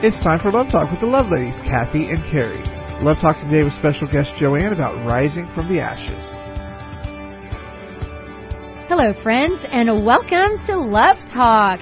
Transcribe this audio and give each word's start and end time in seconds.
It's 0.00 0.16
time 0.22 0.38
for 0.38 0.52
Love 0.52 0.70
Talk 0.70 0.92
with 0.92 1.00
the 1.00 1.06
Love 1.06 1.26
Ladies, 1.26 1.58
Kathy 1.64 2.06
and 2.06 2.22
Carrie. 2.30 2.62
Love 3.02 3.16
Talk 3.20 3.34
today 3.42 3.64
with 3.64 3.72
special 3.82 4.06
guest 4.06 4.30
Joanne 4.38 4.72
about 4.72 4.94
rising 5.04 5.50
from 5.56 5.66
the 5.66 5.80
ashes. 5.80 6.22
Hello, 8.86 9.12
friends, 9.24 9.58
and 9.72 10.06
welcome 10.06 10.64
to 10.68 10.78
Love 10.78 11.16
Talk. 11.34 11.80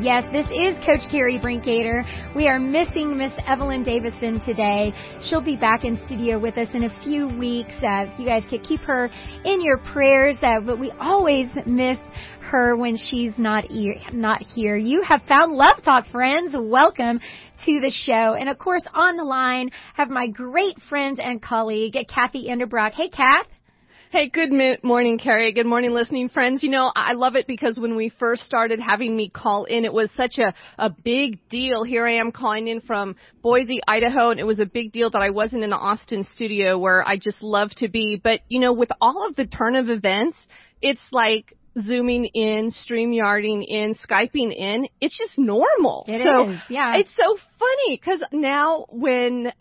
Yes, 0.00 0.24
this 0.32 0.46
is 0.46 0.74
Coach 0.84 1.08
Carrie 1.08 1.38
Brinkater. 1.38 2.02
We 2.34 2.48
are 2.48 2.58
missing 2.58 3.16
Miss 3.16 3.32
Evelyn 3.46 3.84
Davison 3.84 4.40
today. 4.44 4.92
She'll 5.22 5.40
be 5.40 5.56
back 5.56 5.84
in 5.84 5.96
studio 6.06 6.40
with 6.40 6.58
us 6.58 6.66
in 6.74 6.82
a 6.82 7.00
few 7.04 7.28
weeks. 7.28 7.74
Uh, 7.74 8.12
you 8.18 8.26
guys 8.26 8.42
could 8.50 8.64
keep 8.64 8.80
her 8.80 9.08
in 9.44 9.62
your 9.62 9.78
prayers, 9.78 10.36
uh, 10.42 10.58
but 10.58 10.80
we 10.80 10.90
always 10.98 11.46
miss 11.66 11.98
her 12.40 12.76
when 12.76 12.96
she's 12.96 13.32
not 13.38 13.70
e- 13.70 14.00
not 14.12 14.42
here. 14.42 14.76
You 14.76 15.02
have 15.02 15.22
found 15.28 15.52
Love 15.52 15.82
Talk, 15.84 16.06
friends. 16.06 16.54
Welcome 16.58 17.20
to 17.64 17.80
the 17.80 17.90
show, 17.90 18.34
and 18.34 18.48
of 18.48 18.58
course, 18.58 18.84
on 18.92 19.16
the 19.16 19.24
line 19.24 19.70
have 19.94 20.10
my 20.10 20.28
great 20.28 20.76
friend 20.88 21.18
and 21.18 21.42
colleague 21.42 21.96
Kathy 22.08 22.48
Endebrock. 22.48 22.92
Hey, 22.92 23.08
Kath. 23.08 23.46
Hey, 24.10 24.28
good 24.28 24.52
morning, 24.84 25.18
Carrie. 25.18 25.52
Good 25.52 25.66
morning, 25.66 25.90
listening 25.90 26.28
friends. 26.28 26.62
You 26.62 26.70
know, 26.70 26.92
I 26.94 27.14
love 27.14 27.34
it 27.34 27.48
because 27.48 27.80
when 27.80 27.96
we 27.96 28.12
first 28.20 28.44
started 28.44 28.78
having 28.78 29.16
me 29.16 29.28
call 29.28 29.64
in, 29.64 29.84
it 29.84 29.92
was 29.92 30.08
such 30.12 30.38
a, 30.38 30.54
a 30.78 30.88
big 30.88 31.40
deal. 31.48 31.82
Here 31.82 32.06
I 32.06 32.18
am 32.18 32.30
calling 32.30 32.68
in 32.68 32.80
from 32.80 33.16
Boise, 33.42 33.80
Idaho, 33.88 34.30
and 34.30 34.38
it 34.38 34.46
was 34.46 34.60
a 34.60 34.66
big 34.66 34.92
deal 34.92 35.10
that 35.10 35.20
I 35.20 35.30
wasn't 35.30 35.64
in 35.64 35.70
the 35.70 35.76
Austin 35.76 36.22
studio 36.22 36.78
where 36.78 37.04
I 37.04 37.16
just 37.16 37.42
love 37.42 37.70
to 37.78 37.88
be. 37.88 38.20
But, 38.22 38.42
you 38.48 38.60
know, 38.60 38.72
with 38.72 38.90
all 39.00 39.26
of 39.26 39.34
the 39.34 39.46
turn 39.46 39.74
of 39.74 39.88
events, 39.88 40.36
it's 40.80 41.02
like 41.10 41.52
zooming 41.80 42.26
in, 42.26 42.70
stream 42.70 43.12
StreamYarding 43.12 43.64
in, 43.66 43.94
Skyping 43.94 44.54
in. 44.54 44.88
It's 45.00 45.16
just 45.16 45.38
normal. 45.38 46.04
It 46.08 46.22
so 46.24 46.50
is, 46.50 46.58
yeah. 46.68 46.96
It's 46.96 47.14
so 47.16 47.36
funny 47.58 48.00
because 48.00 48.22
now 48.32 48.86
when 48.90 49.46
uh, 49.46 49.52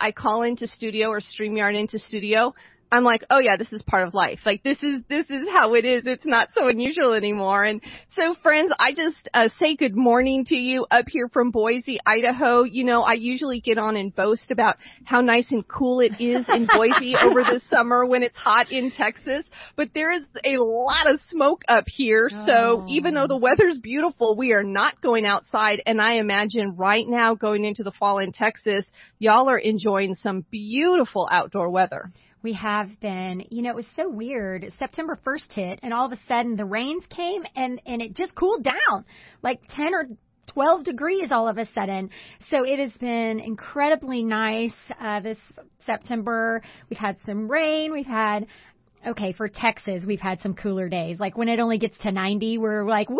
I 0.00 0.12
call 0.16 0.42
into 0.42 0.66
studio 0.66 1.08
or 1.08 1.20
stream 1.20 1.54
StreamYard 1.54 1.78
into 1.78 1.98
studio, 1.98 2.54
I'm 2.90 3.04
like, 3.04 3.24
oh 3.30 3.38
yeah, 3.38 3.56
this 3.56 3.72
is 3.72 3.82
part 3.82 4.06
of 4.06 4.14
life. 4.14 4.40
Like 4.46 4.62
this 4.62 4.78
is 4.82 5.02
this 5.08 5.26
is 5.30 5.48
how 5.52 5.74
it 5.74 5.84
is. 5.84 6.04
It's 6.06 6.26
not 6.26 6.48
so 6.54 6.68
unusual 6.68 7.12
anymore. 7.12 7.64
And 7.64 7.80
so, 8.10 8.34
friends, 8.42 8.72
I 8.78 8.92
just 8.92 9.28
uh, 9.34 9.48
say 9.60 9.76
good 9.76 9.96
morning 9.96 10.44
to 10.46 10.56
you 10.56 10.86
up 10.90 11.04
here 11.08 11.28
from 11.28 11.50
Boise, 11.50 11.98
Idaho. 12.06 12.62
You 12.62 12.84
know, 12.84 13.02
I 13.02 13.12
usually 13.14 13.60
get 13.60 13.78
on 13.78 13.96
and 13.96 14.14
boast 14.14 14.50
about 14.50 14.76
how 15.04 15.20
nice 15.20 15.50
and 15.50 15.66
cool 15.68 16.00
it 16.00 16.12
is 16.20 16.46
in 16.48 16.66
Boise 16.74 17.14
over 17.20 17.42
the 17.42 17.60
summer 17.70 18.06
when 18.06 18.22
it's 18.22 18.36
hot 18.36 18.72
in 18.72 18.90
Texas. 18.90 19.44
But 19.76 19.90
there 19.94 20.10
is 20.12 20.24
a 20.44 20.56
lot 20.58 21.10
of 21.12 21.20
smoke 21.28 21.62
up 21.68 21.84
here. 21.86 22.28
So 22.30 22.58
Oh. 22.68 22.84
even 22.88 23.14
though 23.14 23.26
the 23.26 23.36
weather's 23.36 23.78
beautiful, 23.78 24.36
we 24.36 24.52
are 24.52 24.62
not 24.64 25.00
going 25.00 25.24
outside. 25.26 25.82
And 25.86 26.00
I 26.00 26.14
imagine 26.14 26.76
right 26.76 27.06
now 27.08 27.34
going 27.34 27.64
into 27.64 27.82
the 27.82 27.92
fall 27.92 28.18
in 28.18 28.32
Texas, 28.32 28.84
y'all 29.18 29.48
are 29.48 29.58
enjoying 29.58 30.14
some 30.16 30.44
beautiful 30.50 31.28
outdoor 31.30 31.70
weather. 31.70 32.10
We 32.42 32.52
have 32.54 32.88
been, 33.00 33.44
you 33.50 33.62
know, 33.62 33.70
it 33.70 33.76
was 33.76 33.86
so 33.96 34.08
weird. 34.08 34.64
September 34.78 35.18
1st 35.26 35.52
hit 35.52 35.80
and 35.82 35.92
all 35.92 36.06
of 36.06 36.12
a 36.12 36.20
sudden 36.28 36.56
the 36.56 36.64
rains 36.64 37.04
came 37.10 37.42
and, 37.56 37.80
and 37.84 38.00
it 38.00 38.14
just 38.14 38.34
cooled 38.34 38.64
down 38.64 39.04
like 39.42 39.60
10 39.74 39.94
or 39.94 40.06
12 40.48 40.84
degrees 40.84 41.30
all 41.30 41.48
of 41.48 41.58
a 41.58 41.66
sudden. 41.66 42.10
So 42.50 42.64
it 42.64 42.78
has 42.78 42.92
been 42.98 43.40
incredibly 43.40 44.22
nice, 44.22 44.74
uh, 45.00 45.20
this 45.20 45.38
September. 45.84 46.62
We've 46.90 46.98
had 46.98 47.16
some 47.26 47.50
rain. 47.50 47.92
We've 47.92 48.06
had, 48.06 48.46
okay, 49.06 49.32
for 49.32 49.48
Texas, 49.48 50.04
we've 50.06 50.20
had 50.20 50.40
some 50.40 50.54
cooler 50.54 50.88
days. 50.88 51.18
Like 51.20 51.36
when 51.36 51.48
it 51.48 51.60
only 51.60 51.78
gets 51.78 51.96
to 51.98 52.12
90, 52.12 52.58
we're 52.58 52.88
like, 52.88 53.10
woo, 53.10 53.18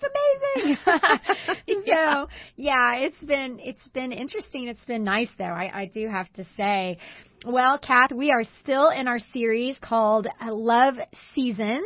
that's 0.00 0.12
amazing. 0.56 0.76
so 1.86 2.28
yeah, 2.56 2.96
it's 2.96 3.24
been, 3.24 3.58
it's 3.60 3.88
been 3.88 4.12
interesting. 4.12 4.68
It's 4.68 4.84
been 4.84 5.04
nice 5.04 5.30
though. 5.38 5.44
I, 5.44 5.70
I 5.82 5.86
do 5.86 6.08
have 6.08 6.32
to 6.34 6.44
say. 6.56 6.98
Well, 7.44 7.76
Kath, 7.76 8.12
we 8.12 8.30
are 8.30 8.44
still 8.60 8.90
in 8.90 9.08
our 9.08 9.18
series 9.18 9.76
called 9.80 10.28
Love 10.48 10.94
Seasons, 11.34 11.82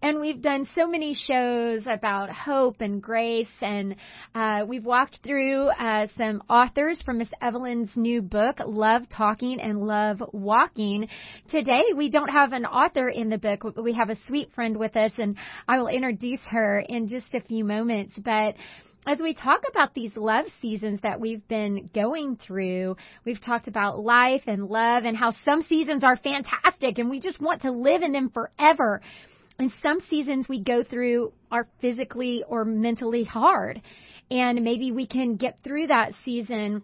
and 0.00 0.18
we've 0.18 0.40
done 0.40 0.66
so 0.74 0.86
many 0.86 1.12
shows 1.12 1.82
about 1.86 2.30
hope 2.30 2.80
and 2.80 3.02
grace, 3.02 3.50
and 3.60 3.96
uh, 4.34 4.64
we've 4.66 4.86
walked 4.86 5.20
through 5.22 5.66
uh, 5.66 6.06
some 6.16 6.42
authors 6.48 7.02
from 7.02 7.18
Miss 7.18 7.28
Evelyn's 7.42 7.90
new 7.96 8.22
book, 8.22 8.56
Love 8.64 9.02
Talking 9.10 9.60
and 9.60 9.80
Love 9.80 10.22
Walking. 10.32 11.06
Today, 11.50 11.82
we 11.94 12.08
don't 12.08 12.30
have 12.30 12.54
an 12.54 12.64
author 12.64 13.10
in 13.10 13.28
the 13.28 13.36
book, 13.36 13.60
but 13.62 13.84
we 13.84 13.92
have 13.92 14.08
a 14.08 14.16
sweet 14.26 14.52
friend 14.54 14.74
with 14.74 14.96
us, 14.96 15.12
and 15.18 15.36
I 15.68 15.76
will 15.76 15.88
introduce 15.88 16.40
her 16.48 16.80
in 16.80 17.08
just 17.08 17.34
a 17.34 17.42
few 17.42 17.62
moments. 17.62 18.18
But 18.24 18.54
as 19.06 19.18
we 19.20 19.34
talk 19.34 19.62
about 19.68 19.94
these 19.94 20.16
love 20.16 20.46
seasons 20.62 21.00
that 21.02 21.20
we've 21.20 21.46
been 21.46 21.90
going 21.94 22.36
through, 22.36 22.96
we've 23.24 23.40
talked 23.40 23.68
about 23.68 24.00
life 24.00 24.42
and 24.46 24.64
love 24.64 25.04
and 25.04 25.16
how 25.16 25.32
some 25.44 25.62
seasons 25.62 26.04
are 26.04 26.16
fantastic 26.16 26.98
and 26.98 27.10
we 27.10 27.20
just 27.20 27.40
want 27.40 27.62
to 27.62 27.70
live 27.70 28.02
in 28.02 28.12
them 28.12 28.30
forever. 28.30 29.02
And 29.58 29.70
some 29.82 30.00
seasons 30.08 30.48
we 30.48 30.62
go 30.62 30.82
through 30.82 31.32
are 31.50 31.68
physically 31.80 32.44
or 32.48 32.64
mentally 32.64 33.24
hard. 33.24 33.80
And 34.30 34.64
maybe 34.64 34.90
we 34.90 35.06
can 35.06 35.36
get 35.36 35.58
through 35.62 35.88
that 35.88 36.12
season, 36.24 36.82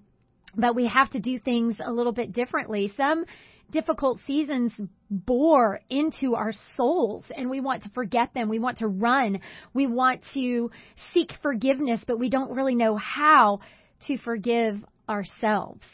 but 0.55 0.77
we 0.77 0.87
have 0.87 1.11
to 1.11 1.21
do 1.21 1.39
things 1.39 1.77
a 1.85 1.91
little 1.91 2.13
bit 2.13 2.33
differently. 2.33 2.93
Some 2.97 3.25
difficult 3.71 4.21
seasons 4.27 4.73
bore 5.11 5.81
into 5.89 6.35
our 6.35 6.53
souls 6.77 7.25
and 7.35 7.51
we 7.51 7.61
want 7.61 7.83
to 7.85 7.91
forget 7.91 8.35
them. 8.35 8.49
We 8.49 8.59
want 8.59 8.79
to 8.79 8.89
run. 8.89 9.41
We 9.75 9.87
want 9.87 10.23
to 10.35 10.71
seek 11.13 11.33
forgiveness, 11.43 12.03
but 12.07 12.19
we 12.19 12.31
don't 12.31 12.55
really 12.55 12.75
know 12.75 12.97
how 12.97 13.61
to 14.07 14.19
forgive 14.19 14.77
ourselves. 15.09 15.87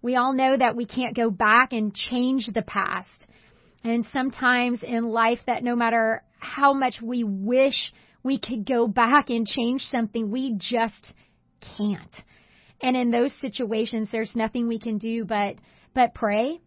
We 0.00 0.16
all 0.16 0.32
know 0.32 0.56
that 0.56 0.76
we 0.76 0.86
can't 0.86 1.16
go 1.16 1.30
back 1.30 1.72
and 1.72 1.94
change 1.94 2.46
the 2.52 2.62
past. 2.62 3.26
And 3.84 4.06
sometimes 4.12 4.82
in 4.82 5.04
life 5.04 5.40
that 5.46 5.62
no 5.62 5.76
matter 5.76 6.22
how 6.38 6.72
much 6.72 7.00
we 7.02 7.24
wish 7.24 7.92
we 8.22 8.38
could 8.38 8.66
go 8.66 8.86
back 8.86 9.30
and 9.30 9.46
change 9.46 9.82
something, 9.82 10.30
we 10.30 10.54
just 10.56 11.12
can't. 11.76 12.14
And 12.80 12.96
in 12.96 13.10
those 13.10 13.32
situations, 13.40 14.08
there's 14.12 14.36
nothing 14.36 14.68
we 14.68 14.78
can 14.78 14.98
do 14.98 15.24
but, 15.24 15.56
but 15.94 16.14
pray 16.14 16.60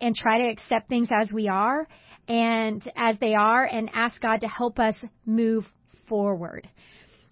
and 0.00 0.14
try 0.14 0.38
to 0.38 0.48
accept 0.48 0.88
things 0.88 1.08
as 1.12 1.32
we 1.32 1.48
are 1.48 1.86
and 2.28 2.82
as 2.96 3.18
they 3.18 3.34
are 3.34 3.64
and 3.64 3.90
ask 3.94 4.20
God 4.20 4.40
to 4.40 4.48
help 4.48 4.78
us 4.78 4.94
move 5.24 5.64
forward. 6.08 6.68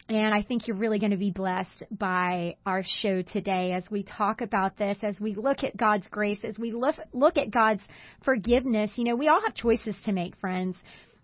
And 0.08 0.34
I 0.34 0.42
think 0.42 0.66
you're 0.66 0.76
really 0.76 0.98
going 0.98 1.12
to 1.12 1.16
be 1.16 1.30
blessed 1.30 1.84
by 1.90 2.56
our 2.66 2.82
show 3.00 3.22
today 3.22 3.72
as 3.72 3.88
we 3.90 4.02
talk 4.02 4.42
about 4.42 4.76
this, 4.76 4.98
as 5.02 5.18
we 5.18 5.34
look 5.34 5.64
at 5.64 5.76
God's 5.78 6.06
grace, 6.08 6.38
as 6.44 6.58
we 6.58 6.72
look, 6.72 6.96
look 7.14 7.38
at 7.38 7.50
God's 7.50 7.82
forgiveness. 8.22 8.92
You 8.96 9.04
know, 9.04 9.16
we 9.16 9.28
all 9.28 9.40
have 9.40 9.54
choices 9.54 9.96
to 10.04 10.12
make, 10.12 10.36
friends. 10.36 10.76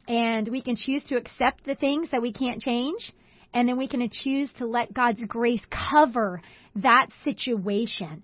And 0.08 0.48
we 0.48 0.62
can 0.62 0.76
choose 0.76 1.04
to 1.04 1.16
accept 1.16 1.64
the 1.64 1.74
things 1.74 2.10
that 2.10 2.22
we 2.22 2.32
can't 2.32 2.62
change. 2.62 3.12
And 3.52 3.68
then 3.68 3.76
we 3.76 3.86
can 3.86 4.08
choose 4.22 4.50
to 4.56 4.66
let 4.66 4.94
God's 4.94 5.22
grace 5.24 5.62
cover 5.70 6.40
that 6.76 7.08
situation 7.22 8.22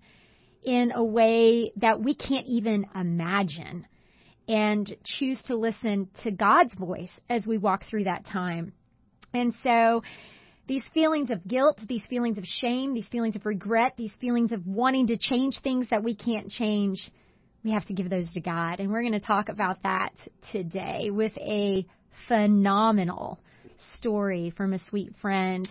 in 0.67 0.93
a 0.95 1.03
way 1.03 1.73
that 1.77 2.03
we 2.03 2.15
can't 2.15 2.47
even 2.47 2.87
imagine 2.95 3.87
and 4.49 4.95
choose 5.05 5.41
to 5.47 5.57
listen 5.57 6.09
to 6.25 6.31
God's 6.33 6.75
voice 6.75 7.13
as 7.31 7.47
we 7.47 7.57
walk 7.57 7.85
through 7.89 8.05
that 8.05 8.27
time. 8.27 8.73
And 9.33 9.55
so 9.63 10.03
these 10.67 10.85
feelings 10.93 11.31
of 11.31 11.47
guilt, 11.47 11.81
these 11.89 12.05
feelings 12.11 12.37
of 12.37 12.45
shame, 12.45 12.95
these 12.95 13.09
feelings 13.09 13.37
of 13.37 13.47
regret, 13.47 13.95
these 13.97 14.13
feelings 14.21 14.51
of 14.51 14.67
wanting 14.67 15.07
to 15.07 15.17
change 15.17 15.61
things 15.63 15.87
that 15.91 16.03
we 16.03 16.17
can't 16.17 16.51
change, 16.51 17.11
we 17.63 17.71
have 17.71 17.87
to 17.87 17.95
give 17.95 18.11
those 18.11 18.33
to 18.33 18.41
God. 18.41 18.81
And 18.81 18.91
we're 18.91 19.03
going 19.03 19.13
to 19.13 19.21
talk 19.21 19.49
about 19.49 19.85
that 19.85 20.11
today 20.51 21.11
with 21.11 21.37
a 21.39 21.87
phenomenal 22.27 23.39
story 23.95 24.53
from 24.57 24.73
a 24.73 24.81
sweet 24.89 25.13
friend 25.21 25.69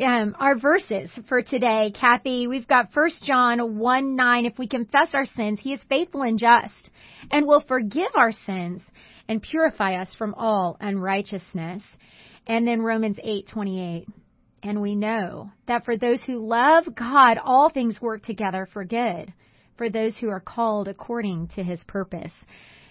um, 0.00 0.36
our 0.38 0.58
verses 0.58 1.10
for 1.28 1.42
today, 1.42 1.92
Kathy. 1.98 2.46
We've 2.46 2.66
got 2.66 2.94
1 2.94 3.10
John 3.24 3.78
1 3.78 4.16
9. 4.16 4.46
If 4.46 4.58
we 4.58 4.68
confess 4.68 5.08
our 5.12 5.26
sins, 5.26 5.60
he 5.60 5.72
is 5.72 5.80
faithful 5.88 6.22
and 6.22 6.38
just 6.38 6.90
and 7.30 7.46
will 7.46 7.62
forgive 7.66 8.10
our 8.14 8.32
sins 8.32 8.82
and 9.28 9.42
purify 9.42 10.00
us 10.00 10.14
from 10.16 10.34
all 10.34 10.76
unrighteousness. 10.80 11.82
And 12.46 12.66
then 12.66 12.80
Romans 12.80 13.18
eight 13.22 13.48
twenty 13.52 13.80
eight. 13.80 14.08
And 14.62 14.80
we 14.80 14.94
know 14.94 15.50
that 15.66 15.84
for 15.84 15.96
those 15.96 16.20
who 16.24 16.46
love 16.46 16.84
God, 16.94 17.38
all 17.42 17.70
things 17.70 18.00
work 18.00 18.24
together 18.24 18.68
for 18.72 18.84
good, 18.84 19.32
for 19.76 19.88
those 19.88 20.16
who 20.16 20.28
are 20.28 20.40
called 20.40 20.88
according 20.88 21.48
to 21.54 21.62
his 21.62 21.82
purpose. 21.84 22.32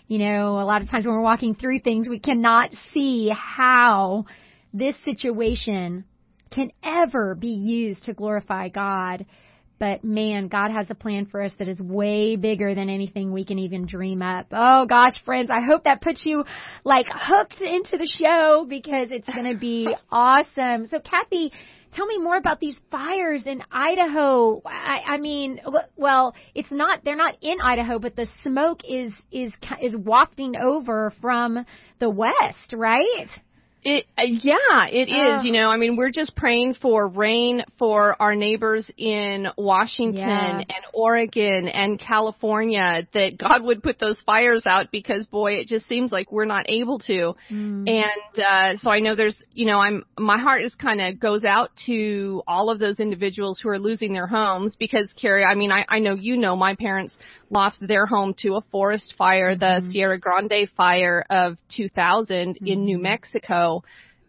You 0.07 0.19
know, 0.19 0.59
a 0.59 0.63
lot 0.63 0.81
of 0.81 0.89
times 0.89 1.05
when 1.05 1.15
we're 1.15 1.21
walking 1.21 1.55
through 1.55 1.79
things, 1.79 2.07
we 2.07 2.19
cannot 2.19 2.71
see 2.93 3.29
how 3.35 4.25
this 4.73 4.95
situation 5.03 6.05
can 6.51 6.71
ever 6.83 7.35
be 7.35 7.49
used 7.49 8.05
to 8.05 8.13
glorify 8.13 8.69
God. 8.69 9.25
But 9.79 10.03
man, 10.03 10.47
God 10.47 10.71
has 10.71 10.89
a 10.89 10.95
plan 10.95 11.27
for 11.27 11.41
us 11.41 11.51
that 11.59 11.67
is 11.67 11.79
way 11.79 12.35
bigger 12.35 12.73
than 12.73 12.89
anything 12.89 13.31
we 13.31 13.45
can 13.45 13.59
even 13.59 13.85
dream 13.85 14.21
up. 14.21 14.47
Oh 14.51 14.87
gosh, 14.87 15.13
friends, 15.23 15.51
I 15.51 15.61
hope 15.61 15.83
that 15.83 16.01
puts 16.01 16.25
you 16.25 16.45
like 16.83 17.05
hooked 17.09 17.61
into 17.61 17.97
the 17.97 18.11
show 18.19 18.65
because 18.67 19.11
it's 19.11 19.29
going 19.29 19.51
to 19.51 19.59
be 19.59 19.93
awesome. 20.11 20.87
So 20.87 20.99
Kathy, 20.99 21.51
tell 21.93 22.07
me 22.07 22.17
more 22.17 22.37
about 22.37 22.59
these 22.59 22.77
fires 22.91 23.43
in 23.45 23.61
Idaho. 23.71 24.61
I, 24.65 25.01
I 25.07 25.17
mean, 25.17 25.61
well, 25.95 26.35
it's 26.55 26.71
not 26.71 27.03
they're 27.03 27.15
not 27.15 27.37
in 27.41 27.61
Idaho, 27.61 27.99
but 27.99 28.15
the 28.15 28.27
smoke 28.43 28.81
is 28.83 29.11
is 29.31 29.53
is 29.81 29.95
wafting 29.95 30.55
over 30.55 31.13
from 31.21 31.65
the 31.99 32.09
west, 32.09 32.73
right? 32.73 33.29
It, 33.89 34.05
uh, 34.17 34.23
yeah, 34.23 34.87
it 34.91 35.07
is. 35.07 35.45
You 35.45 35.53
know, 35.53 35.69
I 35.69 35.77
mean, 35.77 35.95
we're 35.95 36.11
just 36.11 36.35
praying 36.35 36.73
for 36.73 37.07
rain 37.07 37.63
for 37.79 38.21
our 38.21 38.35
neighbors 38.35 38.91
in 38.97 39.47
Washington 39.57 40.17
Yeah. 40.27 40.57
and 40.57 40.85
Oregon 40.93 41.69
and 41.69 41.97
California 41.97 43.07
that 43.13 43.37
God 43.37 43.63
would 43.63 43.81
put 43.81 43.97
those 43.97 44.19
fires 44.25 44.63
out 44.65 44.91
because 44.91 45.25
boy, 45.27 45.53
it 45.53 45.67
just 45.67 45.87
seems 45.87 46.11
like 46.11 46.33
we're 46.33 46.43
not 46.43 46.65
able 46.67 46.99
to. 46.99 47.33
Mm. 47.49 47.87
And 47.89 48.43
uh 48.45 48.77
so 48.81 48.91
I 48.91 48.99
know 48.99 49.15
there's, 49.15 49.41
you 49.53 49.65
know, 49.65 49.79
I'm 49.79 50.03
my 50.19 50.37
heart 50.37 50.63
is 50.63 50.75
kind 50.75 50.99
of 50.99 51.17
goes 51.17 51.45
out 51.45 51.71
to 51.85 52.43
all 52.45 52.69
of 52.69 52.79
those 52.79 52.99
individuals 52.99 53.57
who 53.63 53.69
are 53.69 53.79
losing 53.79 54.11
their 54.11 54.27
homes 54.27 54.75
because 54.77 55.13
Carrie, 55.13 55.45
I 55.45 55.55
mean, 55.55 55.71
I 55.71 55.85
I 55.87 55.99
know 55.99 56.13
you 56.13 56.35
know 56.35 56.57
my 56.57 56.75
parents 56.75 57.15
lost 57.49 57.77
their 57.79 58.05
home 58.05 58.33
to 58.41 58.55
a 58.55 58.61
forest 58.71 59.13
fire, 59.17 59.55
the 59.55 59.89
Cerro 59.93 60.17
Grande 60.17 60.69
fire 60.75 61.23
of 61.29 61.55
2000 61.69 62.57
in 62.65 62.83
New 62.83 62.97
Mexico. 62.97 63.76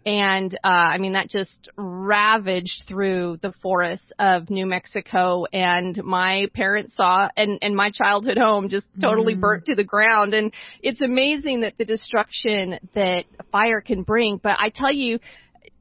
And, 0.06 0.54
uh, 0.64 0.68
I 0.68 0.98
mean, 0.98 1.12
that 1.14 1.28
just 1.28 1.68
ravaged 1.76 2.84
through 2.86 3.40
the 3.42 3.52
forests 3.60 4.10
of 4.18 4.48
New 4.48 4.64
Mexico 4.64 5.44
and 5.52 6.02
my 6.02 6.46
parents 6.54 6.96
saw 6.96 7.28
and, 7.36 7.58
and 7.60 7.76
my 7.76 7.90
childhood 7.90 8.38
home 8.38 8.70
just 8.70 8.86
totally 9.02 9.34
burnt 9.34 9.66
to 9.66 9.74
the 9.74 9.84
ground. 9.84 10.32
And 10.32 10.54
it's 10.80 11.02
amazing 11.02 11.60
that 11.60 11.74
the 11.76 11.84
destruction 11.84 12.78
that 12.94 13.26
fire 13.52 13.82
can 13.82 14.02
bring. 14.02 14.40
But 14.42 14.56
I 14.58 14.70
tell 14.70 14.92
you, 14.92 15.18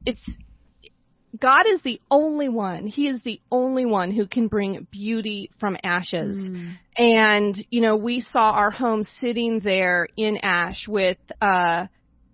it's, 0.04 0.20
God 1.40 1.64
is 1.72 1.80
the 1.82 2.00
only 2.10 2.50
one. 2.50 2.86
He 2.86 3.08
is 3.08 3.22
the 3.22 3.40
only 3.50 3.86
one 3.86 4.10
who 4.10 4.26
can 4.26 4.48
bring 4.48 4.86
beauty 4.90 5.50
from 5.58 5.78
ashes. 5.82 6.38
And, 6.98 7.66
you 7.70 7.80
know, 7.80 7.96
we 7.96 8.20
saw 8.20 8.50
our 8.50 8.70
home 8.70 9.04
sitting 9.20 9.60
there 9.60 10.08
in 10.18 10.38
ash 10.42 10.86
with, 10.86 11.18
uh, 11.40 11.86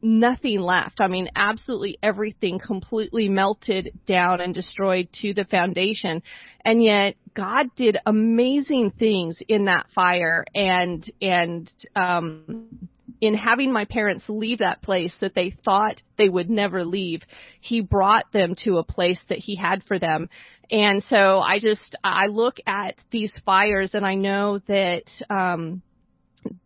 nothing 0.05 0.61
left. 0.61 1.01
I 1.01 1.09
mean, 1.09 1.29
absolutely 1.35 1.99
everything 2.03 2.59
completely 2.59 3.29
melted 3.29 3.99
down 4.07 4.41
and 4.41 4.55
destroyed 4.55 5.09
to 5.23 5.33
the 5.35 5.45
foundation. 5.45 6.23
And 6.65 6.83
yet 6.83 7.17
God 7.35 7.67
did 7.75 7.99
amazing 8.07 8.93
things 8.99 9.39
in 9.49 9.65
that 9.65 9.87
fire 9.95 10.45
and, 10.55 11.11
and, 11.21 11.73
um, 11.97 12.89
in 13.21 13.35
having 13.35 13.73
my 13.73 13.87
parents 13.87 14.25
leave 14.29 14.59
that 14.59 14.83
place 14.83 15.15
that 15.21 15.35
they 15.35 15.57
thought 15.65 16.03
they 16.19 16.29
would 16.29 16.51
never 16.51 16.85
leave, 16.85 17.23
he 17.61 17.81
brought 17.81 18.31
them 18.33 18.55
to 18.65 18.77
a 18.77 18.85
place 18.85 19.21
that 19.29 19.39
he 19.39 19.57
had 19.57 19.83
for 19.85 19.99
them. 19.99 20.29
And 20.71 21.03
so 21.05 21.41
I 21.41 21.59
just, 21.59 21.97
I 22.03 22.27
look 22.27 22.57
at 22.67 22.97
these 23.11 23.39
fires 23.47 23.93
and 23.95 24.05
I 24.05 24.15
know 24.15 24.61
that, 24.67 25.05
um, 25.31 25.83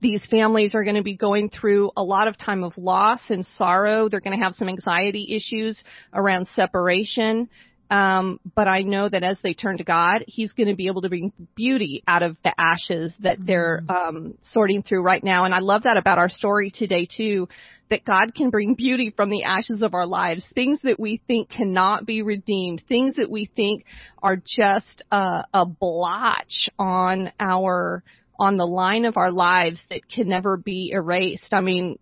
these 0.00 0.26
families 0.30 0.74
are 0.74 0.84
going 0.84 0.96
to 0.96 1.02
be 1.02 1.16
going 1.16 1.50
through 1.50 1.90
a 1.96 2.02
lot 2.02 2.28
of 2.28 2.38
time 2.38 2.64
of 2.64 2.76
loss 2.76 3.20
and 3.28 3.44
sorrow. 3.44 4.08
They're 4.08 4.20
going 4.20 4.38
to 4.38 4.44
have 4.44 4.54
some 4.54 4.68
anxiety 4.68 5.34
issues 5.36 5.82
around 6.12 6.48
separation. 6.54 7.48
Um, 7.90 8.38
but 8.54 8.68
I 8.68 8.82
know 8.82 9.08
that 9.08 9.22
as 9.22 9.38
they 9.42 9.54
turn 9.54 9.78
to 9.78 9.84
God, 9.84 10.24
He's 10.26 10.52
going 10.52 10.68
to 10.68 10.76
be 10.76 10.88
able 10.88 11.02
to 11.02 11.08
bring 11.08 11.32
beauty 11.54 12.02
out 12.06 12.22
of 12.22 12.36
the 12.44 12.52
ashes 12.58 13.14
that 13.20 13.38
they're 13.40 13.82
um, 13.88 14.34
sorting 14.42 14.82
through 14.82 15.02
right 15.02 15.24
now. 15.24 15.44
And 15.44 15.54
I 15.54 15.60
love 15.60 15.84
that 15.84 15.96
about 15.96 16.18
our 16.18 16.28
story 16.28 16.70
today 16.74 17.08
too. 17.10 17.48
That 17.90 18.04
God 18.04 18.34
can 18.34 18.50
bring 18.50 18.74
beauty 18.74 19.14
from 19.16 19.30
the 19.30 19.44
ashes 19.44 19.80
of 19.80 19.94
our 19.94 20.04
lives, 20.04 20.46
things 20.54 20.78
that 20.82 21.00
we 21.00 21.22
think 21.26 21.48
cannot 21.48 22.04
be 22.04 22.20
redeemed, 22.20 22.82
things 22.86 23.14
that 23.14 23.30
we 23.30 23.50
think 23.56 23.86
are 24.22 24.36
just 24.36 25.02
a, 25.10 25.44
a 25.54 25.64
blotch 25.64 26.68
on 26.78 27.32
our 27.40 28.04
on 28.38 28.56
the 28.56 28.66
line 28.66 29.04
of 29.04 29.16
our 29.16 29.30
lives 29.30 29.80
that 29.90 30.08
can 30.08 30.28
never 30.28 30.56
be 30.56 30.90
erased. 30.92 31.52
I 31.52 31.60
mean, 31.60 31.98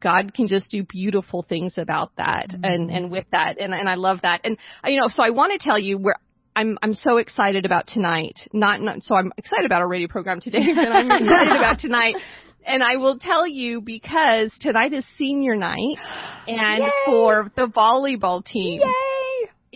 God 0.00 0.34
can 0.34 0.46
just 0.46 0.70
do 0.70 0.84
beautiful 0.84 1.44
things 1.48 1.78
about 1.78 2.12
that 2.16 2.54
and 2.62 2.90
and 2.90 3.10
with 3.10 3.24
that 3.32 3.58
and 3.58 3.72
and 3.72 3.88
I 3.88 3.94
love 3.94 4.20
that. 4.22 4.42
And 4.44 4.58
uh, 4.84 4.88
you 4.88 5.00
know, 5.00 5.08
so 5.08 5.22
I 5.22 5.30
want 5.30 5.52
to 5.52 5.58
tell 5.58 5.78
you 5.78 5.98
where 5.98 6.16
I'm 6.54 6.78
I'm 6.82 6.94
so 6.94 7.16
excited 7.18 7.64
about 7.64 7.86
tonight. 7.86 8.38
Not 8.52 8.80
not 8.80 9.02
so 9.02 9.14
I'm 9.14 9.32
excited 9.36 9.66
about 9.66 9.80
our 9.80 9.88
radio 9.88 10.08
program 10.08 10.40
today, 10.40 10.74
but 10.74 10.92
I'm 10.92 11.10
excited 11.22 11.56
about 11.56 11.80
tonight. 11.80 12.16
And 12.66 12.82
I 12.82 12.96
will 12.96 13.18
tell 13.18 13.46
you 13.46 13.80
because 13.80 14.52
tonight 14.60 14.92
is 14.92 15.06
senior 15.16 15.54
night 15.54 15.98
and 16.48 16.82
Yay! 16.82 16.90
for 17.04 17.52
the 17.54 17.68
volleyball 17.68 18.44
team. 18.44 18.80
Yay! 18.80 19.05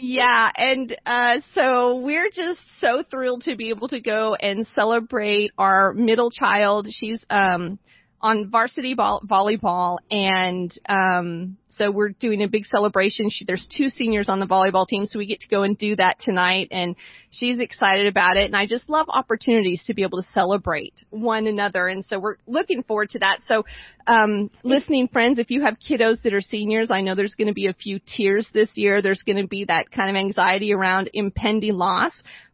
Yeah, 0.03 0.51
and 0.57 0.97
uh 1.05 1.41
so 1.55 1.97
we're 1.97 2.31
just 2.31 2.61
so 2.79 3.03
thrilled 3.11 3.43
to 3.43 3.57
be 3.57 3.69
able 3.69 3.89
to 3.89 4.01
go 4.01 4.35
and 4.35 4.67
celebrate 4.75 5.51
our 5.59 5.93
middle 5.93 6.31
child. 6.31 6.87
She's 6.91 7.25
um 7.29 7.79
on 8.23 8.51
varsity 8.51 8.95
ball, 8.95 9.23
volleyball 9.27 9.99
and 10.11 10.73
um 10.89 11.57
so 11.73 11.91
we're 11.91 12.11
doing 12.11 12.43
a 12.43 12.49
big 12.49 12.67
celebration. 12.67 13.31
She, 13.31 13.45
there's 13.47 13.67
two 13.75 13.89
seniors 13.89 14.29
on 14.29 14.41
the 14.41 14.47
volleyball 14.47 14.87
team, 14.87 15.07
so 15.07 15.19
we 15.19 15.27
get 15.27 15.41
to 15.41 15.49
go 15.49 15.63
and 15.63 15.79
do 15.79 15.97
that 15.97 16.19
tonight 16.21 16.69
and 16.73 16.97
she's 17.31 17.59
excited 17.59 18.07
about 18.07 18.37
it 18.37 18.45
and 18.47 18.57
I 18.57 18.67
just 18.67 18.89
love 18.89 19.07
opportunities 19.09 19.83
to 19.87 19.95
be 19.95 20.03
able 20.03 20.21
to 20.21 20.29
celebrate 20.35 20.95
one 21.09 21.47
another 21.47 21.89
and 21.89 22.05
so 22.05 22.19
we're 22.19 22.37
looking 22.47 22.83
forward 22.83 23.11
to 23.11 23.21
that. 23.21 23.39
So 23.47 23.65
um 24.07 24.51
listening 24.63 25.09
friends, 25.09 25.39
if 25.39 25.51
you 25.51 25.63
have 25.63 25.77
kiddos 25.79 26.21
that 26.23 26.35
are 26.35 26.41
seniors, 26.43 26.91
I 26.91 27.01
know 27.01 27.15
there's 27.15 27.35
going 27.35 27.49
to 27.49 27.55
be 27.55 27.69
a 27.69 27.75
few 27.75 28.01
tears 28.01 28.49
this 28.53 28.71
year. 28.75 29.01
There's 29.01 29.23
going 29.23 29.41
to 29.41 29.49
be 29.49 29.65
that 29.67 29.91
kind 29.91 30.11
of 30.11 30.17
anxiety 30.17 30.75
around 30.75 31.09
impending 31.15 31.75
loss. 31.75 32.13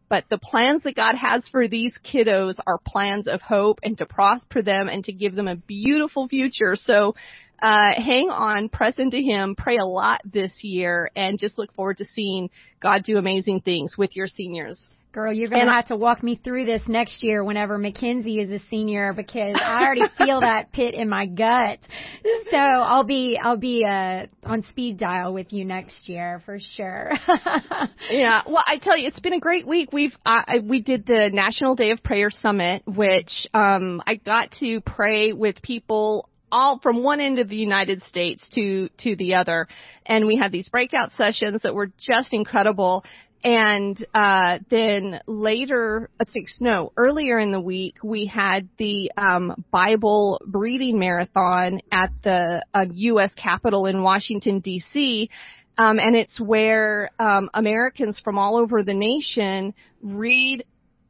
But 0.09 0.25
the 0.29 0.37
plans 0.37 0.83
that 0.83 0.95
God 0.95 1.15
has 1.15 1.47
for 1.49 1.67
these 1.67 1.97
kiddos 2.03 2.55
are 2.65 2.79
plans 2.85 3.27
of 3.27 3.41
hope 3.41 3.79
and 3.83 3.97
to 3.97 4.05
prosper 4.05 4.61
them 4.61 4.87
and 4.87 5.03
to 5.03 5.11
give 5.11 5.35
them 5.35 5.47
a 5.47 5.55
beautiful 5.55 6.27
future. 6.27 6.75
So, 6.75 7.15
uh, 7.61 7.93
hang 7.95 8.29
on, 8.29 8.69
press 8.69 8.99
into 8.99 9.17
Him, 9.17 9.55
pray 9.55 9.77
a 9.77 9.85
lot 9.85 10.21
this 10.23 10.51
year, 10.61 11.09
and 11.15 11.39
just 11.39 11.57
look 11.57 11.73
forward 11.73 11.97
to 11.97 12.05
seeing 12.05 12.49
God 12.79 13.03
do 13.03 13.17
amazing 13.17 13.61
things 13.61 13.97
with 13.97 14.15
your 14.15 14.27
seniors. 14.27 14.87
Girl, 15.17 15.33
you're 15.33 15.49
going 15.49 15.65
to 15.65 15.71
have 15.71 15.87
to 15.87 15.95
walk 15.95 16.21
me 16.21 16.39
through 16.43 16.65
this 16.65 16.83
next 16.87 17.23
year 17.23 17.43
whenever 17.43 17.79
Mackenzie 17.79 18.39
is 18.39 18.51
a 18.51 18.63
senior 18.69 19.13
because 19.13 19.55
I 19.59 19.83
already 19.83 20.03
feel 20.19 20.41
that 20.41 20.71
pit 20.71 20.93
in 20.93 21.09
my 21.09 21.25
gut. 21.25 21.79
So 22.51 22.55
I'll 22.55 23.03
be 23.03 23.39
I'll 23.41 23.57
be 23.57 23.83
uh 23.83 24.27
on 24.43 24.61
speed 24.61 24.99
dial 24.99 25.33
with 25.33 25.51
you 25.51 25.65
next 25.65 26.07
year 26.07 26.43
for 26.45 26.59
sure. 26.59 27.13
Yeah, 28.11 28.43
well, 28.47 28.63
I 28.65 28.77
tell 28.77 28.95
you, 28.95 29.07
it's 29.07 29.19
been 29.19 29.33
a 29.33 29.39
great 29.39 29.67
week. 29.67 29.91
We've 29.91 30.15
uh, 30.23 30.43
I- 30.47 30.59
we 30.63 30.83
did 30.83 31.07
the 31.07 31.31
National 31.33 31.73
Day 31.73 31.89
of 31.89 32.03
Prayer 32.03 32.29
Summit, 32.29 32.83
which 32.85 33.47
um, 33.55 34.03
I 34.05 34.15
got 34.15 34.51
to 34.59 34.81
pray 34.81 35.33
with 35.33 35.63
people 35.63 36.29
all 36.51 36.79
from 36.81 37.03
one 37.03 37.19
end 37.19 37.39
of 37.39 37.49
the 37.49 37.55
United 37.55 38.01
States 38.03 38.47
to 38.53 38.89
to 38.99 39.15
the 39.15 39.33
other, 39.35 39.67
and 40.05 40.27
we 40.27 40.37
had 40.37 40.51
these 40.51 40.69
breakout 40.69 41.11
sessions 41.17 41.61
that 41.63 41.73
were 41.73 41.91
just 41.97 42.33
incredible. 42.33 43.03
And 43.43 44.03
uh, 44.13 44.59
then 44.69 45.21
later, 45.27 46.09
let's 46.19 46.33
see, 46.33 46.45
no, 46.59 46.91
earlier 46.97 47.39
in 47.39 47.51
the 47.51 47.61
week, 47.61 47.97
we 48.03 48.25
had 48.25 48.67
the 48.77 49.11
um, 49.15 49.63
Bible 49.71 50.41
reading 50.45 50.99
marathon 50.99 51.81
at 51.91 52.11
the 52.23 52.63
uh, 52.73 52.85
U.S. 52.91 53.31
Capitol 53.35 53.85
in 53.85 54.01
Washington 54.01 54.59
D.C. 54.59 55.29
Um, 55.77 55.99
and 55.99 56.15
it's 56.15 56.39
where 56.39 57.11
um, 57.19 57.49
Americans 57.53 58.19
from 58.23 58.39
all 58.39 58.57
over 58.57 58.83
the 58.83 58.95
nation 58.95 59.73
read 60.01 60.65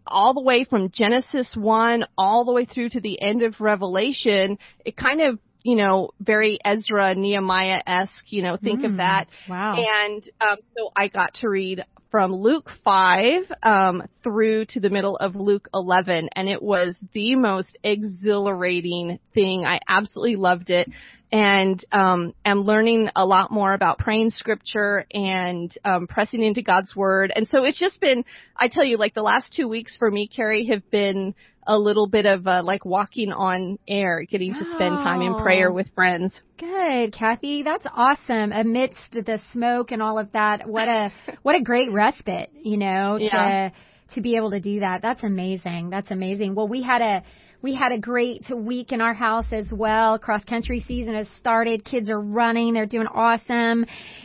all 0.06 0.34
the 0.34 0.42
way 0.42 0.66
from 0.66 0.92
Genesis 0.92 1.54
1 1.56 2.04
all 2.18 2.46
the 2.46 2.54
way 2.54 2.66
through 2.66 2.90
to 2.90 3.02
the 3.02 3.22
end 3.22 3.44
of 3.44 3.56
Revelation. 3.60 4.58
It 4.86 4.98
kind 4.98 5.22
of, 5.22 5.40
you 5.64 5.76
know, 5.76 6.12
very 6.20 6.60
Ezra, 6.64 7.16
Nehemiah 7.16 7.82
esque, 7.86 8.32
you 8.32 8.42
know, 8.42 8.58
think 8.62 8.84
of 8.84 8.98
that. 8.98 9.28
wow. 9.50 9.76
And 9.78 10.24
um, 10.42 10.58
so 10.78 10.92
I 10.96 11.08
got 11.08 11.36
to 11.36 11.50
read 11.50 11.84
from 12.12 12.34
Luke 12.34 12.70
5 12.84 13.44
um, 13.64 14.04
through 14.24 14.66
to 14.66 14.80
the 14.80 14.90
middle 14.90 15.18
of 15.18 15.36
Luke 15.36 15.68
11, 15.74 16.30
and 16.36 16.48
it 16.48 16.62
was 16.62 16.98
the 17.14 17.36
most 17.36 17.78
exhilarating 17.84 19.20
thing. 19.34 19.66
I 19.66 19.80
absolutely 19.88 20.36
loved 20.36 20.70
it. 20.70 20.90
And 21.30 21.84
um, 21.92 22.34
am 22.46 22.62
learning 22.62 23.10
a 23.14 23.26
lot 23.26 23.52
more 23.52 23.74
about 23.74 24.00
praying 24.00 24.30
scripture 24.30 25.06
and 25.12 25.70
um, 25.84 26.08
pressing 26.08 26.42
into 26.42 26.62
God's 26.62 26.96
word. 26.96 27.34
And 27.36 27.46
so 27.50 27.66
it's 27.66 27.80
just 27.80 28.00
been, 28.00 28.24
I 28.56 28.70
tell 28.70 28.86
you, 28.86 28.98
like 28.98 29.14
the 29.14 29.22
last 29.22 29.54
two 29.54 29.68
weeks 29.68 29.98
for 29.98 30.10
me, 30.10 30.30
Carrie, 30.34 30.68
have 30.68 30.90
been 30.90 31.36
a 31.68 31.78
little 31.78 32.08
bit 32.08 32.26
of 32.26 32.48
uh, 32.48 32.62
like 32.64 32.86
walking 32.86 33.32
on 33.32 33.78
air, 33.88 34.24
getting 34.30 34.54
to 34.54 34.64
spend 34.74 34.98
time 34.98 35.22
in 35.22 35.36
prayer 35.36 35.70
Oh. 35.70 35.74
with 35.74 35.88
friends. 35.94 36.34
Good, 36.58 37.14
Kathy. 37.14 37.64
That's 37.64 37.86
awesome. 37.94 38.52
Amidst 38.52 39.12
the 39.12 39.40
smoke 39.52 39.92
and 39.92 40.02
all 40.02 40.18
of 40.18 40.32
that, 40.32 40.68
what 40.68 40.88
a 40.88 41.12
what 41.44 41.56
a 41.56 41.62
great 41.62 41.92
respite, 41.92 42.50
you 42.64 42.78
know, 42.78 43.18
Yeah. 43.20 43.70
to 43.70 44.16
to 44.16 44.22
be 44.22 44.38
able 44.38 44.52
to 44.52 44.62
do 44.62 44.80
that. 44.80 45.02
That's 45.02 45.24
amazing. 45.24 45.90
That's 45.90 46.10
amazing. 46.12 46.56
Well, 46.56 46.68
we 46.70 46.82
had 46.82 47.02
a 47.02 47.24
we 47.62 47.74
had 47.74 47.92
a 47.92 48.00
great 48.00 48.46
week 48.56 48.92
in 48.92 49.02
our 49.02 49.16
house 49.16 49.48
as 49.52 49.66
well. 49.74 50.20
Cross 50.20 50.44
country 50.46 50.80
season 50.88 51.16
has 51.16 51.28
started. 51.40 51.84
Kids 51.84 52.10
are 52.10 52.22
running. 52.22 52.74
They're 52.76 52.86
doing 52.86 53.08
awesome. 53.08 53.84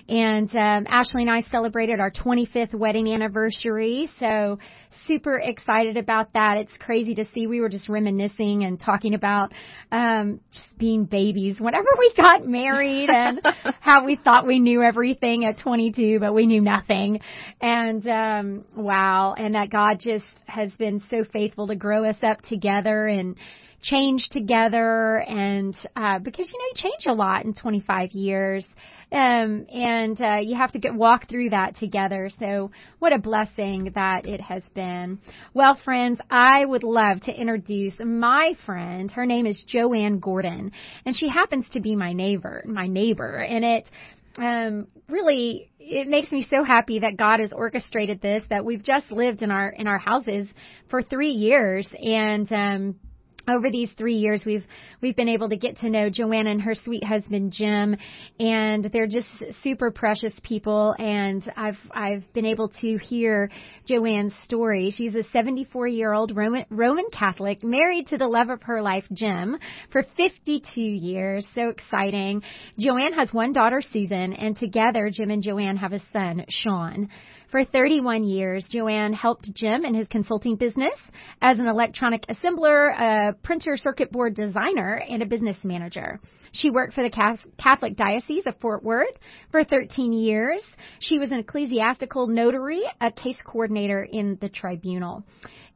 And 0.09 0.51
um, 0.55 0.87
Ashley 0.89 1.23
and 1.23 1.31
I 1.31 1.41
celebrated 1.41 1.99
our 1.99 2.11
25th 2.11 2.75
wedding 2.75 3.11
anniversary. 3.13 4.09
So 4.21 4.59
super 5.07 5.39
excited 5.39 5.97
about 5.97 6.33
that. 6.35 6.59
It's 6.59 6.77
crazy 6.79 7.15
to 7.17 7.25
see. 7.27 7.47
We 7.47 7.61
were 7.61 7.69
just 7.69 7.89
reminiscing 7.89 8.65
and 8.65 8.81
talking 8.81 9.15
about 9.15 9.53
um, 9.91 10.41
just 10.53 10.79
being 10.79 11.05
babies 11.05 11.61
whenever 11.61 11.89
we 11.99 12.13
got 12.17 12.47
married 12.47 13.11
and 13.11 13.41
how 13.81 14.05
we 14.05 14.17
thought 14.17 14.47
we 14.47 14.59
knew 14.59 14.83
everything 14.83 15.45
at 15.45 15.59
22, 15.59 16.21
but 16.21 16.35
we 16.35 16.47
knew 16.47 16.61
nothing. 16.61 17.21
And 17.61 18.07
um, 18.07 18.65
wow, 18.77 19.35
and 19.37 19.55
that 19.55 19.71
God 19.71 19.99
just 20.01 20.25
has 20.47 20.73
been 20.73 21.03
so 21.11 21.25
faithful 21.25 21.69
to 21.69 21.77
grow 21.77 22.05
us 22.05 22.19
up 22.23 22.43
together 22.43 23.07
and 23.07 23.37
change 23.83 24.29
together 24.31 25.25
and 25.27 25.75
uh 25.97 26.21
because 26.21 26.49
you 26.53 26.57
know 26.57 26.65
you 26.67 26.75
change 26.77 27.05
a 27.09 27.13
lot 27.13 27.45
in 27.45 27.53
25 27.53 28.13
years 28.13 28.65
um, 29.13 29.67
and 29.69 30.21
uh, 30.21 30.39
you 30.43 30.57
have 30.57 30.73
to 30.73 30.79
get 30.79 30.95
walk 30.95 31.29
through 31.29 31.51
that 31.51 31.77
together. 31.77 32.31
So 32.39 32.71
what 32.99 33.13
a 33.13 33.19
blessing 33.19 33.93
that 33.95 34.27
it 34.27 34.41
has 34.41 34.63
been. 34.75 35.19
Well, 35.53 35.79
friends, 35.85 36.19
I 36.31 36.65
would 36.65 36.83
love 36.83 37.21
to 37.23 37.33
introduce 37.33 37.95
my 38.01 38.55
friend. 38.65 39.11
Her 39.11 39.27
name 39.27 39.47
is 39.47 39.63
Joanne 39.67 40.19
Gordon, 40.19 40.73
and 41.05 41.15
she 41.15 41.29
happens 41.29 41.67
to 41.73 41.81
be 41.81 41.95
my 41.95 42.13
neighbor, 42.13 42.63
my 42.67 42.87
neighbor, 42.87 43.37
and 43.37 43.65
it 43.65 43.91
um, 44.39 44.87
really 45.09 45.71
it 45.79 46.09
makes 46.09 46.33
me 46.33 46.47
so 46.49 46.65
happy 46.65 47.01
that 47.01 47.19
God 47.19 47.41
has 47.41 47.53
orchestrated 47.53 48.23
this 48.23 48.43
that 48.49 48.65
we've 48.65 48.83
just 48.83 49.11
lived 49.11 49.43
in 49.43 49.51
our 49.51 49.69
in 49.69 49.87
our 49.87 49.99
houses 49.99 50.49
for 50.89 51.03
3 51.03 51.29
years 51.29 51.87
and 52.03 52.51
um 52.53 53.01
over 53.49 53.71
these 53.71 53.91
three 53.99 54.15
years 54.15 54.43
we've 54.47 54.65
we've 55.01 55.17
been 55.17 55.29
able 55.29 55.49
to 55.49 55.57
get 55.57 55.79
to 55.79 55.91
know 55.91 56.09
Joanna 56.09 56.51
and 56.51 56.63
her 56.63 56.75
sweet 56.75 57.05
husband 57.05 57.53
Jim 57.53 57.97
and 58.39 58.85
they're 58.93 59.07
just 59.07 59.29
super 59.63 59.91
precious 59.91 60.33
people 60.43 60.95
and 60.99 61.51
I've 61.57 61.79
I've 61.93 62.25
been 62.33 62.47
able 62.47 62.69
to 62.81 62.99
hear 62.99 63.51
Joanne's 63.87 64.35
story. 64.45 64.91
She's 64.91 65.15
a 65.15 65.25
74 65.25 65.89
year 65.89 66.13
old 66.13 66.37
Roman 66.37 66.67
Roman 66.71 67.07
Catholic 67.13 67.63
married 67.65 68.09
to 68.09 68.19
the 68.19 68.29
love 68.29 68.49
of 68.49 68.63
her 68.63 68.83
life 68.83 69.05
Jim 69.13 69.57
for 69.91 70.05
52 70.17 70.81
years. 70.81 71.47
So 71.55 71.69
exciting. 71.69 72.43
Joanne 72.79 73.15
has 73.15 73.33
one 73.33 73.53
daughter 73.53 73.83
Susan 73.83 74.33
and 74.33 74.57
together 74.57 75.11
Jim 75.13 75.31
and 75.31 75.43
Joanne 75.43 75.77
have 75.77 75.93
a 75.93 76.01
son 76.13 76.45
Sean. 76.49 77.09
For 77.53 77.67
31 77.67 78.25
years, 78.25 78.67
Joanne 78.71 79.13
helped 79.13 79.53
Jim 79.55 79.85
in 79.85 79.93
his 79.93 80.09
consulting 80.09 80.57
business 80.57 80.99
as 81.43 81.59
an 81.59 81.67
electronic 81.67 82.27
assembler, 82.29 82.99
a 82.99 83.35
printer 83.43 83.77
circuit 83.77 84.11
board 84.11 84.35
designer, 84.35 84.95
and 85.07 85.23
a 85.23 85.27
business 85.27 85.59
manager. 85.63 86.19
She 86.53 86.71
worked 86.71 86.95
for 86.95 87.03
the 87.03 87.43
Catholic 87.59 87.97
Diocese 87.97 88.47
of 88.47 88.57
Fort 88.57 88.83
Worth 88.83 89.15
for 89.51 89.65
13 89.65 90.15
years. 90.15 90.65
She 91.01 91.19
was 91.19 91.31
an 91.31 91.41
ecclesiastical 91.41 92.27
notary, 92.27 92.85
a 93.03 93.13
case 93.13 93.39
coordinator 93.45 94.03
in 94.03 94.39
the 94.41 94.49
tribunal. 94.49 95.23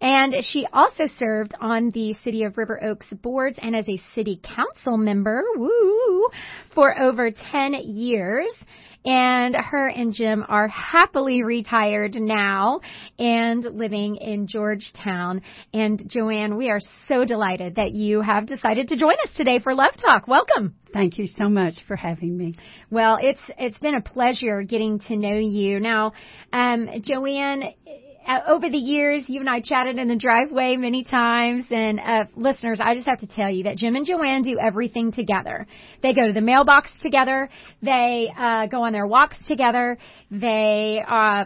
And 0.01 0.35
she 0.45 0.67
also 0.73 1.05
served 1.19 1.55
on 1.61 1.91
the 1.91 2.15
City 2.25 2.45
of 2.45 2.57
River 2.57 2.83
Oaks 2.83 3.09
boards 3.23 3.59
and 3.61 3.77
as 3.77 3.87
a 3.87 4.01
city 4.15 4.41
council 4.43 4.97
member, 4.97 5.43
woo, 5.57 6.29
for 6.75 6.99
over 6.99 7.31
10 7.31 7.75
years 7.85 8.55
and 9.07 9.55
her 9.55 9.89
and 9.89 10.13
Jim 10.13 10.45
are 10.49 10.69
happily 10.69 11.43
retired 11.45 12.17
now 12.17 12.81
and 13.19 13.65
living 13.65 14.17
in 14.17 14.49
Georgetown. 14.49 15.43
And 15.73 16.03
Joanne, 16.09 16.57
we 16.57 16.69
are 16.69 16.81
so 17.09 17.25
delighted 17.25 17.77
that 17.77 17.93
you 17.93 18.21
have 18.21 18.47
decided 18.47 18.89
to 18.89 18.97
join 18.97 19.15
us 19.25 19.31
today 19.37 19.61
for 19.61 19.75
Love 19.75 19.95
Talk. 20.05 20.27
Welcome. 20.27 20.75
Thank 20.93 21.19
you 21.19 21.27
so 21.27 21.49
much 21.49 21.75
for 21.87 21.95
having 21.95 22.37
me. 22.37 22.55
Well, 22.91 23.19
it's 23.21 23.41
it's 23.59 23.79
been 23.79 23.95
a 23.95 24.01
pleasure 24.01 24.63
getting 24.63 24.99
to 25.01 25.17
know 25.17 25.37
you. 25.37 25.79
Now, 25.79 26.13
um, 26.53 26.89
Joanne 27.03 27.75
uh, 28.27 28.41
over 28.49 28.69
the 28.69 28.79
years, 28.79 29.25
you 29.29 29.41
and 29.41 29.49
I 29.49 29.61
chatted 29.61 29.99
in 29.99 30.09
the 30.09 30.17
driveway 30.17 30.77
many 30.77 31.05
times, 31.05 31.65
and 31.71 32.01
uh, 32.01 32.25
listeners, 32.35 32.81
I 32.83 32.95
just 32.95 33.07
have 33.07 33.21
to 33.21 33.27
tell 33.27 33.51
you 33.51 33.65
that 33.65 33.77
Jim 33.77 33.95
and 33.95 34.05
Joanne 34.05 34.43
do 34.43 34.59
everything 34.59 35.13
together. 35.13 35.67
They 36.03 36.13
go 36.13 36.27
to 36.27 36.33
the 36.33 36.41
mailbox 36.41 36.91
together. 37.03 37.49
They 37.83 38.33
uh, 38.37 38.67
go 38.67 38.83
on 38.83 38.93
their 38.93 39.07
walks 39.07 39.37
together. 39.47 39.99
They 40.31 41.03
uh, 41.07 41.45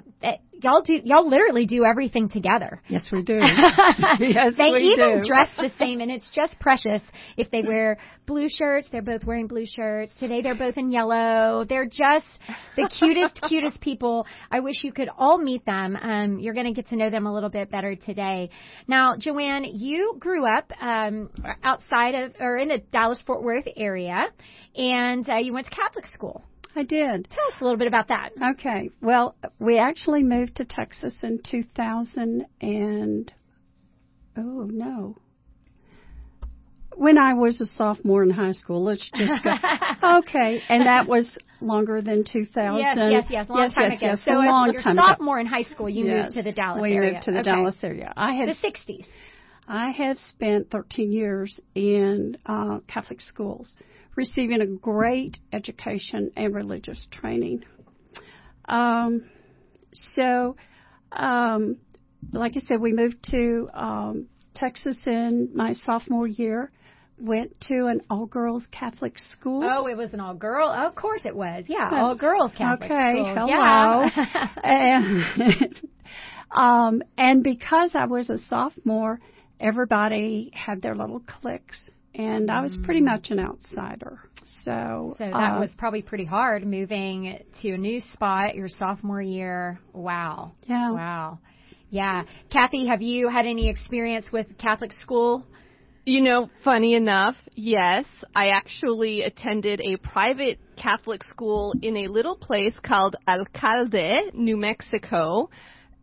y'all 0.63 0.83
do 0.83 1.01
y'all 1.05 1.29
literally 1.29 1.67
do 1.67 1.85
everything 1.85 2.29
together. 2.29 2.81
Yes, 2.89 3.09
we 3.11 3.23
do. 3.23 3.35
yes, 3.41 4.55
they 4.57 4.73
we 4.73 4.95
even 4.95 5.23
do. 5.23 5.29
dress 5.29 5.49
the 5.57 5.71
same, 5.79 6.01
and 6.01 6.11
it's 6.11 6.31
just 6.35 6.59
precious. 6.61 7.03
If 7.37 7.51
they 7.51 7.63
wear 7.63 7.99
blue 8.27 8.49
shirts, 8.49 8.89
they're 8.91 9.03
both 9.03 9.25
wearing 9.25 9.47
blue 9.47 9.67
shirts. 9.67 10.13
Today 10.19 10.43
they're 10.43 10.55
both 10.55 10.77
in 10.77 10.91
yellow. 10.91 11.65
They're 11.69 11.87
just 11.87 12.27
the 12.77 12.91
cutest, 12.99 13.41
cutest 13.49 13.81
people. 13.81 14.27
I 14.51 14.61
wish 14.61 14.85
you 14.85 14.93
could 14.93 15.09
all 15.17 15.39
meet 15.39 15.65
them. 15.65 15.97
Um, 15.97 16.39
you're 16.39 16.55
going 16.55 16.67
to 16.67 16.73
get 16.73 16.89
to 16.89 16.97
know 16.97 17.11
them 17.11 17.27
a 17.27 17.33
little 17.33 17.51
bit 17.51 17.71
better 17.71 17.97
today. 17.97 18.51
Now, 18.87 19.17
Joanne, 19.19 19.65
you 19.65 20.17
grew 20.19 20.47
up 20.47 20.71
um, 20.81 21.31
outside 21.63 22.15
of 22.15 22.35
or 22.41 22.57
in 22.57 22.69
the 22.69 22.79
Dallas 22.93 23.23
Fort 23.27 23.43
Worth 23.43 23.67
area, 23.77 24.27
and 24.75 25.29
uh, 25.29 25.37
you 25.37 25.53
went 25.53 25.67
to 25.67 25.75
Catholic 25.75 26.07
school. 26.07 26.45
I 26.77 26.83
did. 26.85 27.29
Tell 27.31 27.47
us 27.47 27.55
a 27.61 27.65
little 27.65 27.79
bit 27.79 27.89
about 27.89 28.09
that. 28.09 28.31
Okay. 28.55 28.91
Well, 29.01 29.35
we 29.59 29.79
actually 29.79 30.23
moved 30.23 30.57
to 30.57 30.65
Texas 30.65 31.15
in 31.23 31.41
2000 31.49 32.47
and 32.61 33.33
oh 34.37 34.69
no. 34.71 35.17
When 36.97 37.19
I 37.19 37.35
was 37.35 37.61
a 37.61 37.67
sophomore 37.67 38.23
in 38.23 38.31
high 38.31 38.53
school, 38.53 38.85
let's 38.85 39.09
just 39.15 39.43
go. 39.43 39.51
okay, 40.19 40.61
and 40.69 40.87
that 40.87 41.07
was 41.07 41.39
longer 41.61 42.03
than 42.03 42.25
2000. 42.31 42.79
Yes, 42.79 42.97
yes, 42.97 43.25
yes, 43.31 43.49
long 43.49 43.63
yes, 43.63 43.75
time 43.75 43.91
yes, 43.93 44.01
ago. 44.01 44.07
Yes, 44.09 44.25
so 44.25 44.33
a 44.33 44.35
long 44.35 44.73
you're 44.73 44.83
time 44.83 44.97
sophomore 44.97 45.39
ago. 45.39 45.41
in 45.41 45.47
high 45.47 45.63
school, 45.63 45.89
you 45.89 46.05
yes, 46.05 46.25
moved 46.25 46.37
to 46.37 46.43
the 46.43 46.53
Dallas 46.53 46.83
we 46.83 46.93
area. 46.93 47.13
moved 47.13 47.25
to 47.25 47.31
the 47.31 47.39
okay. 47.39 47.51
Dallas 47.51 47.77
area. 47.83 48.13
I 48.17 48.35
had 48.35 48.49
the 48.49 48.55
60s. 48.55 49.07
I 49.71 49.93
have 49.93 50.19
spent 50.31 50.69
13 50.73 51.13
years 51.13 51.61
in 51.77 52.37
uh, 52.45 52.81
Catholic 52.89 53.21
schools, 53.21 53.77
receiving 54.17 54.61
a 54.61 54.67
great 54.67 55.39
education 55.53 56.33
and 56.37 56.53
religious 56.53 57.07
training. 57.13 57.63
Um, 58.69 59.31
so, 60.17 60.57
um, 61.13 61.77
like 62.33 62.57
I 62.57 62.61
said, 62.67 62.81
we 62.81 62.93
moved 62.93 63.25
to 63.31 63.69
um, 63.73 64.27
Texas 64.57 64.99
in 65.07 65.51
my 65.55 65.75
sophomore 65.75 66.27
year. 66.27 66.73
Went 67.21 67.55
to 67.69 67.87
an 67.87 68.01
all-girls 68.11 68.65
Catholic 68.73 69.19
school. 69.19 69.63
Oh, 69.63 69.87
it 69.87 69.97
was 69.97 70.13
an 70.15 70.21
all-girl. 70.21 70.69
Oh, 70.75 70.89
of 70.89 70.97
course 70.97 71.21
it 71.25 71.37
was. 71.37 71.65
Yeah, 71.69 71.91
Yes. 71.93 71.93
all-girls 71.95 72.53
Catholic 72.57 72.91
okay, 72.91 73.13
school. 73.19 73.35
hello. 73.35 73.47
Yeah. 73.47 74.49
and, 74.65 75.81
um, 76.57 77.03
and 77.17 77.45
because 77.45 77.93
I 77.95 78.07
was 78.07 78.31
a 78.31 78.39
sophomore, 78.49 79.21
everybody 79.61 80.51
had 80.55 80.83
their 80.83 80.95
little 80.95 81.21
cliques, 81.21 81.79
and 82.15 82.51
I 82.51 82.61
was 82.63 82.77
pretty 82.85 83.01
much 83.01 83.31
an 83.31 83.39
outsider. 83.39 84.21
So, 84.65 85.15
so 85.19 85.25
that 85.25 85.57
uh, 85.57 85.61
was 85.61 85.75
probably 85.79 86.03
pretty 86.03 86.25
hard 86.25 86.67
moving 86.67 87.39
to 87.63 87.71
a 87.73 87.77
new 87.77 88.01
spot 88.01 88.55
your 88.55 88.69
sophomore 88.69 89.23
year. 89.23 89.79
Wow. 89.93 90.53
yeah. 90.67 90.91
Wow. 90.93 91.39
Yeah. 91.91 92.23
Kathy, 92.51 92.87
have 92.87 93.03
you 93.03 93.29
had 93.29 93.47
any 93.47 93.69
experience 93.69 94.31
with 94.33 94.47
Catholic 94.59 94.93
school? 94.93 95.45
You 96.07 96.23
know, 96.23 96.49
funny 96.65 96.95
enough, 96.95 97.37
yes, 97.55 98.07
I 98.35 98.49
actually 98.49 99.23
attended 99.23 99.81
a 99.81 99.97
private 99.97 100.59
Catholic 100.77 101.23
school 101.25 101.75
in 101.83 101.97
a 101.99 102.09
little 102.09 102.37
place 102.37 102.75
called 102.83 103.17
Alcalde, 103.29 104.33
New 104.33 104.57
Mexico, 104.57 105.51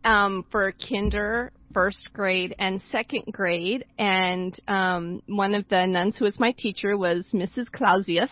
um, 0.04 0.44
for 0.52 0.72
kinder, 0.72 1.52
first 1.72 2.08
grade, 2.12 2.54
and 2.58 2.82
second 2.90 3.24
grade. 3.30 3.84
And 3.98 4.58
um, 4.68 5.22
one 5.26 5.54
of 5.54 5.68
the 5.68 5.86
nuns 5.86 6.16
who 6.16 6.24
was 6.24 6.38
my 6.38 6.52
teacher 6.52 6.96
was 6.96 7.26
Mrs. 7.32 7.70
Clausius. 7.70 8.30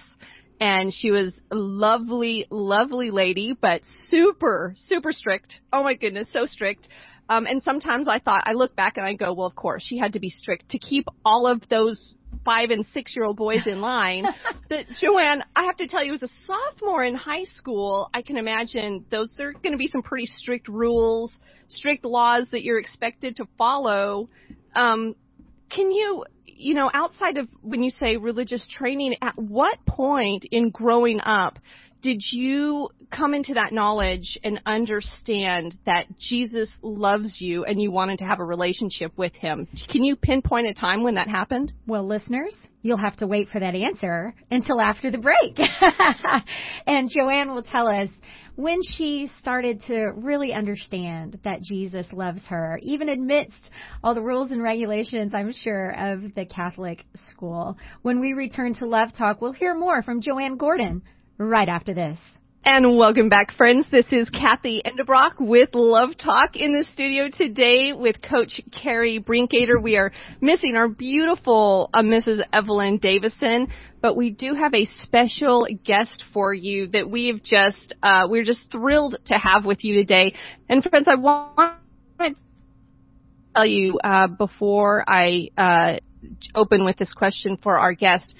And 0.58 0.92
she 0.92 1.10
was 1.10 1.38
a 1.50 1.54
lovely, 1.54 2.46
lovely 2.50 3.10
lady, 3.10 3.54
but 3.60 3.82
super, 4.08 4.74
super 4.88 5.12
strict. 5.12 5.60
Oh 5.72 5.82
my 5.82 5.94
goodness, 5.94 6.28
so 6.32 6.46
strict. 6.46 6.88
Um, 7.28 7.44
and 7.46 7.62
sometimes 7.62 8.08
I 8.08 8.20
thought, 8.20 8.44
I 8.46 8.52
look 8.52 8.74
back 8.76 8.96
and 8.96 9.04
I 9.04 9.14
go, 9.14 9.34
well, 9.34 9.46
of 9.46 9.54
course, 9.54 9.84
she 9.84 9.98
had 9.98 10.12
to 10.14 10.20
be 10.20 10.30
strict 10.30 10.70
to 10.70 10.78
keep 10.78 11.06
all 11.24 11.46
of 11.46 11.60
those 11.68 12.14
five 12.46 12.70
and 12.70 12.86
six 12.94 13.14
year 13.14 13.26
old 13.26 13.36
boys 13.36 13.66
in 13.66 13.82
line. 13.82 14.24
but 14.70 14.86
Joanne, 15.00 15.42
I 15.54 15.64
have 15.64 15.76
to 15.76 15.86
tell 15.86 16.02
you, 16.02 16.14
as 16.14 16.22
a 16.22 16.28
sophomore 16.46 17.04
in 17.04 17.14
high 17.14 17.44
school, 17.44 18.08
I 18.14 18.22
can 18.22 18.38
imagine 18.38 19.04
those, 19.10 19.34
there 19.36 19.48
are 19.48 19.52
going 19.52 19.72
to 19.72 19.78
be 19.78 19.88
some 19.88 20.02
pretty 20.02 20.26
strict 20.26 20.68
rules, 20.68 21.36
strict 21.68 22.04
laws 22.04 22.48
that 22.52 22.62
you're 22.62 22.78
expected 22.78 23.36
to 23.36 23.44
follow. 23.58 24.30
Um, 24.74 25.16
can 25.68 25.90
you, 25.90 26.24
you 26.46 26.74
know, 26.74 26.90
outside 26.94 27.36
of 27.36 27.48
when 27.60 27.82
you 27.82 27.90
say 27.90 28.16
religious 28.16 28.66
training, 28.70 29.16
at 29.20 29.36
what 29.36 29.84
point 29.84 30.46
in 30.50 30.70
growing 30.70 31.20
up 31.20 31.58
did 32.06 32.22
you 32.30 32.88
come 33.10 33.34
into 33.34 33.54
that 33.54 33.72
knowledge 33.72 34.38
and 34.44 34.60
understand 34.64 35.76
that 35.86 36.06
Jesus 36.20 36.72
loves 36.80 37.34
you 37.40 37.64
and 37.64 37.82
you 37.82 37.90
wanted 37.90 38.20
to 38.20 38.24
have 38.24 38.38
a 38.38 38.44
relationship 38.44 39.10
with 39.16 39.34
him? 39.34 39.66
Can 39.90 40.04
you 40.04 40.14
pinpoint 40.14 40.68
a 40.68 40.74
time 40.74 41.02
when 41.02 41.16
that 41.16 41.26
happened? 41.26 41.72
Well, 41.84 42.06
listeners, 42.06 42.56
you'll 42.82 42.96
have 42.96 43.16
to 43.16 43.26
wait 43.26 43.48
for 43.48 43.58
that 43.58 43.74
answer 43.74 44.32
until 44.52 44.80
after 44.80 45.10
the 45.10 45.18
break. 45.18 45.58
and 46.86 47.10
Joanne 47.12 47.52
will 47.52 47.64
tell 47.64 47.88
us 47.88 48.08
when 48.54 48.78
she 48.96 49.28
started 49.40 49.82
to 49.88 50.12
really 50.14 50.52
understand 50.52 51.40
that 51.42 51.60
Jesus 51.60 52.06
loves 52.12 52.42
her, 52.48 52.78
even 52.82 53.08
amidst 53.08 53.70
all 54.04 54.14
the 54.14 54.22
rules 54.22 54.52
and 54.52 54.62
regulations, 54.62 55.34
I'm 55.34 55.52
sure, 55.52 55.90
of 55.90 56.36
the 56.36 56.46
Catholic 56.46 57.04
school. 57.30 57.76
When 58.02 58.20
we 58.20 58.32
return 58.32 58.74
to 58.74 58.86
Love 58.86 59.08
Talk, 59.12 59.40
we'll 59.40 59.52
hear 59.52 59.74
more 59.74 60.02
from 60.02 60.20
Joanne 60.20 60.56
Gordon 60.56 61.02
right 61.38 61.68
after 61.68 61.94
this. 61.94 62.18
And 62.64 62.96
welcome 62.96 63.28
back, 63.28 63.52
friends. 63.52 63.86
This 63.92 64.06
is 64.10 64.28
Kathy 64.28 64.82
Endebrock 64.84 65.34
with 65.38 65.68
Love 65.72 66.18
Talk 66.18 66.56
in 66.56 66.72
the 66.72 66.84
studio 66.94 67.28
today 67.32 67.92
with 67.92 68.16
Coach 68.20 68.60
Carrie 68.72 69.20
Brinkater. 69.20 69.80
We 69.80 69.96
are 69.96 70.10
missing 70.40 70.74
our 70.74 70.88
beautiful 70.88 71.90
uh, 71.94 72.02
Mrs. 72.02 72.42
Evelyn 72.52 72.98
Davison, 72.98 73.68
but 74.02 74.16
we 74.16 74.30
do 74.30 74.54
have 74.54 74.74
a 74.74 74.84
special 75.02 75.68
guest 75.84 76.24
for 76.34 76.52
you 76.52 76.88
that 76.88 77.08
we've 77.08 77.40
just, 77.44 77.94
uh, 78.02 78.26
we're 78.28 78.44
just 78.44 78.62
thrilled 78.72 79.16
to 79.26 79.34
have 79.34 79.64
with 79.64 79.84
you 79.84 79.94
today. 79.94 80.34
And 80.68 80.82
friends, 80.82 81.06
I 81.08 81.14
want 81.14 81.78
to 82.18 82.34
tell 83.54 83.66
you, 83.66 84.00
uh, 84.02 84.26
before 84.26 85.04
I, 85.06 85.50
uh, 85.56 85.98
open 86.56 86.84
with 86.84 86.96
this 86.96 87.12
question 87.12 87.58
for 87.62 87.78
our 87.78 87.92
guest, 87.92 88.34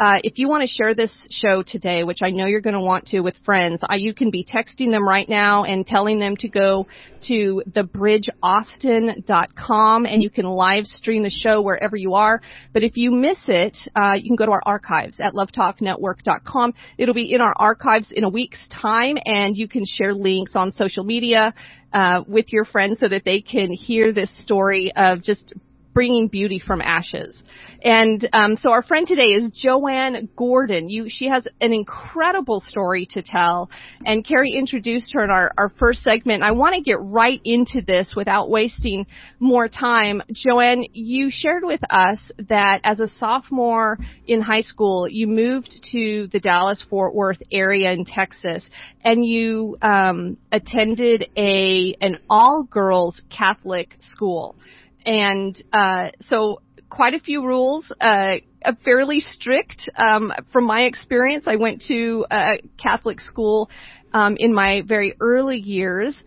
uh, 0.00 0.18
if 0.24 0.38
you 0.38 0.48
want 0.48 0.62
to 0.62 0.66
share 0.66 0.94
this 0.94 1.12
show 1.30 1.62
today, 1.62 2.02
which 2.04 2.20
I 2.22 2.30
know 2.30 2.46
you're 2.46 2.62
going 2.62 2.72
to 2.72 2.80
want 2.80 3.08
to 3.08 3.20
with 3.20 3.36
friends, 3.44 3.82
uh, 3.82 3.96
you 3.96 4.14
can 4.14 4.30
be 4.30 4.42
texting 4.42 4.90
them 4.90 5.06
right 5.06 5.28
now 5.28 5.64
and 5.64 5.86
telling 5.86 6.18
them 6.18 6.38
to 6.38 6.48
go 6.48 6.86
to 7.28 7.62
thebridgeaustin.com 7.68 10.06
and 10.06 10.22
you 10.22 10.30
can 10.30 10.46
live 10.46 10.86
stream 10.86 11.22
the 11.22 11.28
show 11.28 11.60
wherever 11.60 11.96
you 11.96 12.14
are. 12.14 12.40
But 12.72 12.82
if 12.82 12.96
you 12.96 13.10
miss 13.10 13.40
it, 13.46 13.76
uh, 13.94 14.14
you 14.14 14.30
can 14.30 14.36
go 14.36 14.46
to 14.46 14.52
our 14.52 14.62
archives 14.64 15.20
at 15.20 15.34
lovetalknetwork.com. 15.34 16.72
It'll 16.96 17.14
be 17.14 17.34
in 17.34 17.42
our 17.42 17.52
archives 17.58 18.08
in 18.10 18.24
a 18.24 18.30
week's 18.30 18.66
time 18.70 19.18
and 19.26 19.54
you 19.54 19.68
can 19.68 19.84
share 19.84 20.14
links 20.14 20.52
on 20.54 20.72
social 20.72 21.04
media 21.04 21.52
uh, 21.92 22.22
with 22.26 22.54
your 22.54 22.64
friends 22.64 23.00
so 23.00 23.08
that 23.08 23.24
they 23.26 23.42
can 23.42 23.70
hear 23.70 24.14
this 24.14 24.30
story 24.42 24.92
of 24.96 25.22
just 25.22 25.52
bringing 25.92 26.28
beauty 26.28 26.60
from 26.64 26.80
ashes. 26.80 27.42
And 27.82 28.28
um, 28.32 28.56
so 28.56 28.70
our 28.70 28.82
friend 28.82 29.06
today 29.06 29.28
is 29.28 29.50
Joanne 29.54 30.28
Gordon. 30.36 30.90
You, 30.90 31.06
she 31.08 31.28
has 31.28 31.46
an 31.60 31.72
incredible 31.72 32.60
story 32.60 33.06
to 33.12 33.22
tell, 33.22 33.70
and 34.04 34.26
Carrie 34.26 34.52
introduced 34.52 35.12
her 35.14 35.24
in 35.24 35.30
our, 35.30 35.52
our 35.56 35.70
first 35.78 36.02
segment. 36.02 36.42
I 36.42 36.52
want 36.52 36.74
to 36.74 36.82
get 36.82 36.98
right 37.00 37.40
into 37.42 37.80
this 37.80 38.12
without 38.14 38.50
wasting 38.50 39.06
more 39.38 39.68
time. 39.68 40.22
Joanne, 40.32 40.84
you 40.92 41.30
shared 41.30 41.64
with 41.64 41.80
us 41.90 42.18
that 42.48 42.80
as 42.84 43.00
a 43.00 43.08
sophomore 43.08 43.98
in 44.26 44.42
high 44.42 44.60
school, 44.60 45.08
you 45.08 45.26
moved 45.26 45.74
to 45.92 46.28
the 46.32 46.40
Dallas 46.40 46.84
Fort 46.90 47.14
Worth 47.14 47.42
area 47.50 47.92
in 47.92 48.04
Texas, 48.04 48.68
and 49.02 49.24
you 49.24 49.78
um, 49.80 50.36
attended 50.52 51.30
a 51.36 51.96
an 52.02 52.18
all 52.28 52.62
girls 52.62 53.22
Catholic 53.30 53.96
school. 54.00 54.56
And 55.04 55.62
uh, 55.72 56.10
so 56.20 56.60
quite 56.88 57.14
a 57.14 57.20
few 57.20 57.46
rules, 57.46 57.90
uh, 58.00 58.36
fairly 58.84 59.20
strict. 59.20 59.88
Um, 59.96 60.32
from 60.52 60.66
my 60.66 60.82
experience, 60.82 61.44
I 61.46 61.56
went 61.56 61.82
to 61.88 62.26
a 62.30 62.60
Catholic 62.76 63.20
school 63.20 63.70
um, 64.12 64.36
in 64.36 64.52
my 64.52 64.82
very 64.86 65.14
early 65.20 65.58
years, 65.58 66.22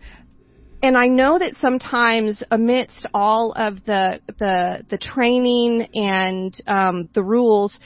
and 0.82 0.96
I 0.96 1.08
know 1.08 1.38
that 1.38 1.54
sometimes 1.56 2.42
amidst 2.50 3.06
all 3.14 3.52
of 3.52 3.84
the 3.84 4.20
the, 4.38 4.84
the 4.90 4.98
training 4.98 5.88
and 5.94 6.54
um, 6.66 7.08
the 7.14 7.22
rules, 7.22 7.78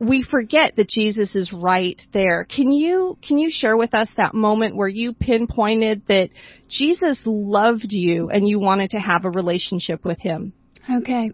we 0.00 0.24
forget 0.28 0.76
that 0.76 0.88
Jesus 0.88 1.36
is 1.36 1.52
right 1.52 2.00
there. 2.14 2.46
Can 2.46 2.72
you 2.72 3.18
can 3.26 3.36
you 3.36 3.50
share 3.52 3.76
with 3.76 3.94
us 3.94 4.08
that 4.16 4.34
moment 4.34 4.74
where 4.74 4.88
you 4.88 5.12
pinpointed 5.12 6.02
that 6.08 6.30
Jesus 6.68 7.20
loved 7.26 7.92
you 7.92 8.30
and 8.30 8.48
you 8.48 8.58
wanted 8.58 8.90
to 8.90 8.98
have 8.98 9.26
a 9.26 9.30
relationship 9.30 10.04
with 10.04 10.18
him? 10.18 10.54
Okay. 10.90 11.32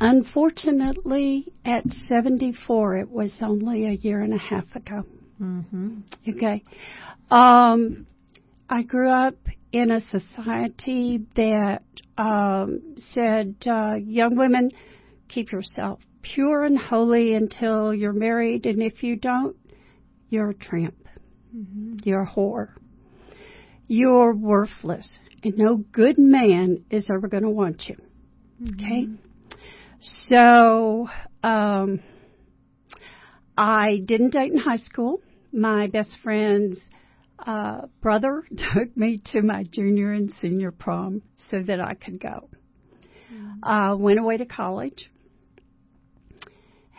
Unfortunately, 0.00 1.52
at 1.62 1.84
74, 2.08 2.96
it 2.96 3.10
was 3.10 3.36
only 3.42 3.84
a 3.84 3.92
year 3.92 4.20
and 4.20 4.32
a 4.32 4.38
half 4.38 4.64
ago. 4.74 5.02
Mm-hmm. 5.38 5.98
Okay. 6.26 6.64
Um, 7.30 8.06
I 8.70 8.82
grew 8.82 9.10
up 9.10 9.36
in 9.72 9.90
a 9.90 10.00
society 10.00 11.26
that 11.36 11.82
um, 12.16 12.94
said, 12.96 13.56
uh, 13.66 13.96
young 13.96 14.36
women, 14.38 14.70
keep 15.28 15.52
yourself 15.52 16.00
pure 16.22 16.64
and 16.64 16.78
holy 16.78 17.34
until 17.34 17.94
you're 17.94 18.12
married, 18.12 18.66
and 18.66 18.82
if 18.82 19.02
you 19.02 19.16
don't, 19.16 19.56
you're 20.28 20.50
a 20.50 20.54
tramp. 20.54 20.96
Mm-hmm. 21.54 21.98
You're 22.04 22.22
a 22.22 22.30
whore. 22.30 22.70
You're 23.86 24.34
worthless, 24.34 25.08
and 25.42 25.56
no 25.56 25.76
good 25.76 26.18
man 26.18 26.84
is 26.90 27.08
ever 27.12 27.28
going 27.28 27.42
to 27.42 27.50
want 27.50 27.88
you. 27.88 27.96
Okay? 28.74 29.08
So, 30.00 31.08
um, 31.42 32.00
I 33.56 33.98
didn't 34.04 34.30
date 34.30 34.52
in 34.52 34.58
high 34.58 34.76
school. 34.76 35.20
My 35.52 35.88
best 35.88 36.16
friend's 36.22 36.80
uh, 37.38 37.86
brother 38.00 38.44
took 38.74 38.96
me 38.96 39.20
to 39.32 39.42
my 39.42 39.64
junior 39.64 40.12
and 40.12 40.32
senior 40.40 40.70
prom 40.70 41.22
so 41.48 41.62
that 41.62 41.80
I 41.80 41.94
could 41.94 42.20
go. 42.20 42.48
Uh, 43.62 43.96
went 43.98 44.18
away 44.18 44.36
to 44.38 44.46
college. 44.46 45.10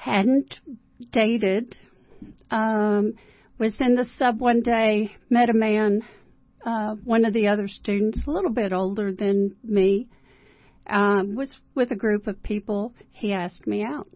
Hadn't 0.02 0.60
dated. 1.12 1.76
Um, 2.50 3.14
was 3.60 3.76
in 3.80 3.94
the 3.94 4.08
sub 4.18 4.42
one 4.42 4.62
day, 4.62 5.16
met 5.30 5.52
a 5.52 5.54
man, 5.54 6.02
uh, 6.66 6.96
one 7.04 7.24
of 7.24 7.34
the 7.34 7.50
other 7.50 7.68
students, 7.68 8.26
a 8.26 8.32
little 8.32 8.50
bit 8.50 8.74
older 8.74 9.14
than 9.14 9.56
me 9.64 10.08
um, 10.88 11.36
was 11.36 11.56
with 11.76 11.92
a 11.92 11.96
group 11.96 12.26
of 12.26 12.42
people. 12.42 12.96
He 13.12 13.32
asked 13.32 13.68
me 13.68 13.84
out. 13.84 14.08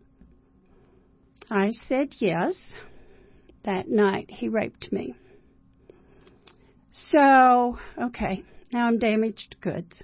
I 1.51 1.69
said 1.87 2.15
yes. 2.17 2.55
That 3.63 3.87
night, 3.87 4.31
he 4.31 4.49
raped 4.49 4.91
me. 4.91 5.13
So, 6.89 7.77
okay, 8.01 8.43
now 8.73 8.87
I'm 8.87 8.97
damaged 8.97 9.57
goods. 9.61 10.01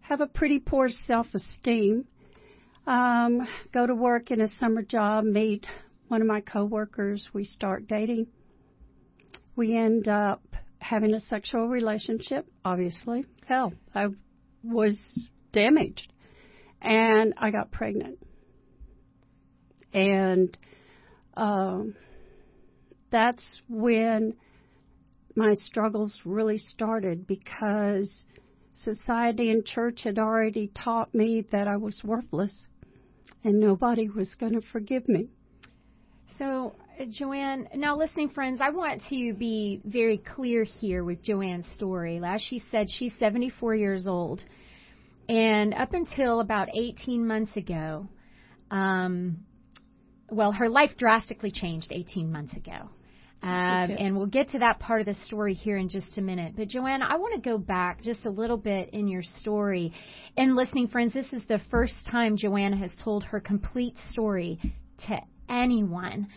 Have 0.00 0.20
a 0.20 0.26
pretty 0.26 0.60
poor 0.60 0.90
self 1.06 1.28
esteem. 1.32 2.04
Um, 2.90 3.46
go 3.72 3.86
to 3.86 3.94
work 3.94 4.32
in 4.32 4.40
a 4.40 4.48
summer 4.58 4.82
job, 4.82 5.22
meet 5.22 5.64
one 6.08 6.22
of 6.22 6.26
my 6.26 6.40
coworkers. 6.40 7.30
We 7.32 7.44
start 7.44 7.86
dating. 7.86 8.26
We 9.54 9.76
end 9.76 10.08
up 10.08 10.42
having 10.80 11.14
a 11.14 11.20
sexual 11.20 11.68
relationship, 11.68 12.48
obviously. 12.64 13.26
Hell, 13.46 13.72
I 13.94 14.08
was 14.64 14.98
damaged. 15.52 16.12
And 16.82 17.34
I 17.38 17.52
got 17.52 17.70
pregnant. 17.70 18.18
And 19.94 20.58
um, 21.34 21.94
that's 23.12 23.62
when 23.68 24.34
my 25.36 25.54
struggles 25.54 26.20
really 26.24 26.58
started 26.58 27.28
because 27.28 28.24
society 28.82 29.52
and 29.52 29.64
church 29.64 30.00
had 30.02 30.18
already 30.18 30.72
taught 30.74 31.14
me 31.14 31.46
that 31.52 31.68
I 31.68 31.76
was 31.76 32.02
worthless 32.02 32.66
and 33.44 33.58
nobody 33.60 34.08
was 34.08 34.34
going 34.36 34.52
to 34.52 34.66
forgive 34.72 35.08
me. 35.08 35.28
So, 36.38 36.74
uh, 36.98 37.04
Joanne, 37.10 37.68
now 37.74 37.96
listening 37.96 38.30
friends, 38.30 38.60
I 38.62 38.70
want 38.70 39.02
to 39.10 39.34
be 39.34 39.80
very 39.84 40.18
clear 40.18 40.64
here 40.64 41.04
with 41.04 41.22
Joanne's 41.22 41.66
story. 41.74 42.20
As 42.24 42.40
she 42.42 42.62
said, 42.70 42.86
she's 42.88 43.12
74 43.18 43.74
years 43.74 44.06
old. 44.06 44.42
And 45.28 45.74
up 45.74 45.92
until 45.92 46.40
about 46.40 46.68
18 46.74 47.26
months 47.26 47.56
ago, 47.56 48.08
um, 48.70 49.44
well, 50.30 50.52
her 50.52 50.68
life 50.68 50.90
drastically 50.96 51.50
changed 51.50 51.88
18 51.90 52.30
months 52.30 52.56
ago. 52.56 52.90
Um, 53.42 53.50
and 53.50 54.16
we'll 54.16 54.26
get 54.26 54.50
to 54.50 54.58
that 54.58 54.80
part 54.80 55.00
of 55.00 55.06
the 55.06 55.14
story 55.24 55.54
here 55.54 55.78
in 55.78 55.88
just 55.88 56.18
a 56.18 56.20
minute. 56.20 56.54
But 56.56 56.68
Joanne, 56.68 57.02
I 57.02 57.16
want 57.16 57.34
to 57.34 57.40
go 57.40 57.56
back 57.56 58.02
just 58.02 58.26
a 58.26 58.30
little 58.30 58.58
bit 58.58 58.90
in 58.90 59.08
your 59.08 59.22
story. 59.22 59.94
And 60.36 60.54
listening 60.54 60.88
friends, 60.88 61.14
this 61.14 61.32
is 61.32 61.44
the 61.48 61.60
first 61.70 61.94
time 62.10 62.36
Joanne 62.36 62.74
has 62.74 62.92
told 63.02 63.24
her 63.24 63.40
complete 63.40 63.94
story 64.10 64.58
to 65.06 65.18
anyone. 65.48 66.28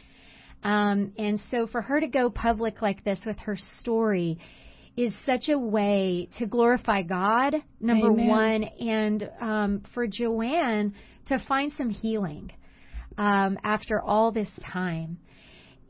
Um, 0.63 1.11
and 1.17 1.43
so 1.51 1.67
for 1.67 1.81
her 1.81 1.99
to 1.99 2.07
go 2.07 2.29
public 2.29 2.81
like 2.81 3.03
this 3.03 3.19
with 3.25 3.37
her 3.39 3.57
story, 3.79 4.39
is 4.95 5.13
such 5.25 5.49
a 5.49 5.57
way 5.57 6.29
to 6.37 6.45
glorify 6.45 7.01
God, 7.01 7.55
number 7.79 8.11
Amen. 8.11 8.27
one, 8.27 8.63
and 8.63 9.29
um, 9.41 9.83
for 9.93 10.05
Joanne 10.07 10.93
to 11.27 11.43
find 11.47 11.73
some 11.77 11.89
healing 11.89 12.51
um, 13.17 13.57
after 13.63 14.01
all 14.01 14.31
this 14.31 14.49
time. 14.71 15.17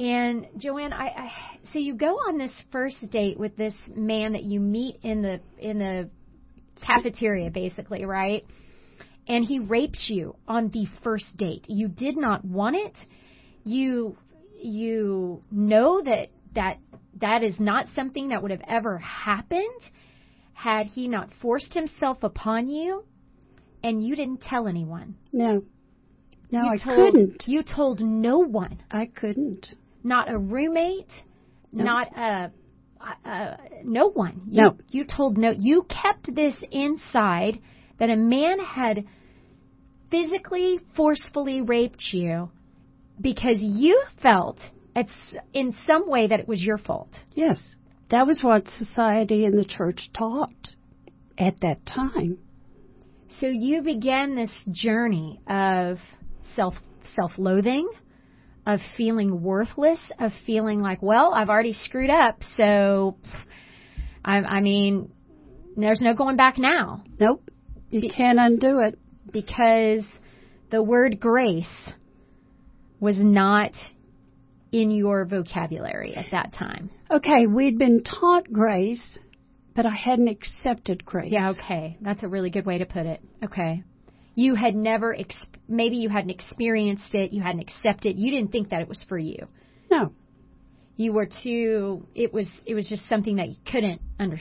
And 0.04 0.48
Joanne, 0.58 0.92
I, 0.92 1.06
I 1.06 1.32
so 1.72 1.80
you 1.80 1.96
go 1.96 2.16
on 2.16 2.38
this 2.38 2.52
first 2.74 3.10
date 3.10 3.40
with 3.40 3.56
this 3.56 3.74
man 3.96 4.34
that 4.34 4.44
you 4.44 4.60
meet 4.60 5.00
in 5.02 5.22
the 5.22 5.40
in 5.58 5.80
the 5.80 6.10
cafeteria, 6.86 7.50
basically, 7.50 8.04
right? 8.04 8.46
And 9.30 9.46
he 9.46 9.60
rapes 9.60 10.08
you 10.10 10.36
on 10.46 10.68
the 10.72 10.88
first 11.06 11.38
date. 11.38 11.68
You 11.70 11.88
did 11.88 12.18
not 12.18 12.44
want 12.44 12.76
it. 12.76 12.98
You 13.64 14.18
you 14.62 15.42
know 15.50 16.02
that 16.02 16.32
that 16.54 16.80
that 17.22 17.42
is 17.42 17.58
not 17.58 17.86
something 17.96 18.28
that 18.28 18.42
would 18.42 18.52
have 18.52 18.64
ever 18.68 18.98
happened 18.98 19.82
had 20.52 20.86
he 20.88 21.08
not 21.08 21.30
forced 21.42 21.74
himself 21.74 22.18
upon 22.24 22.68
you 22.68 23.06
and 23.82 24.06
you 24.06 24.18
didn't 24.18 24.42
tell 24.42 24.68
anyone. 24.68 25.16
No. 25.32 25.64
No, 26.52 26.64
you 26.64 26.70
I 26.72 26.78
told, 26.78 27.14
couldn't. 27.14 27.44
You 27.48 27.64
told 27.64 28.02
no 28.02 28.40
one. 28.40 28.84
I 28.92 29.06
couldn't. 29.06 29.74
Not 30.04 30.30
a 30.32 30.38
roommate, 30.38 31.12
No. 31.72 31.84
not 31.84 32.18
a, 32.18 32.52
no 33.84 34.10
one. 34.10 34.44
You, 34.48 34.62
No. 34.64 34.78
You 34.90 35.06
told 35.06 35.38
no. 35.38 35.52
You 35.52 35.84
kept 35.84 36.34
this 36.34 36.56
inside 36.72 37.60
that 38.00 38.10
a 38.10 38.16
man 38.16 38.60
had 38.60 39.06
physically, 40.12 40.80
forcefully 40.96 41.62
raped 41.62 42.04
you 42.12 42.50
because 43.20 43.58
you 43.60 44.04
felt 44.22 44.60
it's 44.96 45.12
in 45.54 45.74
some 45.88 46.10
way 46.10 46.28
that 46.28 46.40
it 46.40 46.48
was 46.48 46.62
your 46.62 46.78
fault. 46.78 47.10
Yes. 47.34 47.60
That 48.10 48.28
was 48.28 48.40
what 48.44 48.68
society 48.78 49.46
and 49.46 49.58
the 49.58 49.66
church 49.66 50.10
taught 50.14 50.76
at 51.38 51.60
that 51.62 51.86
time. 51.86 52.38
So 53.28 53.48
you 53.48 53.82
began 53.82 54.36
this 54.36 54.52
journey 54.72 55.40
of 55.48 55.98
self 56.56 56.76
self-loathing, 57.16 57.90
of 58.66 58.80
feeling 58.98 59.42
worthless, 59.44 60.00
of 60.20 60.32
feeling 60.46 60.82
like, 60.82 61.02
well, 61.02 61.34
I've 61.34 61.50
already 61.50 61.74
screwed 61.74 62.10
up, 62.10 62.38
so 62.56 63.18
I, 64.24 64.38
I 64.38 64.60
mean, 64.62 65.12
there's 65.76 66.02
no 66.02 66.14
going 66.14 66.38
back 66.38 66.58
now 66.58 67.04
Nope. 67.20 67.50
You 67.90 68.02
Be- 68.02 68.10
can't 68.10 68.40
undo 68.40 68.80
it. 68.80 68.98
because 69.32 70.06
the 70.72 70.82
word 70.82 71.20
grace 71.20 71.92
was 73.00 73.16
not 73.20 73.72
in 74.72 74.90
your 74.92 75.26
vocabulary 75.26 76.16
at 76.16 76.26
that 76.32 76.54
time. 76.54 76.90
Okay, 77.12 77.46
we'd 77.48 77.78
been 77.78 78.02
taught 78.04 78.52
grace, 78.52 79.20
but 79.76 79.86
I 79.86 79.94
hadn't 79.96 80.30
accepted 80.30 81.06
grace. 81.06 81.32
Yeah, 81.32 81.52
okay. 81.52 81.98
That's 82.02 82.24
a 82.24 82.28
really 82.28 82.50
good 82.50 82.66
way 82.66 82.80
to 82.80 82.86
put 82.86 83.06
it. 83.06 83.22
Okay. 83.44 83.84
You 84.36 84.56
had 84.56 84.76
never, 84.76 85.16
ex- 85.16 85.46
maybe 85.68 85.98
you 85.98 86.10
hadn't 86.10 86.32
experienced 86.32 87.14
it, 87.14 87.34
you 87.34 87.42
hadn't 87.42 87.62
accepted, 87.62 88.18
you 88.18 88.32
didn't 88.32 88.52
think 88.52 88.70
that 88.70 88.82
it 88.82 88.90
was 88.90 89.04
for 89.08 89.18
you. 89.18 89.48
No. 89.92 90.12
You 90.96 91.14
were 91.14 91.28
too, 91.44 92.08
it 92.16 92.34
was, 92.34 92.50
it 92.66 92.76
was 92.76 92.88
just 92.88 93.08
something 93.08 93.36
that 93.38 93.50
you 93.50 93.56
couldn't 93.72 94.02
under, 94.20 94.38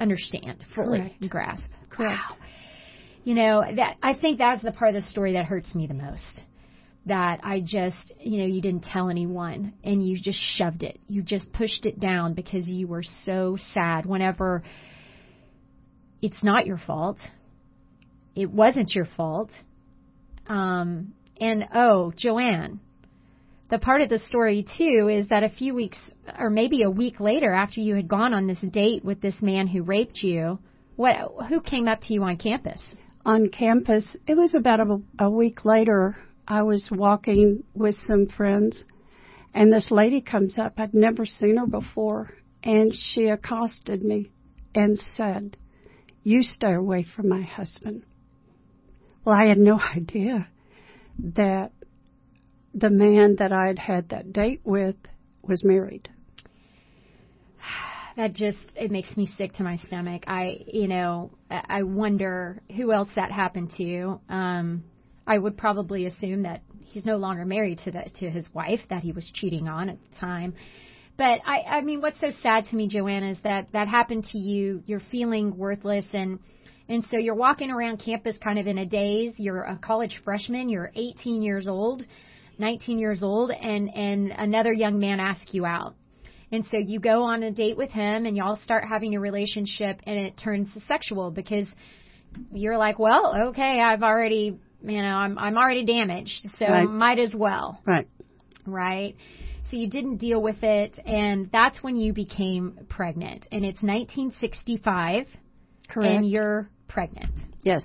understand 0.00 0.64
fully 0.74 0.98
Correct. 0.98 1.30
grasp. 1.30 1.70
Correct. 1.90 2.20
Wow. 2.30 2.46
You 3.24 3.34
know, 3.34 3.62
that, 3.76 3.96
I 4.02 4.14
think 4.14 4.38
that's 4.38 4.62
the 4.62 4.72
part 4.72 4.94
of 4.94 5.02
the 5.02 5.10
story 5.10 5.34
that 5.34 5.44
hurts 5.44 5.74
me 5.74 5.86
the 5.86 5.94
most. 5.94 6.40
That 7.06 7.40
I 7.42 7.60
just, 7.60 8.14
you 8.20 8.38
know, 8.38 8.46
you 8.46 8.60
didn't 8.60 8.84
tell 8.84 9.08
anyone 9.10 9.74
and 9.82 10.06
you 10.06 10.16
just 10.20 10.38
shoved 10.56 10.84
it. 10.84 11.00
You 11.08 11.22
just 11.22 11.52
pushed 11.52 11.84
it 11.84 11.98
down 11.98 12.34
because 12.34 12.66
you 12.68 12.86
were 12.86 13.02
so 13.24 13.56
sad 13.74 14.06
whenever 14.06 14.62
it's 16.20 16.44
not 16.44 16.64
your 16.64 16.78
fault. 16.78 17.18
It 18.34 18.50
wasn't 18.50 18.94
your 18.94 19.04
fault. 19.04 19.50
Um, 20.46 21.14
and 21.40 21.68
oh, 21.74 22.12
Joanne, 22.16 22.80
the 23.70 23.78
part 23.78 24.02
of 24.02 24.08
the 24.08 24.18
story 24.18 24.66
too 24.76 25.08
is 25.10 25.28
that 25.28 25.42
a 25.42 25.48
few 25.48 25.74
weeks 25.74 25.98
or 26.38 26.50
maybe 26.50 26.82
a 26.82 26.90
week 26.90 27.20
later 27.20 27.52
after 27.52 27.80
you 27.80 27.94
had 27.94 28.08
gone 28.08 28.34
on 28.34 28.46
this 28.46 28.60
date 28.60 29.04
with 29.04 29.20
this 29.20 29.36
man 29.40 29.66
who 29.66 29.82
raped 29.82 30.22
you, 30.22 30.58
what 30.96 31.16
who 31.48 31.60
came 31.60 31.88
up 31.88 32.00
to 32.02 32.14
you 32.14 32.22
on 32.22 32.36
campus? 32.36 32.82
On 33.24 33.48
campus, 33.48 34.06
it 34.26 34.36
was 34.36 34.54
about 34.54 34.80
a, 34.80 35.00
a 35.18 35.30
week 35.30 35.64
later. 35.64 36.16
I 36.46 36.62
was 36.62 36.88
walking 36.90 37.62
with 37.72 37.96
some 38.06 38.26
friends, 38.26 38.84
and 39.54 39.72
this 39.72 39.90
lady 39.90 40.20
comes 40.20 40.58
up. 40.58 40.74
I'd 40.76 40.92
never 40.92 41.24
seen 41.24 41.56
her 41.56 41.66
before, 41.66 42.30
and 42.62 42.92
she 42.94 43.28
accosted 43.28 44.02
me 44.02 44.32
and 44.74 44.98
said, 45.16 45.56
You 46.24 46.42
stay 46.42 46.74
away 46.74 47.04
from 47.04 47.28
my 47.28 47.42
husband. 47.42 48.04
Well, 49.24 49.36
I 49.36 49.46
had 49.48 49.58
no 49.58 49.78
idea 49.96 50.48
that 51.18 51.72
the 52.74 52.90
man 52.90 53.36
that 53.38 53.52
I'd 53.52 53.78
had 53.78 54.08
that 54.10 54.32
date 54.32 54.60
with 54.64 54.96
was 55.42 55.64
married. 55.64 56.08
That 58.16 58.34
just 58.34 58.58
it 58.76 58.90
makes 58.90 59.16
me 59.16 59.26
sick 59.26 59.54
to 59.54 59.62
my 59.62 59.76
stomach. 59.76 60.24
I 60.26 60.60
you 60.66 60.86
know 60.86 61.30
I 61.50 61.82
wonder 61.82 62.60
who 62.76 62.92
else 62.92 63.08
that 63.16 63.30
happened 63.30 63.72
to. 63.78 64.20
Um, 64.28 64.84
I 65.26 65.38
would 65.38 65.56
probably 65.56 66.06
assume 66.06 66.42
that 66.42 66.62
he's 66.84 67.06
no 67.06 67.16
longer 67.16 67.46
married 67.46 67.78
to 67.84 67.90
the 67.90 68.04
to 68.20 68.28
his 68.28 68.46
wife 68.52 68.80
that 68.90 69.02
he 69.02 69.12
was 69.12 69.30
cheating 69.34 69.66
on 69.66 69.88
at 69.88 69.96
the 69.98 70.18
time. 70.18 70.54
But 71.16 71.40
I 71.46 71.62
I 71.62 71.80
mean 71.80 72.02
what's 72.02 72.20
so 72.20 72.30
sad 72.42 72.66
to 72.66 72.76
me, 72.76 72.86
Joanna, 72.86 73.30
is 73.30 73.38
that 73.44 73.68
that 73.72 73.88
happened 73.88 74.24
to 74.32 74.38
you. 74.38 74.82
You're 74.84 75.00
feeling 75.10 75.56
worthless 75.56 76.06
and 76.12 76.38
and 76.92 77.02
so 77.10 77.16
you're 77.16 77.34
walking 77.34 77.70
around 77.70 77.96
campus 78.04 78.36
kind 78.44 78.58
of 78.58 78.66
in 78.66 78.76
a 78.76 78.84
daze. 78.84 79.32
You're 79.38 79.62
a 79.62 79.78
college 79.78 80.20
freshman. 80.24 80.68
You're 80.68 80.92
18 80.94 81.40
years 81.40 81.66
old, 81.66 82.02
19 82.58 82.98
years 82.98 83.22
old, 83.22 83.50
and 83.50 83.88
and 83.94 84.30
another 84.30 84.74
young 84.74 85.00
man 85.00 85.18
asks 85.18 85.54
you 85.54 85.64
out. 85.64 85.94
And 86.52 86.66
so 86.66 86.76
you 86.76 87.00
go 87.00 87.22
on 87.22 87.42
a 87.44 87.50
date 87.50 87.78
with 87.78 87.90
him 87.90 88.26
and 88.26 88.36
y'all 88.36 88.56
start 88.62 88.84
having 88.86 89.14
a 89.16 89.20
relationship 89.20 90.00
and 90.06 90.18
it 90.18 90.34
turns 90.36 90.68
sexual 90.86 91.30
because 91.30 91.64
you're 92.52 92.76
like, 92.76 92.98
well, 92.98 93.48
okay, 93.48 93.80
I've 93.80 94.02
already, 94.02 94.58
you 94.82 95.02
know, 95.02 95.16
I'm 95.16 95.38
I'm 95.38 95.56
already 95.56 95.86
damaged, 95.86 96.46
so 96.58 96.66
Right. 96.66 96.90
might 96.90 97.18
as 97.18 97.34
well, 97.34 97.80
Right. 97.86 98.06
right? 98.66 99.16
So 99.70 99.78
you 99.78 99.88
didn't 99.88 100.18
deal 100.18 100.42
with 100.42 100.62
it 100.62 100.98
and 101.06 101.48
that's 101.50 101.82
when 101.82 101.96
you 101.96 102.12
became 102.12 102.80
pregnant. 102.90 103.48
And 103.50 103.64
it's 103.64 103.82
1965 103.82 105.26
Correct. 105.88 106.16
and 106.16 106.28
you're 106.28 106.68
pregnant. 106.92 107.32
yes. 107.62 107.82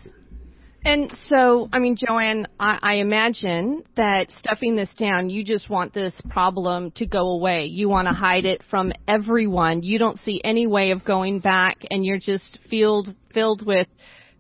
And 0.86 1.12
so, 1.28 1.68
I 1.74 1.80
mean, 1.80 1.98
Joanne, 1.98 2.48
I, 2.58 2.80
I 2.82 2.94
imagine 2.96 3.84
that 3.98 4.32
stuffing 4.32 4.78
this 4.78 4.94
down, 4.98 5.30
you 5.30 5.44
just 5.44 5.70
want 5.70 5.94
this 5.94 6.14
problem 6.30 6.92
to 6.92 7.06
go 7.06 7.28
away. 7.32 7.66
You 7.66 7.90
want 7.90 8.08
to 8.08 8.14
hide 8.14 8.46
it 8.46 8.62
from 8.70 8.94
everyone. 9.06 9.84
You 9.84 10.00
don't 10.00 10.18
see 10.20 10.40
any 10.46 10.66
way 10.66 10.92
of 10.92 11.04
going 11.04 11.40
back, 11.40 11.80
and 11.92 12.06
you're 12.06 12.20
just 12.20 12.60
filled 12.70 13.14
filled 13.34 13.66
with 13.66 13.88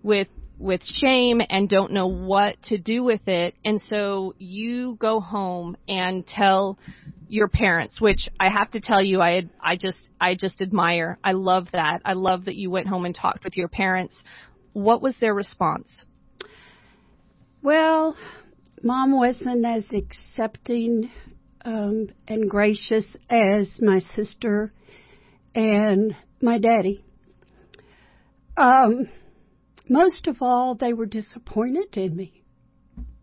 with 0.03 0.30
with 0.60 0.82
shame 0.84 1.41
and 1.49 1.69
don't 1.69 1.91
know 1.91 2.08
what 2.08 2.62
to 2.63 2.77
do 2.77 3.03
with 3.03 3.27
it. 3.27 3.56
And 3.65 3.82
so 3.82 4.34
you 4.38 4.95
go 4.99 5.19
home 5.19 5.75
and 5.88 6.25
tell 6.25 6.80
your 7.30 7.49
parents, 7.49 7.99
which 7.99 8.30
I 8.39 8.49
have 8.49 8.71
to 8.71 8.80
tell 8.80 9.03
you, 9.03 9.21
I 9.21 9.49
I 9.62 9.75
just 9.75 9.99
I 10.19 10.36
just 10.36 10.62
admire. 10.62 11.19
I 11.23 11.34
love 11.34 11.67
that. 11.73 12.01
I 12.06 12.13
love 12.13 12.45
that 12.45 12.56
you 12.56 12.69
went 12.69 12.88
home 12.88 13.06
and 13.06 13.13
talked 13.13 13.43
with 13.43 13.58
your 13.58 13.67
parents. 13.67 14.15
What 14.77 15.01
was 15.01 15.17
their 15.19 15.33
response? 15.33 15.87
Well, 17.63 18.15
mom 18.83 19.11
wasn't 19.11 19.65
as 19.65 19.83
accepting 19.91 21.09
um, 21.65 22.09
and 22.27 22.47
gracious 22.47 23.03
as 23.27 23.71
my 23.81 24.01
sister 24.15 24.71
and 25.55 26.15
my 26.43 26.59
daddy. 26.59 27.03
Um, 28.55 29.09
most 29.89 30.27
of 30.27 30.43
all, 30.43 30.75
they 30.75 30.93
were 30.93 31.07
disappointed 31.07 31.97
in 31.97 32.15
me. 32.15 32.43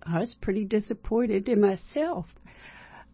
I 0.02 0.18
was 0.18 0.34
pretty 0.42 0.64
disappointed 0.64 1.48
in 1.48 1.60
myself. 1.60 2.26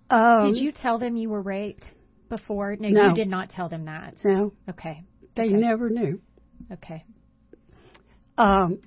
Um, 0.09 0.55
did 0.55 0.63
you 0.63 0.73
tell 0.73 0.99
them 0.99 1.15
you 1.15 1.29
were 1.29 1.43
raped 1.43 1.85
before? 2.31 2.75
No, 2.81 2.89
No. 2.89 3.09
you 3.11 3.15
did 3.15 3.29
not 3.29 3.51
tell 3.51 3.69
them 3.69 3.85
that. 3.85 4.15
No, 4.25 4.55
Okay. 4.67 5.03
they 5.37 5.43
Okay. 5.45 5.53
never 5.53 5.91
knew. 5.91 6.23
Okay. 6.73 7.05
Um, 8.41 8.79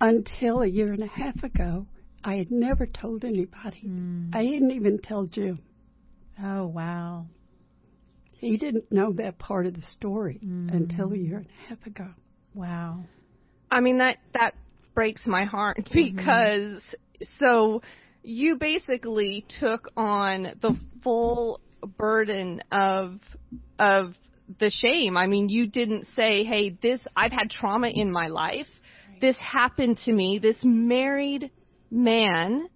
until 0.00 0.62
a 0.62 0.66
year 0.66 0.92
and 0.92 1.02
a 1.02 1.08
half 1.08 1.42
ago, 1.42 1.86
I 2.22 2.36
had 2.36 2.52
never 2.52 2.86
told 2.86 3.24
anybody. 3.24 3.82
Mm. 3.84 4.34
I 4.34 4.42
didn't 4.44 4.70
even 4.70 4.98
tell 4.98 5.26
Jim. 5.26 5.60
Oh, 6.42 6.66
wow. 6.66 7.26
He 8.30 8.56
didn't 8.56 8.90
know 8.92 9.12
that 9.14 9.38
part 9.38 9.66
of 9.66 9.74
the 9.74 9.82
story 9.82 10.40
Mm. 10.44 10.72
until 10.72 11.12
a 11.12 11.16
year 11.16 11.38
and 11.38 11.46
a 11.46 11.68
half 11.68 11.84
ago. 11.86 12.08
Wow. 12.54 13.04
I 13.70 13.80
mean 13.80 13.98
that 13.98 14.18
that 14.34 14.54
breaks 14.94 15.26
my 15.26 15.44
heart 15.44 15.88
because 15.92 16.82
so 17.40 17.82
you 18.22 18.56
basically 18.56 19.44
took 19.60 19.90
on 19.96 20.42
the 20.60 20.76
full 21.02 21.60
burden 21.98 22.62
of 22.70 23.18
of 23.78 24.14
the 24.60 24.70
shame. 24.70 25.16
I 25.16 25.26
mean, 25.26 25.48
you 25.48 25.66
didn't 25.66 26.06
say, 26.14 26.44
"Hey, 26.44 26.70
this 26.70 27.00
I've 27.16 27.32
had 27.32 27.50
trauma 27.50 27.88
in 27.88 28.12
my 28.12 28.28
life. 28.28 28.66
This 29.22 29.38
happened 29.38 29.98
to 30.04 30.12
me. 30.12 30.38
This 30.38 30.58
married 30.62 31.50
man 31.90 32.68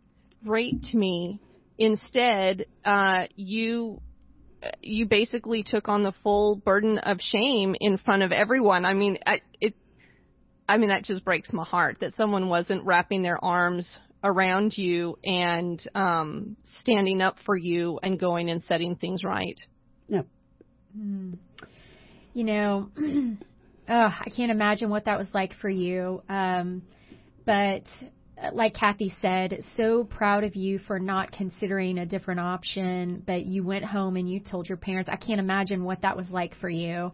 raped 0.45 0.95
me." 0.95 1.41
Instead, 1.79 2.65
uh, 2.87 3.27
you 3.37 4.01
you 4.83 5.07
basically 5.07 5.63
took 5.63 5.89
on 5.89 6.03
the 6.03 6.15
full 6.23 6.57
burden 6.57 6.99
of 6.99 7.19
shame 7.21 7.77
in 7.81 7.99
front 7.99 8.23
of 8.23 8.33
everyone. 8.33 8.85
I 8.85 8.95
mean, 8.95 9.19
I, 9.27 9.41
it, 9.61 9.75
I 10.69 10.79
mean 10.79 10.89
that 10.89 11.05
just 11.05 11.25
breaks 11.25 11.53
my 11.53 11.65
heart 11.65 11.99
that 12.01 12.15
someone 12.17 12.49
wasn't 12.49 12.85
wrapping 12.85 13.23
their 13.23 13.43
arms 13.45 13.97
around 14.25 14.77
you 14.77 15.19
and 15.25 15.81
um, 15.95 16.57
standing 16.81 17.21
up 17.21 17.37
for 17.45 17.57
you 17.57 17.99
and 18.03 18.19
going 18.19 18.51
and 18.51 18.63
setting 18.63 18.97
things 18.97 19.23
right. 19.23 19.59
No. 20.09 20.25
Mm. 20.97 21.39
You 22.35 22.45
know, 22.45 22.91
oh, 23.89 24.15
I 24.21 24.31
can't 24.35 24.51
imagine 24.51 24.91
what 24.91 25.05
that 25.05 25.19
was 25.19 25.29
like 25.33 25.55
for 25.61 25.69
you. 25.69 26.23
Um, 26.29 26.83
but 27.45 27.85
uh, 28.43 28.51
like 28.53 28.75
Kathy 28.75 29.13
said, 29.23 29.59
so 29.77 30.05
proud 30.05 30.45
of 30.45 30.57
you 30.57 30.79
for 30.81 30.99
not 30.99 31.33
considering 31.33 31.99
a 31.99 32.07
different 32.07 32.41
option, 32.41 33.23
but 33.27 33.47
you 33.47 33.65
went 33.65 33.85
home 33.85 34.17
and 34.17 34.29
you 34.29 34.41
told 34.41 34.69
your 34.69 34.79
parents. 34.79 35.09
I 35.11 35.17
can't 35.17 35.41
imagine 35.41 35.85
what 35.85 36.03
that 36.03 36.17
was 36.17 36.31
like 36.31 36.55
for 36.61 36.69
you. 36.69 37.13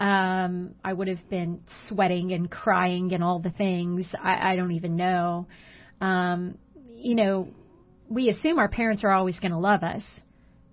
Um, 0.00 0.74
I 0.84 0.92
would 0.92 1.08
have 1.08 1.28
been 1.28 1.62
sweating 1.88 2.32
and 2.32 2.50
crying 2.50 3.12
and 3.12 3.22
all 3.22 3.38
the 3.38 3.50
things. 3.50 4.06
I, 4.20 4.52
I 4.52 4.56
don't 4.56 4.72
even 4.72 4.96
know. 4.96 5.46
Um, 6.00 6.58
you 6.88 7.14
know, 7.14 7.48
we 8.08 8.28
assume 8.28 8.58
our 8.58 8.68
parents 8.68 9.04
are 9.04 9.10
always 9.10 9.38
going 9.38 9.52
to 9.52 9.58
love 9.58 9.82
us, 9.82 10.02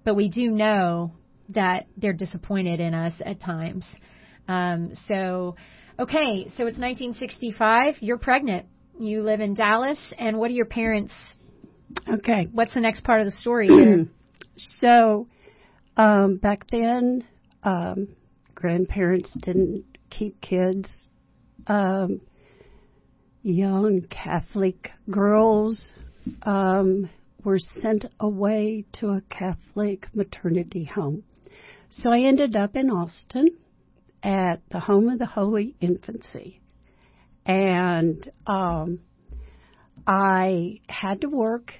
but 0.03 0.15
we 0.15 0.29
do 0.29 0.49
know 0.49 1.13
that 1.49 1.87
they're 1.95 2.13
disappointed 2.13 2.79
in 2.79 2.93
us 2.93 3.13
at 3.25 3.41
times. 3.41 3.85
Um, 4.47 4.93
so, 5.07 5.55
okay, 5.99 6.47
so 6.47 6.65
it's 6.67 6.77
1965. 6.77 7.95
You're 7.99 8.17
pregnant. 8.17 8.67
You 8.99 9.21
live 9.23 9.41
in 9.41 9.53
Dallas, 9.53 10.13
and 10.17 10.37
what 10.37 10.49
are 10.49 10.53
your 10.53 10.65
parents? 10.65 11.13
Okay. 12.09 12.47
What's 12.51 12.73
the 12.73 12.81
next 12.81 13.03
part 13.03 13.21
of 13.21 13.25
the 13.25 13.31
story 13.31 13.67
here? 13.67 14.07
so, 14.79 15.27
um, 15.95 16.37
back 16.37 16.65
then, 16.71 17.25
um, 17.63 18.09
grandparents 18.55 19.31
didn't 19.41 19.85
keep 20.09 20.39
kids. 20.41 20.89
Um, 21.67 22.21
young 23.43 24.01
Catholic 24.09 24.89
girls 25.09 25.91
um, 26.43 27.09
were 27.43 27.59
sent 27.59 28.05
away 28.19 28.85
to 28.93 29.07
a 29.09 29.21
Catholic 29.29 30.07
maternity 30.13 30.83
home. 30.83 31.23
So 31.89 32.09
I 32.11 32.21
ended 32.21 32.55
up 32.55 32.75
in 32.75 32.89
Austin 32.89 33.49
at 34.23 34.61
the 34.69 34.79
home 34.79 35.09
of 35.09 35.19
the 35.19 35.25
Holy 35.25 35.75
Infancy. 35.79 36.61
And 37.45 38.29
um, 38.45 38.99
I 40.05 40.81
had 40.89 41.21
to 41.21 41.29
work. 41.29 41.73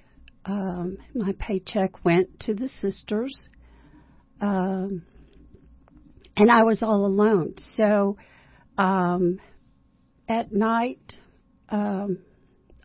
Um, 0.46 0.98
my 1.14 1.34
paycheck 1.38 2.06
went 2.06 2.40
to 2.42 2.54
the 2.54 2.70
sisters. 2.80 3.50
Um, 4.40 5.04
and 6.38 6.52
I 6.52 6.64
was 6.64 6.82
all 6.82 7.06
alone. 7.06 7.56
So 7.76 8.18
um, 8.78 9.40
at 10.30 10.52
night, 10.52 11.14
um, 11.70 12.20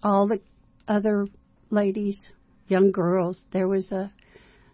all 0.02 0.26
the 0.26 0.40
other 0.88 1.26
ladies, 1.70 2.28
young 2.66 2.90
girls, 2.90 3.40
there 3.52 3.68
was 3.68 3.92
a, 3.92 4.12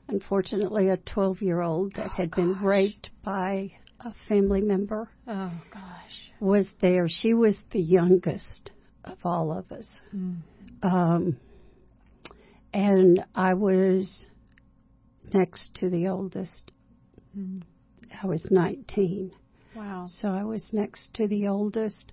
unfortunately, 0.06 0.88
a 0.88 0.96
12 0.96 1.42
year 1.42 1.60
old 1.60 1.94
that 1.96 2.10
Oh, 2.12 2.16
had 2.16 2.30
been 2.30 2.62
raped 2.62 3.10
by 3.24 3.72
a 4.00 4.12
family 4.28 4.60
member 4.60 5.08
Oh 5.26 5.52
gosh. 5.72 6.32
was 6.40 6.68
there. 6.80 7.06
She 7.08 7.34
was 7.34 7.56
the 7.72 7.80
youngest 7.80 8.70
of 9.04 9.18
all 9.24 9.52
of 9.52 9.70
us. 9.72 9.86
Mm. 10.14 10.36
Um, 10.82 11.36
and 12.72 13.24
I 13.34 13.54
was 13.54 14.26
next 15.32 15.74
to 15.76 15.90
the 15.90 16.08
oldest. 16.08 16.70
Mm. 17.36 17.62
I 18.22 18.26
was 18.26 18.46
19. 18.50 19.32
Wow. 19.74 20.06
So 20.20 20.28
I 20.28 20.44
was 20.44 20.64
next 20.72 21.12
to 21.14 21.26
the 21.26 21.48
oldest. 21.48 22.12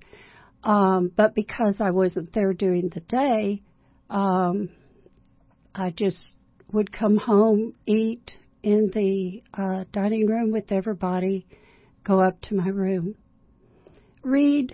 Um, 0.64 1.12
but 1.16 1.36
because 1.36 1.78
I 1.80 1.92
wasn't 1.92 2.34
there 2.34 2.54
during 2.54 2.90
the 2.90 3.02
day, 3.02 3.62
um, 4.10 4.70
I 5.74 5.92
just 5.92 6.34
would 6.72 6.92
come 6.92 7.18
home, 7.18 7.76
eat 7.86 8.32
in 8.64 8.90
the 8.94 9.44
uh, 9.54 9.86
dining 9.92 10.28
room 10.28 10.52
with 10.52 10.72
everybody, 10.72 11.46
go 12.06 12.20
up 12.20 12.40
to 12.42 12.56
my 12.56 12.70
room, 12.70 13.16
read. 14.24 14.74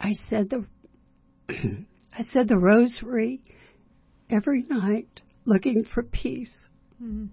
I 0.00 0.14
said 0.28 0.50
the 0.50 0.66
I 1.48 2.22
said 2.32 2.48
the 2.48 2.58
rosary 2.58 3.40
every 4.30 4.62
night, 4.62 5.22
looking 5.44 5.84
for 5.92 6.02
peace. 6.02 6.54
Mm. 7.02 7.30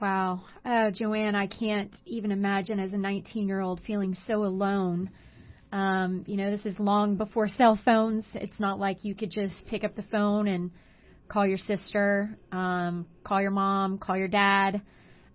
Wow. 0.00 0.42
Uh, 0.64 0.90
Joanne, 0.90 1.36
I 1.36 1.46
can't 1.46 1.94
even 2.06 2.32
imagine 2.32 2.80
as 2.80 2.92
a 2.92 2.96
19 2.96 3.46
year 3.46 3.60
old 3.60 3.80
feeling 3.86 4.16
so 4.26 4.44
alone. 4.44 5.10
Um, 5.70 6.24
you 6.26 6.36
know, 6.36 6.50
this 6.50 6.66
is 6.66 6.78
long 6.78 7.16
before 7.16 7.48
cell 7.48 7.78
phones. 7.84 8.24
It's 8.34 8.58
not 8.58 8.78
like 8.78 9.04
you 9.04 9.14
could 9.14 9.30
just 9.30 9.54
pick 9.70 9.84
up 9.84 9.94
the 9.94 10.02
phone 10.02 10.48
and 10.48 10.70
call 11.28 11.46
your 11.46 11.56
sister, 11.56 12.36
um, 12.50 13.06
call 13.24 13.40
your 13.40 13.52
mom, 13.52 13.98
call 13.98 14.16
your 14.16 14.28
dad, 14.28 14.82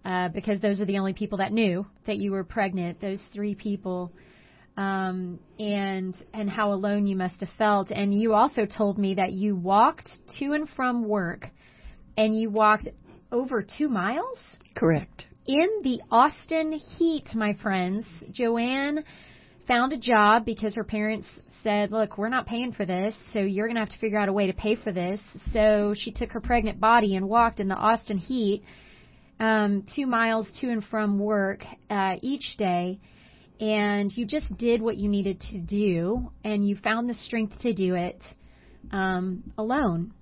uh, 0.07 0.29
because 0.29 0.61
those 0.61 0.79
are 0.79 0.85
the 0.85 0.97
only 0.97 1.11
people 1.11 1.39
that 1.39 1.51
knew 1.51 1.85
that 2.05 2.15
you 2.17 2.31
were 2.31 2.45
pregnant. 2.45 3.01
Those 3.01 3.21
three 3.33 3.55
people. 3.55 4.13
Um, 4.77 5.39
and 5.57 6.15
and 6.35 6.47
how 6.47 6.71
alone 6.71 7.07
you 7.07 7.15
must 7.15 7.39
have 7.39 7.49
felt. 7.57 7.89
And 7.89 8.13
you 8.13 8.33
also 8.33 8.67
told 8.67 8.99
me 8.99 9.15
that 9.15 9.33
you 9.33 9.55
walked 9.55 10.07
to 10.37 10.53
and 10.53 10.69
from 10.69 11.07
work, 11.07 11.47
and 12.15 12.39
you 12.39 12.51
walked 12.51 12.87
over 13.31 13.65
two 13.65 13.89
miles 13.89 14.39
Correct. 14.75 15.25
in 15.47 15.67
the 15.81 15.99
Austin 16.11 16.73
heat, 16.73 17.25
my 17.33 17.55
friends. 17.55 18.05
Joanne 18.31 19.03
found 19.67 19.93
a 19.93 19.97
job 19.97 20.45
because 20.45 20.75
her 20.75 20.83
parents 20.83 21.27
said, 21.63 21.91
Look, 21.91 22.19
we're 22.19 22.29
not 22.29 22.45
paying 22.45 22.71
for 22.71 22.85
this, 22.85 23.15
so 23.33 23.39
you're 23.39 23.65
going 23.65 23.77
to 23.77 23.81
have 23.81 23.89
to 23.89 23.97
figure 23.97 24.19
out 24.19 24.29
a 24.29 24.33
way 24.33 24.45
to 24.45 24.53
pay 24.53 24.75
for 24.75 24.91
this. 24.91 25.19
So 25.51 25.95
she 25.97 26.11
took 26.11 26.31
her 26.33 26.39
pregnant 26.39 26.79
body 26.79 27.15
and 27.15 27.27
walked 27.27 27.59
in 27.59 27.67
the 27.67 27.75
Austin 27.75 28.19
heat 28.19 28.63
um, 29.39 29.85
two 29.95 30.07
miles 30.07 30.47
to 30.61 30.67
and 30.69 30.83
from 30.83 31.19
work 31.19 31.63
uh, 31.89 32.15
each 32.21 32.55
day. 32.57 32.99
And 33.59 34.11
you 34.15 34.25
just 34.25 34.55
did 34.57 34.81
what 34.81 34.97
you 34.97 35.09
needed 35.09 35.41
to 35.51 35.57
do, 35.57 36.31
and 36.43 36.67
you 36.67 36.75
found 36.75 37.09
the 37.09 37.15
strength 37.15 37.57
to 37.61 37.73
do 37.73 37.95
it 37.95 38.23
um, 38.91 39.51
alone 39.57 40.13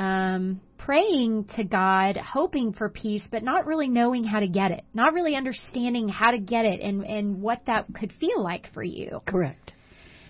um, 0.00 0.62
praying 0.78 1.44
to 1.56 1.62
God, 1.62 2.16
hoping 2.16 2.72
for 2.72 2.88
peace, 2.88 3.22
but 3.30 3.42
not 3.42 3.66
really 3.66 3.88
knowing 3.88 4.24
how 4.24 4.40
to 4.40 4.48
get 4.48 4.70
it, 4.70 4.82
not 4.94 5.12
really 5.12 5.36
understanding 5.36 6.08
how 6.08 6.30
to 6.30 6.38
get 6.38 6.64
it 6.64 6.80
and, 6.80 7.04
and 7.04 7.42
what 7.42 7.60
that 7.66 7.86
could 7.94 8.10
feel 8.18 8.42
like 8.42 8.72
for 8.72 8.82
you. 8.82 9.20
Correct. 9.28 9.74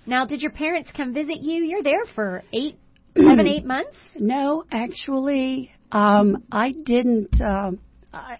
Now, 0.07 0.27
did 0.27 0.43
your 0.43 0.51
parents 0.51 0.91
come 0.95 1.15
visit 1.15 1.39
you? 1.41 1.63
You're 1.63 1.85
there 1.85 2.05
for 2.17 2.43
eight, 2.53 2.79
seven, 3.17 3.47
eight 3.47 3.65
months? 3.65 3.97
No, 4.19 4.65
actually, 4.73 5.71
um, 5.93 6.45
I 6.51 6.73
didn't. 6.73 7.41
Um, 7.41 7.79
I, 8.13 8.39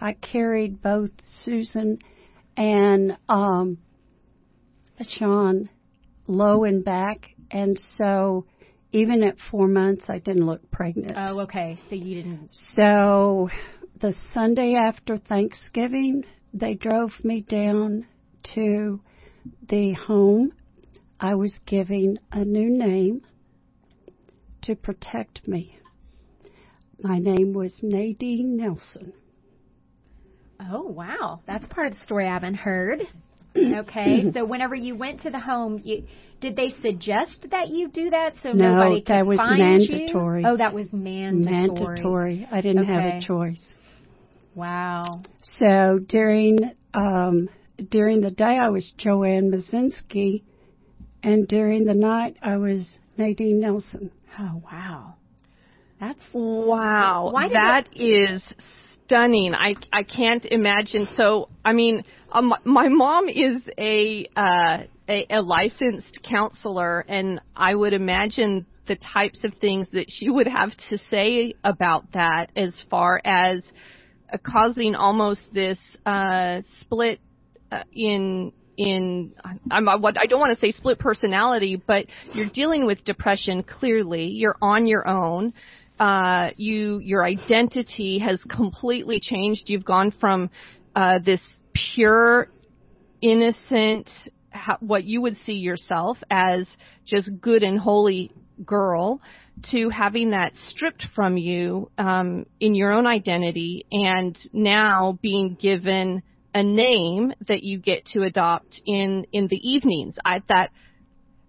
I 0.00 0.12
carried 0.14 0.82
both 0.82 1.10
Susan 1.44 1.98
and 2.56 3.16
um, 3.28 3.78
Sean 5.02 5.68
low 6.26 6.64
and 6.64 6.84
back, 6.84 7.30
and 7.50 7.78
so 7.96 8.44
even 8.92 9.22
at 9.22 9.36
four 9.50 9.68
months, 9.68 10.04
I 10.08 10.18
didn't 10.18 10.46
look 10.46 10.70
pregnant. 10.70 11.12
Oh, 11.16 11.40
okay. 11.40 11.78
So 11.88 11.94
you 11.94 12.22
didn't. 12.22 12.48
So 12.74 13.48
the 14.00 14.14
Sunday 14.32 14.74
after 14.74 15.16
Thanksgiving, 15.16 16.24
they 16.54 16.74
drove 16.74 17.12
me 17.22 17.42
down 17.42 18.06
to 18.54 19.00
the 19.68 19.92
home. 19.94 20.52
I 21.20 21.34
was 21.34 21.58
giving 21.66 22.18
a 22.30 22.44
new 22.44 22.70
name 22.70 23.22
to 24.62 24.74
protect 24.74 25.46
me. 25.48 25.77
My 27.00 27.18
name 27.18 27.52
was 27.52 27.74
Nadine 27.82 28.56
Nelson. 28.56 29.12
Oh, 30.60 30.82
wow. 30.82 31.40
That's 31.46 31.66
part 31.68 31.88
of 31.88 31.98
the 31.98 32.04
story 32.04 32.26
I 32.26 32.32
haven't 32.32 32.54
heard. 32.56 33.00
Okay. 33.56 34.30
so 34.32 34.44
whenever 34.44 34.76
you 34.76 34.94
went 34.94 35.22
to 35.22 35.30
the 35.30 35.40
home, 35.40 35.80
you 35.82 36.04
did 36.40 36.54
they 36.54 36.70
suggest 36.80 37.46
that 37.50 37.68
you 37.68 37.88
do 37.88 38.10
that 38.10 38.34
so 38.40 38.52
No, 38.52 38.74
nobody 38.74 39.00
could 39.00 39.14
that 39.14 39.26
was 39.26 39.38
find 39.38 39.58
mandatory. 39.58 40.42
you? 40.42 40.48
Oh, 40.48 40.56
that 40.56 40.72
was 40.72 40.92
mandatory. 40.92 41.96
Mandatory. 41.96 42.48
I 42.52 42.60
didn't 42.60 42.84
have 42.84 43.02
a 43.04 43.20
choice. 43.20 43.62
Wow. 44.54 45.22
So 45.58 45.98
during 46.06 46.72
um, 46.94 47.48
during 47.90 48.20
the 48.20 48.30
day, 48.30 48.58
I 48.62 48.68
was 48.68 48.92
Joanne 48.96 49.50
Mazinski, 49.50 50.42
and 51.22 51.48
during 51.48 51.84
the 51.84 51.94
night, 51.94 52.36
I 52.42 52.58
was 52.58 52.88
Nadine 53.16 53.60
Nelson. 53.60 54.12
Oh, 54.38 54.62
wow. 54.64 55.14
That's 56.00 56.20
Wow, 56.32 57.30
Why 57.32 57.48
that 57.48 57.88
is 57.94 58.42
stunning. 59.04 59.54
I 59.54 59.74
I 59.92 60.02
can't 60.04 60.44
imagine. 60.44 61.06
So, 61.16 61.48
I 61.64 61.72
mean, 61.72 62.02
um, 62.30 62.52
my 62.64 62.88
mom 62.88 63.28
is 63.28 63.62
a, 63.78 64.28
uh, 64.36 64.84
a 65.08 65.26
a 65.30 65.42
licensed 65.42 66.20
counselor, 66.28 67.00
and 67.08 67.40
I 67.56 67.74
would 67.74 67.94
imagine 67.94 68.66
the 68.86 68.96
types 68.96 69.42
of 69.44 69.52
things 69.60 69.88
that 69.92 70.06
she 70.08 70.30
would 70.30 70.46
have 70.46 70.70
to 70.90 70.98
say 71.10 71.54
about 71.64 72.12
that, 72.12 72.52
as 72.54 72.76
far 72.90 73.20
as 73.24 73.62
uh, 74.32 74.38
causing 74.42 74.94
almost 74.94 75.42
this 75.52 75.78
uh, 76.06 76.60
split 76.80 77.20
uh, 77.72 77.82
in 77.92 78.52
in 78.76 79.34
I'm 79.70 79.86
what 79.86 80.16
I 80.20 80.26
don't 80.26 80.40
want 80.40 80.58
to 80.58 80.64
say 80.64 80.72
split 80.72 80.98
personality, 80.98 81.82
but 81.84 82.06
you're 82.32 82.50
dealing 82.50 82.86
with 82.86 83.04
depression 83.04 83.62
clearly. 83.64 84.26
You're 84.26 84.56
on 84.62 84.86
your 84.86 85.06
own. 85.06 85.52
Uh, 85.98 86.50
you 86.56 86.98
your 87.00 87.24
identity 87.24 88.18
has 88.18 88.42
completely 88.48 89.20
changed. 89.20 89.64
You've 89.66 89.84
gone 89.84 90.12
from 90.20 90.50
uh, 90.94 91.18
this 91.24 91.40
pure, 91.94 92.48
innocent, 93.20 94.08
what 94.80 95.04
you 95.04 95.20
would 95.20 95.36
see 95.38 95.54
yourself 95.54 96.18
as 96.30 96.68
just 97.04 97.30
good 97.40 97.62
and 97.62 97.78
holy 97.78 98.32
girl 98.64 99.20
to 99.70 99.88
having 99.88 100.30
that 100.30 100.54
stripped 100.54 101.06
from 101.14 101.36
you 101.36 101.90
um, 101.98 102.46
in 102.60 102.74
your 102.74 102.92
own 102.92 103.06
identity 103.06 103.86
and 103.90 104.36
now 104.52 105.18
being 105.20 105.56
given 105.60 106.22
a 106.54 106.62
name 106.62 107.32
that 107.46 107.62
you 107.62 107.78
get 107.78 108.04
to 108.06 108.22
adopt 108.22 108.80
in 108.86 109.26
in 109.32 109.48
the 109.48 109.56
evenings. 109.68 110.16
I 110.24 110.42
that 110.48 110.70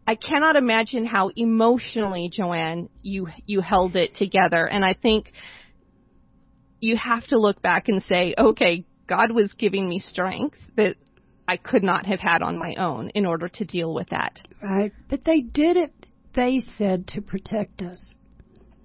I 0.10 0.16
cannot 0.16 0.56
imagine 0.56 1.06
how 1.06 1.30
emotionally 1.36 2.32
Joanne 2.34 2.90
you 3.04 3.28
you 3.46 3.62
held 3.62 3.96
it 3.96 4.16
together 4.16 4.66
and 4.66 4.84
I 4.84 4.96
think 4.96 5.32
you 6.80 6.98
have 6.98 7.28
to 7.28 7.38
look 7.38 7.62
back 7.62 7.90
and 7.90 8.02
say, 8.02 8.34
okay, 8.36 8.86
God 9.06 9.32
was 9.32 9.54
giving 9.54 9.88
me 9.88 10.00
strength 10.00 10.58
that 10.78 10.96
I 11.48 11.58
could 11.58 11.84
not 11.84 12.08
have 12.08 12.20
had 12.20 12.42
on 12.42 12.58
my 12.58 12.74
own 12.74 13.10
in 13.10 13.28
order 13.28 13.50
to 13.50 13.66
deal 13.66 13.94
with 13.94 14.10
that. 14.10 14.40
Right. 14.64 14.92
But 15.12 15.26
they 15.26 15.42
did 15.42 15.78
it 15.78 15.94
they 16.34 16.64
said 16.80 17.08
to 17.10 17.22
protect 17.22 17.84
us. 17.84 18.04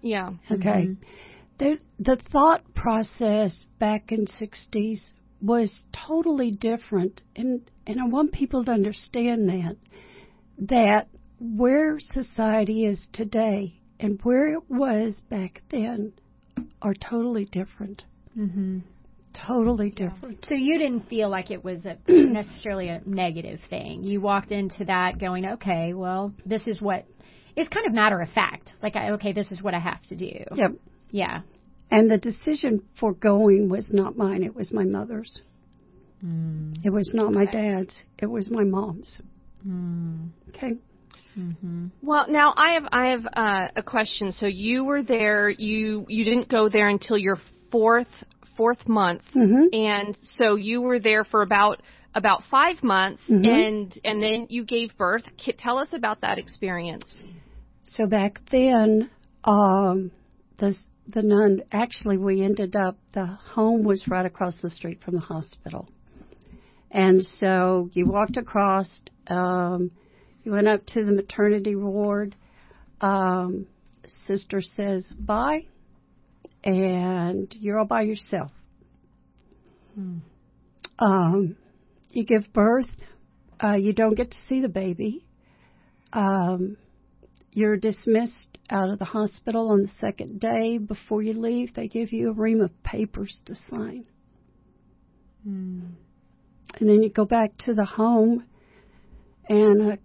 Yeah. 0.03 0.33
Okay. 0.51 0.89
Mm-hmm. 0.89 1.03
The 1.57 1.79
the 1.99 2.17
thought 2.33 2.75
process 2.75 3.65
back 3.79 4.13
in 4.13 4.27
60s 4.27 5.01
was 5.41 5.85
totally 6.07 6.51
different 6.51 7.23
and 7.35 7.63
and 7.87 7.99
I 7.99 8.09
want 8.09 8.33
people 8.33 8.63
to 8.67 8.73
understand 8.73 9.49
that 9.49 9.77
that 10.59 11.09
where 11.41 11.99
society 11.99 12.85
is 12.85 13.07
today 13.13 13.81
and 14.01 14.19
where 14.23 14.53
it 14.53 14.63
was 14.69 15.21
back 15.31 15.63
then 15.71 16.13
are 16.83 16.95
totally 16.95 17.45
different. 17.47 18.05
hmm 18.35 18.81
Totally 19.49 19.91
different. 19.91 20.45
So 20.49 20.55
you 20.55 20.79
didn't 20.79 21.09
feel 21.09 21.29
like 21.29 21.51
it 21.51 21.65
was 21.65 21.85
a, 21.85 21.99
necessarily 22.09 22.89
a 22.89 23.01
negative 23.05 23.59
thing. 23.69 24.05
You 24.05 24.21
walked 24.21 24.53
into 24.53 24.85
that 24.85 25.19
going, 25.19 25.45
okay, 25.45 25.93
well, 25.93 26.33
this 26.47 26.69
is 26.69 26.81
what 26.81 27.05
it's 27.57 27.69
kind 27.69 27.85
of 27.87 27.93
matter 27.93 28.21
of 28.21 28.29
fact. 28.29 28.73
Like, 28.81 28.95
I, 28.95 29.11
okay, 29.13 29.33
this 29.33 29.51
is 29.51 29.61
what 29.61 29.75
I 29.75 29.81
have 29.81 30.03
to 30.05 30.17
do. 30.17 30.45
Yep. 30.55 30.73
Yeah. 31.11 31.41
And 31.91 32.11
the 32.11 32.19
decision 32.19 32.83
for 32.99 33.13
going 33.13 33.69
was 33.69 33.87
not 33.93 34.17
mine, 34.17 34.43
it 34.43 34.55
was 34.55 34.73
my 34.73 34.85
mother's. 34.85 35.41
Mm. 36.25 36.77
It 36.85 36.93
was 36.93 37.11
not 37.15 37.33
my 37.33 37.45
dad's, 37.45 37.95
it 38.19 38.27
was 38.27 38.51
my 38.51 38.65
mom's. 38.65 39.21
Mm. 39.67 40.31
Okay. 40.51 40.75
Mm-hmm. 41.39 41.87
Well, 42.03 42.27
now 42.29 42.55
I 42.57 42.75
have 42.75 42.85
I 42.93 43.11
have 43.11 43.27
uh, 43.33 43.69
a 43.77 43.83
question. 43.83 44.33
So 44.33 44.47
you 44.47 44.85
were 44.85 45.03
there. 45.03 45.51
You 45.51 46.07
you 46.09 46.25
didn't 46.25 46.49
go 46.49 46.69
there 46.69 46.89
until 46.89 47.19
your 47.19 47.39
fourth 47.71 48.09
fourth 48.57 48.87
month, 48.87 49.23
mm-hmm. 49.35 49.67
and 49.73 50.17
so 50.37 50.55
you 50.55 50.81
were 50.81 51.01
there 51.01 51.25
for 51.25 51.43
about 51.43 51.83
about 52.15 52.43
five 52.51 52.83
months, 52.83 53.23
mm-hmm. 53.29 53.45
and 53.45 54.01
and 54.05 54.23
then 54.23 54.47
you 54.49 54.65
gave 54.65 54.97
birth. 54.97 55.23
Tell 55.59 55.79
us 55.79 55.89
about 55.93 56.21
that 56.21 56.39
experience. 56.39 57.23
So 57.85 58.07
back 58.07 58.41
then, 58.51 59.11
um, 59.45 60.13
the 60.59 60.77
the 61.09 61.23
nun 61.23 61.63
actually 61.73 62.17
we 62.17 62.43
ended 62.43 62.77
up 62.77 62.97
the 63.13 63.27
home 63.27 63.85
was 63.85 64.07
right 64.09 64.25
across 64.25 64.57
the 64.63 64.71
street 64.71 65.03
from 65.05 65.15
the 65.15 65.21
hospital, 65.21 65.89
and 66.95 67.23
so 67.23 67.91
you 67.93 68.07
walked 68.07 68.37
across. 68.37 68.89
Um, 69.27 69.91
you 70.45 70.53
went 70.53 70.69
up 70.69 70.87
to 70.87 71.05
the 71.05 71.11
maternity 71.11 71.75
ward. 71.75 72.37
Um, 73.01 73.67
sister 74.29 74.63
says 74.63 75.05
bye, 75.19 75.67
and 76.63 77.53
you're 77.59 77.81
all 77.81 77.85
by 77.85 78.03
yourself. 78.03 78.53
Hmm. 79.95 80.19
Um, 81.01 81.57
you 82.11 82.25
give 82.25 82.53
birth. 82.53 82.87
Uh, 83.63 83.75
you 83.75 83.93
don't 83.93 84.15
get 84.15 84.31
to 84.31 84.37
see 84.49 84.61
the 84.61 84.69
baby. 84.69 85.27
Um, 86.13 86.77
you're 87.51 87.77
dismissed 87.77 88.59
out 88.71 88.89
of 88.89 89.01
the 89.01 89.05
hospital 89.05 89.71
on 89.71 89.83
the 89.83 89.91
second 90.01 90.39
day. 90.39 90.79
Before 90.79 91.23
you 91.23 91.33
leave, 91.33 91.75
they 91.75 91.89
give 91.89 92.13
you 92.13 92.31
a 92.31 92.35
ream 92.35 92.61
of 92.61 92.71
papers 92.85 93.37
to 93.47 93.55
sign. 93.69 94.05
Mm. 95.47 95.95
And 96.81 96.89
then 96.89 97.03
you 97.03 97.11
go 97.11 97.25
back 97.25 97.57
to 97.65 97.75
the 97.75 97.85
home, 97.85 98.45
and 99.49 99.93
a 99.93 99.99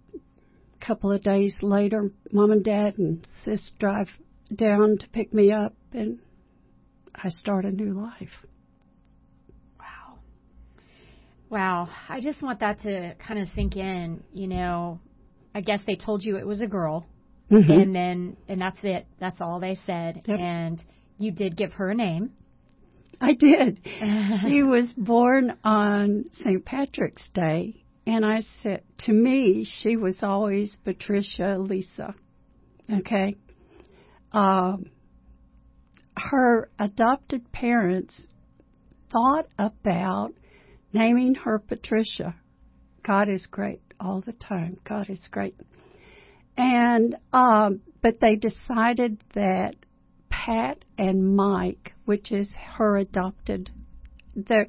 couple 0.84 1.12
of 1.12 1.22
days 1.22 1.56
later, 1.62 2.10
mom 2.32 2.52
and 2.52 2.64
dad 2.64 2.98
and 2.98 3.26
sis 3.44 3.72
drive 3.78 4.08
down 4.54 4.98
to 4.98 5.08
pick 5.10 5.32
me 5.34 5.52
up, 5.52 5.74
and 5.92 6.18
I 7.14 7.28
start 7.30 7.64
a 7.64 7.70
new 7.70 7.92
life. 7.92 8.46
Wow. 9.78 10.18
Wow. 11.48 11.88
I 12.08 12.20
just 12.20 12.42
want 12.42 12.60
that 12.60 12.80
to 12.82 13.14
kind 13.26 13.40
of 13.40 13.48
sink 13.54 13.76
in. 13.76 14.22
You 14.32 14.48
know, 14.48 15.00
I 15.54 15.60
guess 15.60 15.80
they 15.86 15.96
told 15.96 16.22
you 16.22 16.36
it 16.36 16.46
was 16.46 16.60
a 16.60 16.66
girl 16.66 17.06
Mm-hmm. 17.50 17.72
and 17.72 17.94
then 17.94 18.36
and 18.48 18.60
that's 18.60 18.78
it. 18.84 19.06
That's 19.18 19.40
all 19.40 19.58
they 19.58 19.76
said. 19.86 20.22
Yep. 20.26 20.38
And 20.38 20.84
you 21.18 21.32
did 21.32 21.56
give 21.56 21.72
her 21.74 21.90
a 21.90 21.94
name. 21.94 22.30
I 23.22 23.34
did. 23.34 23.80
she 24.42 24.62
was 24.62 24.92
born 24.96 25.56
on 25.62 26.24
St. 26.42 26.64
Patrick's 26.64 27.28
Day, 27.34 27.84
and 28.06 28.24
I 28.24 28.42
said 28.62 28.82
to 29.00 29.12
me, 29.12 29.66
she 29.82 29.96
was 29.96 30.16
always 30.22 30.76
Patricia 30.84 31.56
Lisa. 31.58 32.14
Okay. 32.90 33.36
Um, 34.32 34.86
her 36.16 36.70
adopted 36.78 37.52
parents 37.52 38.26
thought 39.12 39.46
about 39.58 40.32
naming 40.92 41.34
her 41.34 41.58
Patricia. 41.58 42.34
God 43.02 43.28
is 43.28 43.46
great 43.46 43.80
all 43.98 44.22
the 44.24 44.32
time. 44.32 44.78
God 44.84 45.10
is 45.10 45.26
great. 45.30 45.54
And 46.56 47.16
um, 47.32 47.80
but 48.02 48.20
they 48.20 48.36
decided 48.36 49.22
that 49.34 49.76
Pat 50.50 50.84
and 50.98 51.36
Mike, 51.36 51.92
which 52.06 52.32
is 52.32 52.50
her 52.76 52.96
adopted, 52.96 53.70
the 54.34 54.66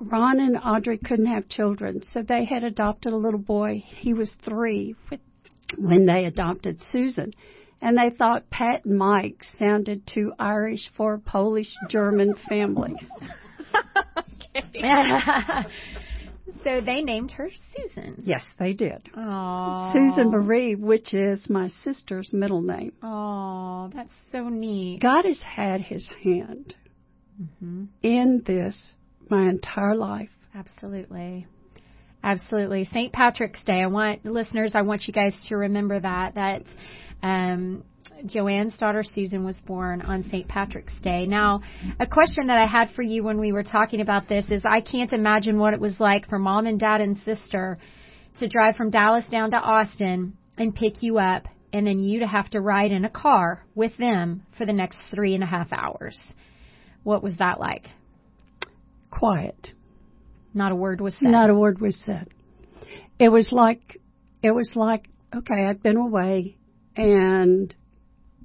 Ron 0.00 0.40
and 0.40 0.56
Audrey 0.56 0.98
couldn't 0.98 1.26
have 1.26 1.48
children, 1.48 2.02
so 2.10 2.20
they 2.22 2.44
had 2.44 2.64
adopted 2.64 3.12
a 3.12 3.16
little 3.16 3.38
boy. 3.38 3.84
He 3.86 4.12
was 4.12 4.34
three 4.44 4.96
when 5.78 6.06
they 6.06 6.24
adopted 6.24 6.82
Susan. 6.90 7.30
And 7.80 7.96
they 7.96 8.10
thought 8.10 8.50
Pat 8.50 8.84
and 8.84 8.98
Mike 8.98 9.44
sounded 9.56 10.04
too 10.04 10.32
Irish 10.36 10.90
for 10.96 11.14
a 11.14 11.20
Polish 11.20 11.72
German 11.88 12.34
family. 12.48 12.96
so 16.66 16.80
they 16.80 17.00
named 17.00 17.30
her 17.32 17.48
Susan. 17.76 18.22
Yes, 18.24 18.42
they 18.58 18.72
did. 18.72 19.08
Aww. 19.16 19.92
Susan 19.92 20.30
Marie, 20.30 20.74
which 20.74 21.14
is 21.14 21.48
my 21.48 21.70
sister's 21.84 22.32
middle 22.32 22.60
name. 22.60 22.92
Oh, 23.02 23.88
that's 23.94 24.12
so 24.32 24.48
neat. 24.48 25.00
God 25.00 25.24
has 25.24 25.40
had 25.42 25.80
his 25.80 26.10
hand 26.24 26.74
mm-hmm. 27.40 27.84
in 28.02 28.42
this 28.44 28.76
my 29.28 29.48
entire 29.48 29.94
life. 29.94 30.30
Absolutely. 30.54 31.46
Absolutely. 32.24 32.84
St. 32.84 33.12
Patrick's 33.12 33.62
Day. 33.62 33.82
I 33.82 33.86
want 33.86 34.24
listeners, 34.24 34.72
I 34.74 34.82
want 34.82 35.04
you 35.06 35.12
guys 35.12 35.34
to 35.48 35.56
remember 35.56 36.00
that 36.00 36.34
that 36.34 36.62
um 37.22 37.84
Joanne's 38.24 38.76
daughter 38.78 39.02
Susan 39.02 39.44
was 39.44 39.56
born 39.66 40.00
on 40.00 40.24
St. 40.30 40.48
Patrick's 40.48 40.94
Day. 41.02 41.26
Now, 41.26 41.60
a 42.00 42.06
question 42.06 42.46
that 42.46 42.58
I 42.58 42.66
had 42.66 42.90
for 42.94 43.02
you 43.02 43.22
when 43.22 43.38
we 43.38 43.52
were 43.52 43.62
talking 43.62 44.00
about 44.00 44.28
this 44.28 44.46
is 44.50 44.64
I 44.64 44.80
can't 44.80 45.12
imagine 45.12 45.58
what 45.58 45.74
it 45.74 45.80
was 45.80 46.00
like 46.00 46.28
for 46.28 46.38
mom 46.38 46.66
and 46.66 46.80
dad 46.80 47.00
and 47.00 47.16
sister 47.18 47.78
to 48.38 48.48
drive 48.48 48.76
from 48.76 48.90
Dallas 48.90 49.24
down 49.30 49.50
to 49.50 49.56
Austin 49.58 50.36
and 50.56 50.74
pick 50.74 51.02
you 51.02 51.18
up 51.18 51.46
and 51.72 51.86
then 51.86 51.98
you 51.98 52.20
to 52.20 52.26
have 52.26 52.48
to 52.50 52.60
ride 52.60 52.90
in 52.90 53.04
a 53.04 53.10
car 53.10 53.64
with 53.74 53.96
them 53.98 54.42
for 54.56 54.64
the 54.64 54.72
next 54.72 55.00
three 55.14 55.34
and 55.34 55.44
a 55.44 55.46
half 55.46 55.72
hours. 55.72 56.20
What 57.02 57.22
was 57.22 57.36
that 57.38 57.60
like? 57.60 57.88
Quiet. 59.10 59.74
Not 60.54 60.72
a 60.72 60.76
word 60.76 61.00
was 61.00 61.14
said. 61.14 61.28
Not 61.28 61.50
a 61.50 61.54
word 61.54 61.80
was 61.80 61.96
said. 62.04 62.28
It 63.18 63.28
was 63.28 63.50
like 63.52 64.00
it 64.42 64.52
was 64.52 64.72
like 64.74 65.08
okay, 65.34 65.66
I've 65.66 65.82
been 65.82 65.96
away 65.96 66.56
and 66.96 67.74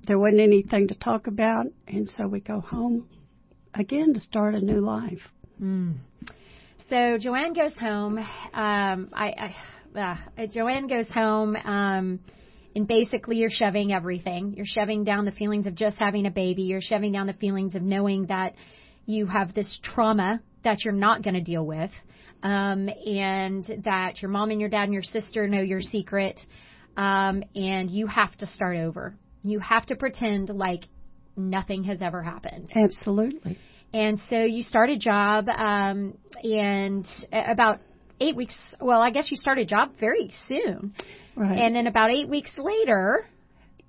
there 0.07 0.19
wasn't 0.19 0.41
anything 0.41 0.87
to 0.87 0.95
talk 0.95 1.27
about, 1.27 1.67
and 1.87 2.09
so 2.17 2.27
we 2.27 2.39
go 2.39 2.59
home 2.59 3.07
again 3.73 4.13
to 4.13 4.19
start 4.19 4.55
a 4.55 4.59
new 4.59 4.81
life. 4.81 5.21
Mm. 5.61 5.95
So 6.89 7.17
Joanne 7.19 7.53
goes 7.53 7.75
home. 7.77 8.17
Um, 8.17 9.09
I, 9.13 9.53
I 9.95 10.17
uh, 10.37 10.47
Joanne 10.51 10.87
goes 10.87 11.07
home, 11.09 11.55
um, 11.55 12.19
and 12.75 12.87
basically 12.87 13.37
you're 13.37 13.49
shoving 13.49 13.93
everything. 13.93 14.53
You're 14.55 14.65
shoving 14.65 15.03
down 15.03 15.25
the 15.25 15.31
feelings 15.31 15.67
of 15.67 15.75
just 15.75 15.97
having 15.97 16.25
a 16.25 16.31
baby. 16.31 16.63
You're 16.63 16.81
shoving 16.81 17.11
down 17.11 17.27
the 17.27 17.33
feelings 17.33 17.75
of 17.75 17.81
knowing 17.81 18.27
that 18.27 18.55
you 19.05 19.27
have 19.27 19.53
this 19.53 19.73
trauma 19.83 20.41
that 20.63 20.83
you're 20.83 20.93
not 20.93 21.23
going 21.23 21.33
to 21.33 21.41
deal 21.41 21.65
with, 21.65 21.91
um, 22.43 22.89
and 23.05 23.65
that 23.83 24.21
your 24.21 24.29
mom 24.29 24.51
and 24.51 24.59
your 24.59 24.69
dad 24.69 24.83
and 24.83 24.93
your 24.93 25.03
sister 25.03 25.47
know 25.47 25.61
your 25.61 25.81
secret, 25.81 26.39
um, 26.97 27.43
and 27.55 27.89
you 27.89 28.07
have 28.07 28.35
to 28.37 28.45
start 28.45 28.77
over. 28.77 29.15
You 29.43 29.59
have 29.59 29.85
to 29.87 29.95
pretend 29.95 30.49
like 30.49 30.85
nothing 31.35 31.83
has 31.85 32.01
ever 32.01 32.21
happened. 32.21 32.69
Absolutely. 32.75 33.57
And 33.93 34.19
so 34.29 34.43
you 34.43 34.63
start 34.63 34.89
a 34.89 34.97
job, 34.97 35.49
um, 35.49 36.17
and 36.43 37.05
about 37.31 37.79
eight 38.21 38.35
weeks. 38.35 38.57
Well, 38.79 39.01
I 39.01 39.09
guess 39.11 39.29
you 39.29 39.37
start 39.37 39.57
a 39.57 39.65
job 39.65 39.91
very 39.99 40.31
soon. 40.47 40.93
Right. 41.35 41.57
And 41.57 41.75
then 41.75 41.87
about 41.87 42.11
eight 42.11 42.29
weeks 42.29 42.53
later, 42.57 43.25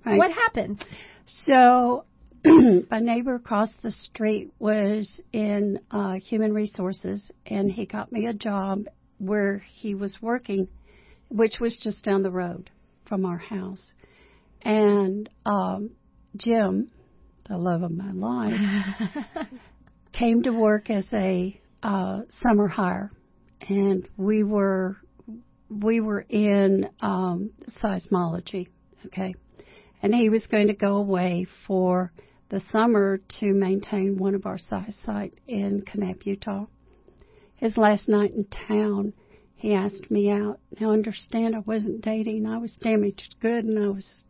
right. 0.05 0.17
what 0.17 0.31
happened? 0.31 0.83
So, 1.25 2.03
my 2.45 2.99
neighbor 2.99 3.35
across 3.35 3.69
the 3.81 3.91
street 3.91 4.51
was 4.59 5.21
in 5.31 5.79
uh, 5.91 6.15
human 6.15 6.53
resources, 6.53 7.31
and 7.45 7.71
he 7.71 7.85
got 7.85 8.11
me 8.11 8.25
a 8.25 8.33
job 8.33 8.85
where 9.19 9.59
he 9.59 9.95
was 9.95 10.17
working, 10.21 10.67
which 11.29 11.59
was 11.61 11.77
just 11.81 12.03
down 12.03 12.23
the 12.23 12.31
road 12.31 12.69
from 13.05 13.25
our 13.25 13.37
house. 13.37 13.93
And 14.63 15.29
um, 15.45 15.91
Jim, 16.37 16.89
the 17.47 17.57
love 17.57 17.83
of 17.83 17.91
my 17.91 18.11
life, 18.11 18.59
came 20.13 20.43
to 20.43 20.51
work 20.51 20.89
as 20.89 21.05
a 21.11 21.59
uh, 21.81 22.21
summer 22.41 22.67
hire, 22.67 23.11
and 23.67 24.07
we 24.17 24.43
were 24.43 24.97
we 25.69 25.99
were 25.99 26.21
in 26.21 26.89
um, 27.01 27.51
seismology, 27.83 28.67
okay, 29.07 29.33
and 30.01 30.13
he 30.13 30.29
was 30.29 30.45
going 30.47 30.67
to 30.67 30.75
go 30.75 30.97
away 30.97 31.47
for 31.67 32.11
the 32.49 32.61
summer 32.71 33.19
to 33.39 33.53
maintain 33.53 34.17
one 34.17 34.35
of 34.35 34.45
our 34.45 34.59
size 34.59 34.95
site 35.05 35.33
in 35.47 35.81
Kanab, 35.81 36.25
Utah. 36.25 36.67
His 37.55 37.77
last 37.77 38.07
night 38.07 38.31
in 38.31 38.45
town, 38.45 39.13
he 39.55 39.73
asked 39.73 40.11
me 40.11 40.29
out. 40.29 40.59
Now 40.79 40.91
understand, 40.91 41.55
I 41.55 41.59
wasn't 41.59 42.01
dating. 42.01 42.45
I 42.45 42.59
was 42.59 42.75
damaged 42.81 43.35
good, 43.41 43.65
and 43.65 43.79
I 43.79 43.89
was 43.89 44.25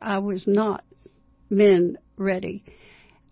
I 0.00 0.18
was 0.18 0.46
not 0.46 0.84
men 1.50 1.98
ready. 2.16 2.64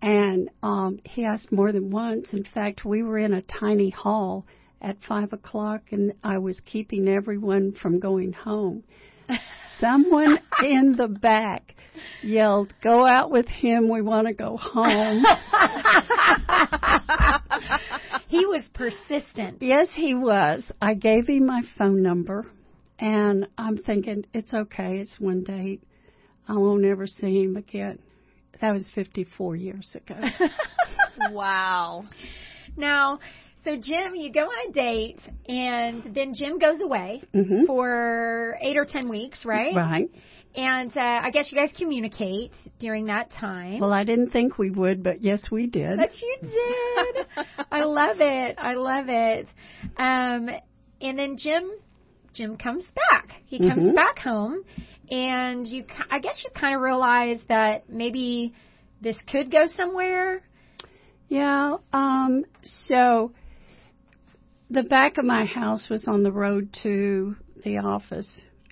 And 0.01 0.49
um, 0.61 0.99
he 1.05 1.23
asked 1.23 1.51
more 1.51 1.71
than 1.71 1.89
once. 1.89 2.33
In 2.33 2.43
fact, 2.43 2.83
we 2.83 3.03
were 3.03 3.17
in 3.17 3.33
a 3.33 3.41
tiny 3.41 3.89
hall 3.89 4.45
at 4.81 4.97
five 5.07 5.31
o'clock, 5.31 5.83
and 5.91 6.13
I 6.23 6.39
was 6.39 6.59
keeping 6.59 7.07
everyone 7.07 7.73
from 7.73 7.99
going 7.99 8.33
home. 8.33 8.83
Someone 9.79 10.39
in 10.61 10.95
the 10.97 11.07
back 11.07 11.75
yelled, 12.21 12.73
"Go 12.83 13.05
out 13.05 13.31
with 13.31 13.47
him. 13.47 13.89
We 13.89 14.01
want 14.01 14.27
to 14.27 14.33
go 14.33 14.57
home." 14.57 15.23
he 18.27 18.45
was 18.45 18.67
persistent. 18.73 19.61
Yes, 19.61 19.87
he 19.95 20.13
was. 20.13 20.69
I 20.81 20.95
gave 20.95 21.27
him 21.27 21.45
my 21.45 21.61
phone 21.77 22.03
number, 22.03 22.43
and 22.99 23.47
I'm 23.57 23.77
thinking 23.77 24.25
it's 24.33 24.53
okay. 24.53 24.97
It's 24.97 25.17
one 25.17 25.43
date. 25.43 25.81
I 26.47 26.53
won't 26.53 26.83
ever 26.85 27.07
see 27.07 27.43
him 27.43 27.55
again. 27.57 27.99
That 28.61 28.71
was 28.71 28.83
54 28.95 29.55
years 29.55 29.95
ago. 29.95 30.15
wow. 31.31 32.03
Now, 32.77 33.19
so 33.63 33.75
Jim, 33.79 34.15
you 34.15 34.31
go 34.31 34.41
on 34.41 34.69
a 34.69 34.73
date, 34.73 35.19
and 35.47 36.13
then 36.15 36.33
Jim 36.33 36.59
goes 36.59 36.81
away 36.81 37.21
Mhm. 37.33 37.65
for 37.65 38.57
eight 38.61 38.77
or 38.77 38.85
ten 38.85 39.09
weeks, 39.09 39.45
right? 39.45 39.75
Right. 39.75 40.09
And 40.55 40.95
uh, 40.95 40.99
I 41.23 41.31
guess 41.31 41.51
you 41.51 41.57
guys 41.57 41.73
communicate 41.77 42.51
during 42.79 43.05
that 43.05 43.31
time. 43.31 43.79
Well, 43.79 43.91
I 43.93 44.03
didn't 44.03 44.29
think 44.29 44.59
we 44.59 44.69
would, 44.69 45.01
but 45.01 45.21
yes, 45.21 45.49
we 45.51 45.65
did. 45.65 45.97
But 45.97 46.11
you 46.21 46.37
did. 46.41 47.25
I 47.71 47.83
love 47.85 48.17
it. 48.19 48.55
I 48.59 48.75
love 48.75 49.05
it. 49.09 49.47
Um, 49.97 50.49
and 51.01 51.17
then 51.17 51.37
Jim, 51.37 51.71
Jim 52.35 52.55
comes 52.57 52.83
back. 52.95 53.29
He 53.45 53.57
comes 53.57 53.83
Mhm. 53.83 53.95
back 53.95 54.19
home, 54.19 54.63
and 55.09 55.67
you, 55.67 55.85
I 56.09 56.19
guess 56.19 56.41
you 56.43 56.49
kind 56.59 56.75
of 56.75 56.81
realize 56.81 57.39
that 57.49 57.89
maybe 57.89 58.53
this 59.01 59.17
could 59.29 59.51
go 59.51 59.65
somewhere. 59.67 60.41
Yeah. 61.27 61.77
Um, 61.91 62.45
so 62.87 63.33
the 64.69 64.83
back 64.83 65.17
of 65.17 65.25
my 65.25 65.45
house 65.45 65.87
was 65.89 66.07
on 66.07 66.23
the 66.23 66.31
road 66.31 66.75
to 66.83 67.35
the 67.63 67.79
office, 67.79 68.27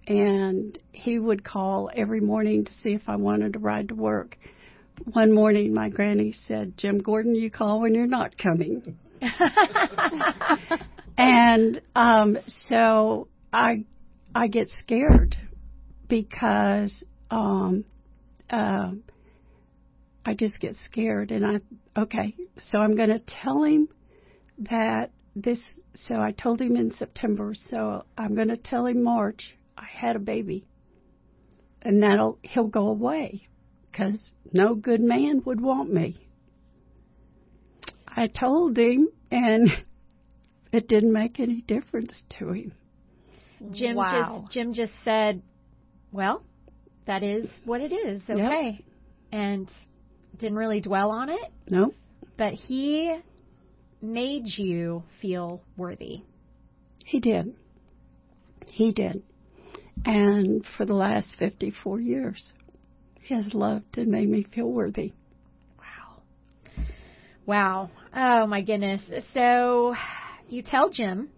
and 0.07 0.77
he 0.91 1.19
would 1.19 1.43
call 1.43 1.89
every 1.95 2.21
morning 2.21 2.65
to 2.65 2.71
see 2.83 2.93
if 2.93 3.03
I 3.07 3.17
wanted 3.17 3.53
to 3.53 3.59
ride 3.59 3.89
to 3.89 3.95
work. 3.95 4.37
One 5.13 5.33
morning, 5.33 5.73
my 5.73 5.89
granny 5.89 6.33
said, 6.47 6.77
Jim 6.77 6.99
Gordon, 6.99 7.35
you 7.35 7.49
call 7.49 7.81
when 7.81 7.95
you're 7.95 8.05
not 8.07 8.37
coming. 8.37 8.97
and 11.17 11.81
um, 11.95 12.37
so 12.67 13.27
I 13.51 13.85
I 14.33 14.47
get 14.47 14.69
scared 14.69 15.35
because 16.11 17.05
um, 17.31 17.85
uh, 18.49 18.91
I 20.25 20.33
just 20.33 20.59
get 20.59 20.75
scared, 20.85 21.31
and 21.31 21.45
I 21.45 21.99
okay. 21.99 22.35
So 22.57 22.79
I'm 22.79 22.97
going 22.97 23.09
to 23.09 23.21
tell 23.25 23.63
him 23.63 23.87
that 24.69 25.11
this. 25.37 25.61
So 25.95 26.15
I 26.15 26.33
told 26.33 26.59
him 26.59 26.75
in 26.75 26.91
September. 26.91 27.53
So 27.69 28.03
I'm 28.17 28.35
going 28.35 28.49
to 28.49 28.57
tell 28.57 28.85
him 28.87 29.03
March 29.03 29.55
I 29.77 29.85
had 29.85 30.17
a 30.17 30.19
baby, 30.19 30.67
and 31.81 32.03
that'll 32.03 32.37
he'll 32.43 32.67
go 32.67 32.89
away 32.89 33.47
because 33.89 34.19
no 34.51 34.75
good 34.75 34.99
man 34.99 35.41
would 35.45 35.61
want 35.61 35.93
me. 35.93 36.27
I 38.05 38.27
told 38.27 38.77
him, 38.77 39.07
and 39.31 39.69
it 40.73 40.89
didn't 40.89 41.13
make 41.13 41.39
any 41.39 41.61
difference 41.61 42.21
to 42.37 42.51
him. 42.51 42.73
Jim 43.71 43.95
Wow. 43.95 44.41
just 44.41 44.53
Jim 44.53 44.73
just 44.73 44.93
said, 45.05 45.41
"Well, 46.11 46.43
that 47.05 47.23
is 47.23 47.47
what 47.65 47.81
it 47.81 47.91
is. 47.91 48.21
Yep. 48.27 48.37
Okay," 48.37 48.83
and 49.31 49.69
didn't 50.37 50.57
really 50.57 50.81
dwell 50.81 51.11
on 51.11 51.29
it. 51.29 51.51
Nope. 51.69 51.93
But 52.37 52.53
he 52.53 53.19
made 54.01 54.47
you 54.57 55.03
feel 55.21 55.61
worthy. 55.77 56.23
He 57.05 57.19
did. 57.19 57.53
He 58.67 58.93
did. 58.93 59.23
And 60.05 60.65
for 60.77 60.85
the 60.85 60.93
last 60.93 61.27
54 61.37 61.99
years, 61.99 62.53
he 63.21 63.35
has 63.35 63.53
loved 63.53 63.97
and 63.97 64.09
made 64.09 64.29
me 64.29 64.43
feel 64.43 64.71
worthy. 64.71 65.13
Wow. 65.77 66.21
Wow. 67.45 67.89
Oh 68.15 68.47
my 68.47 68.61
goodness. 68.61 69.01
So 69.33 69.93
you 70.49 70.63
tell 70.63 70.89
Jim, 70.89 71.29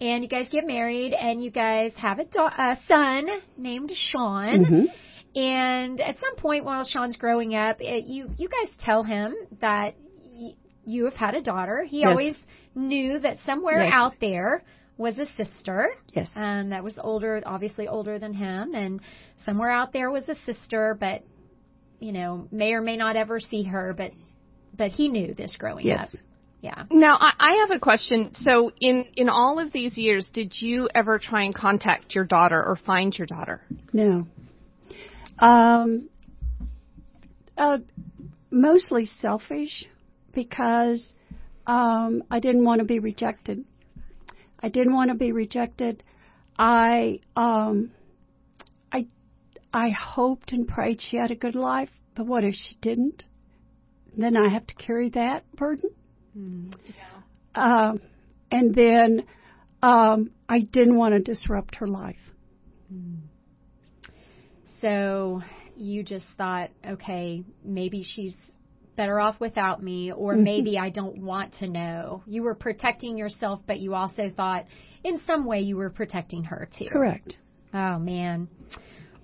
and 0.00 0.22
you 0.22 0.28
guys 0.28 0.48
get 0.50 0.66
married, 0.66 1.12
and 1.12 1.42
you 1.42 1.50
guys 1.50 1.92
have 1.96 2.18
a, 2.18 2.24
da- 2.24 2.48
a 2.56 2.78
son 2.88 3.26
named 3.56 3.92
Sean. 3.94 4.64
Mhm. 4.64 4.86
And 5.34 6.00
at 6.00 6.16
some 6.18 6.36
point 6.36 6.64
while 6.64 6.84
Sean's 6.84 7.16
growing 7.16 7.54
up, 7.54 7.76
it, 7.80 8.06
you 8.06 8.30
you 8.38 8.48
guys 8.48 8.70
tell 8.80 9.02
him 9.02 9.34
that 9.60 9.94
y- 10.24 10.54
you 10.86 11.04
have 11.04 11.14
had 11.14 11.34
a 11.34 11.42
daughter. 11.42 11.84
He 11.84 12.00
Yes. 12.00 12.08
always 12.08 12.36
knew 12.74 13.18
that 13.20 13.38
somewhere 13.44 13.84
Yes. 13.84 13.92
out 13.92 14.14
there 14.20 14.62
was 14.98 15.18
a 15.18 15.26
sister. 15.26 15.90
Yes. 16.14 16.30
Um, 16.36 16.70
that 16.70 16.82
was 16.82 16.98
older, 16.98 17.42
obviously 17.44 17.86
older 17.86 18.18
than 18.18 18.32
him, 18.32 18.74
and 18.74 19.00
somewhere 19.44 19.70
out 19.70 19.92
there 19.92 20.10
was 20.10 20.26
a 20.28 20.34
sister, 20.34 20.96
but 20.98 21.22
you 22.00 22.12
know, 22.12 22.46
may 22.50 22.72
or 22.74 22.80
may 22.82 22.96
not 22.96 23.16
ever 23.16 23.40
see 23.40 23.62
her, 23.64 23.94
but 23.96 24.12
but 24.76 24.90
he 24.90 25.08
knew 25.08 25.32
this 25.34 25.50
growing 25.56 25.86
Yes. 25.86 26.14
up. 26.14 26.20
Yeah. 26.66 26.82
Now, 26.90 27.16
I, 27.20 27.32
I 27.38 27.52
have 27.60 27.70
a 27.70 27.78
question. 27.78 28.32
So, 28.34 28.72
in 28.80 29.04
in 29.14 29.28
all 29.28 29.60
of 29.60 29.72
these 29.72 29.96
years, 29.96 30.28
did 30.34 30.52
you 30.58 30.88
ever 30.92 31.20
try 31.20 31.44
and 31.44 31.54
contact 31.54 32.12
your 32.12 32.24
daughter 32.24 32.60
or 32.60 32.74
find 32.74 33.16
your 33.16 33.28
daughter? 33.28 33.62
No. 33.92 34.26
Um, 35.38 36.08
uh, 37.56 37.78
mostly 38.50 39.06
selfish 39.20 39.84
because 40.34 41.08
um, 41.68 42.24
I 42.32 42.40
didn't 42.40 42.64
want 42.64 42.80
to 42.80 42.84
be 42.84 42.98
rejected. 42.98 43.64
I 44.58 44.68
didn't 44.68 44.92
want 44.94 45.10
to 45.10 45.16
be 45.16 45.30
rejected. 45.30 46.02
I 46.58 47.20
um, 47.36 47.92
I 48.90 49.06
I 49.72 49.90
hoped 49.90 50.50
and 50.50 50.66
prayed 50.66 51.00
she 51.00 51.16
had 51.16 51.30
a 51.30 51.36
good 51.36 51.54
life, 51.54 51.90
but 52.16 52.26
what 52.26 52.42
if 52.42 52.56
she 52.56 52.76
didn't? 52.82 53.22
Then 54.16 54.36
I 54.36 54.48
have 54.48 54.66
to 54.66 54.74
carry 54.74 55.10
that 55.10 55.44
burden. 55.54 55.90
Um, 57.54 58.00
and 58.50 58.74
then 58.74 59.24
um, 59.82 60.30
I 60.48 60.60
didn't 60.60 60.96
want 60.96 61.14
to 61.14 61.20
disrupt 61.20 61.76
her 61.76 61.86
life. 61.86 62.16
So 64.80 65.42
you 65.76 66.02
just 66.02 66.26
thought, 66.36 66.70
okay, 66.86 67.44
maybe 67.64 68.02
she's 68.04 68.34
better 68.96 69.20
off 69.20 69.40
without 69.40 69.82
me, 69.82 70.12
or 70.12 70.34
Mhm. 70.34 70.42
maybe 70.42 70.78
I 70.78 70.90
don't 70.90 71.18
want 71.18 71.54
to 71.54 71.68
know. 71.68 72.22
You 72.26 72.42
were 72.42 72.54
protecting 72.54 73.18
yourself, 73.18 73.60
but 73.66 73.80
you 73.80 73.94
also 73.94 74.30
thought 74.30 74.66
in 75.04 75.18
some 75.26 75.44
way 75.44 75.60
you 75.60 75.76
were 75.76 75.90
protecting 75.90 76.44
her 76.44 76.68
too. 76.78 76.88
Correct. 76.88 77.36
Oh, 77.74 77.98
man. 77.98 78.48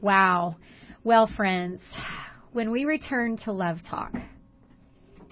Wow. 0.01 0.57
Well, 1.05 1.27
friends, 1.27 1.81
when 2.53 2.71
we 2.71 2.85
return 2.85 3.37
to 3.39 3.53
Love 3.53 3.83
Talk, 3.83 4.15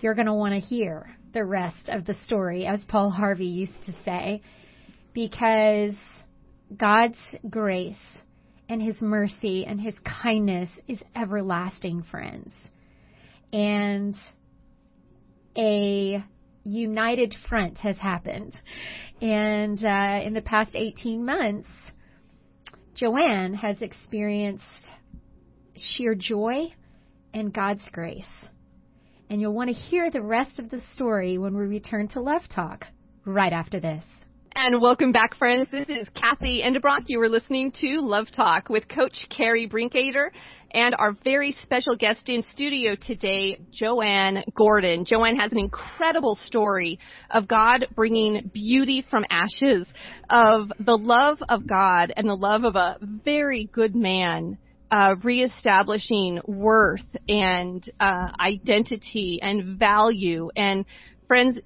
you're 0.01 0.15
going 0.15 0.27
to 0.27 0.35
want 0.35 0.55
to 0.55 0.61
hear 0.61 1.15
the 1.33 1.45
rest 1.45 1.89
of 1.89 2.05
the 2.05 2.15
story, 2.25 2.67
as 2.67 2.83
Paul 2.85 3.11
Harvey 3.11 3.47
used 3.47 3.83
to 3.87 3.93
say, 4.05 4.43
because 5.13 5.95
God's 6.77 7.19
grace 7.49 7.97
and 8.69 8.81
His 8.81 9.01
mercy 9.01 9.65
and 9.67 9.81
His 9.81 9.95
kindness 10.23 10.71
is 10.87 11.03
everlasting, 11.15 12.05
friends. 12.11 12.53
And 13.53 14.17
a 15.57 16.25
united 16.65 17.35
front 17.49 17.79
has 17.79 17.99
happened. 17.99 18.55
And 19.21 19.83
uh, 19.85 20.21
in 20.25 20.35
the 20.35 20.43
past 20.43 20.71
18 20.75 21.25
months, 21.25 21.69
Joanne 22.95 23.55
has 23.55 23.83
experienced 23.83 24.65
sheer 25.77 26.15
joy 26.15 26.73
and 27.33 27.53
God's 27.53 27.89
grace. 27.93 28.29
And 29.31 29.41
you'll 29.41 29.55
want 29.55 29.69
to 29.69 29.75
hear 29.75 30.11
the 30.11 30.21
rest 30.21 30.59
of 30.59 30.71
the 30.71 30.81
story 30.93 31.39
when 31.39 31.57
we 31.57 31.65
return 31.65 32.09
to 32.09 32.21
Love 32.21 32.43
Talk 32.53 32.87
right 33.25 33.53
after 33.53 33.79
this. 33.79 34.03
And 34.57 34.83
welcome 34.83 35.13
back, 35.13 35.37
friends. 35.37 35.69
This 35.71 35.89
is 35.89 36.09
Kathy 36.17 36.65
Endebrock. 36.65 37.05
You 37.07 37.21
are 37.21 37.29
listening 37.29 37.71
to 37.81 38.01
Love 38.01 38.27
Talk 38.35 38.69
with 38.69 38.89
Coach 38.89 39.29
Carrie 39.31 39.69
Brinkader 39.69 40.31
and 40.73 40.97
our 40.99 41.17
very 41.23 41.53
special 41.53 41.97
guest 41.97 42.29
in 42.29 42.43
studio 42.43 42.97
today, 43.01 43.61
Joanne 43.73 44.43
Gordon. 44.57 45.05
Joanne 45.05 45.37
has 45.37 45.53
an 45.53 45.59
incredible 45.59 46.37
story 46.47 46.99
of 47.31 47.47
God 47.47 47.87
bringing 47.95 48.51
beauty 48.53 49.07
from 49.09 49.25
ashes, 49.31 49.87
of 50.29 50.73
the 50.81 50.99
love 50.99 51.39
of 51.49 51.69
God 51.69 52.13
and 52.17 52.29
the 52.29 52.35
love 52.35 52.65
of 52.65 52.75
a 52.75 52.99
very 53.01 53.71
good 53.73 53.95
man 53.95 54.59
uh, 54.91 55.15
reestablishing 55.23 56.41
worth 56.47 57.07
and 57.29 57.89
uh, 58.01 58.33
identity 58.41 59.39
and 59.41 59.79
value. 59.79 60.51
And 60.57 60.85
friends, 61.29 61.59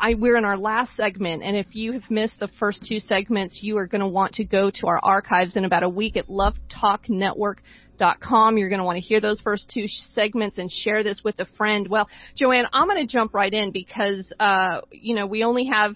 I, 0.00 0.14
we're 0.14 0.36
in 0.36 0.44
our 0.44 0.56
last 0.56 0.96
segment, 0.96 1.44
and 1.44 1.56
if 1.56 1.76
you 1.76 1.92
have 1.92 2.10
missed 2.10 2.40
the 2.40 2.48
first 2.58 2.84
two 2.88 2.98
segments, 2.98 3.60
you 3.62 3.78
are 3.78 3.86
going 3.86 4.00
to 4.00 4.08
want 4.08 4.34
to 4.34 4.44
go 4.44 4.68
to 4.80 4.88
our 4.88 4.98
archives 5.00 5.54
in 5.54 5.64
about 5.64 5.84
a 5.84 5.88
week 5.88 6.16
at 6.16 6.26
lovetalknetwork.com. 6.26 8.58
You're 8.58 8.68
going 8.68 8.80
to 8.80 8.84
want 8.84 8.96
to 8.96 9.00
hear 9.00 9.20
those 9.20 9.40
first 9.42 9.70
two 9.72 9.86
segments 10.12 10.58
and 10.58 10.68
share 10.68 11.04
this 11.04 11.20
with 11.22 11.38
a 11.38 11.46
friend. 11.56 11.86
Well, 11.86 12.08
Joanne, 12.34 12.66
I'm 12.72 12.88
going 12.88 13.06
to 13.06 13.08
jump 13.12 13.32
right 13.32 13.52
in 13.52 13.70
because, 13.70 14.32
uh, 14.40 14.80
you 14.90 15.14
know, 15.14 15.26
we 15.26 15.44
only 15.44 15.66
have 15.72 15.94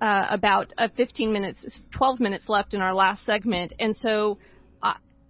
uh, 0.00 0.28
about 0.30 0.72
uh, 0.78 0.88
15 0.96 1.30
minutes, 1.30 1.62
12 1.94 2.20
minutes 2.20 2.48
left 2.48 2.72
in 2.72 2.80
our 2.80 2.94
last 2.94 3.26
segment, 3.26 3.74
and 3.78 3.94
so 3.94 4.38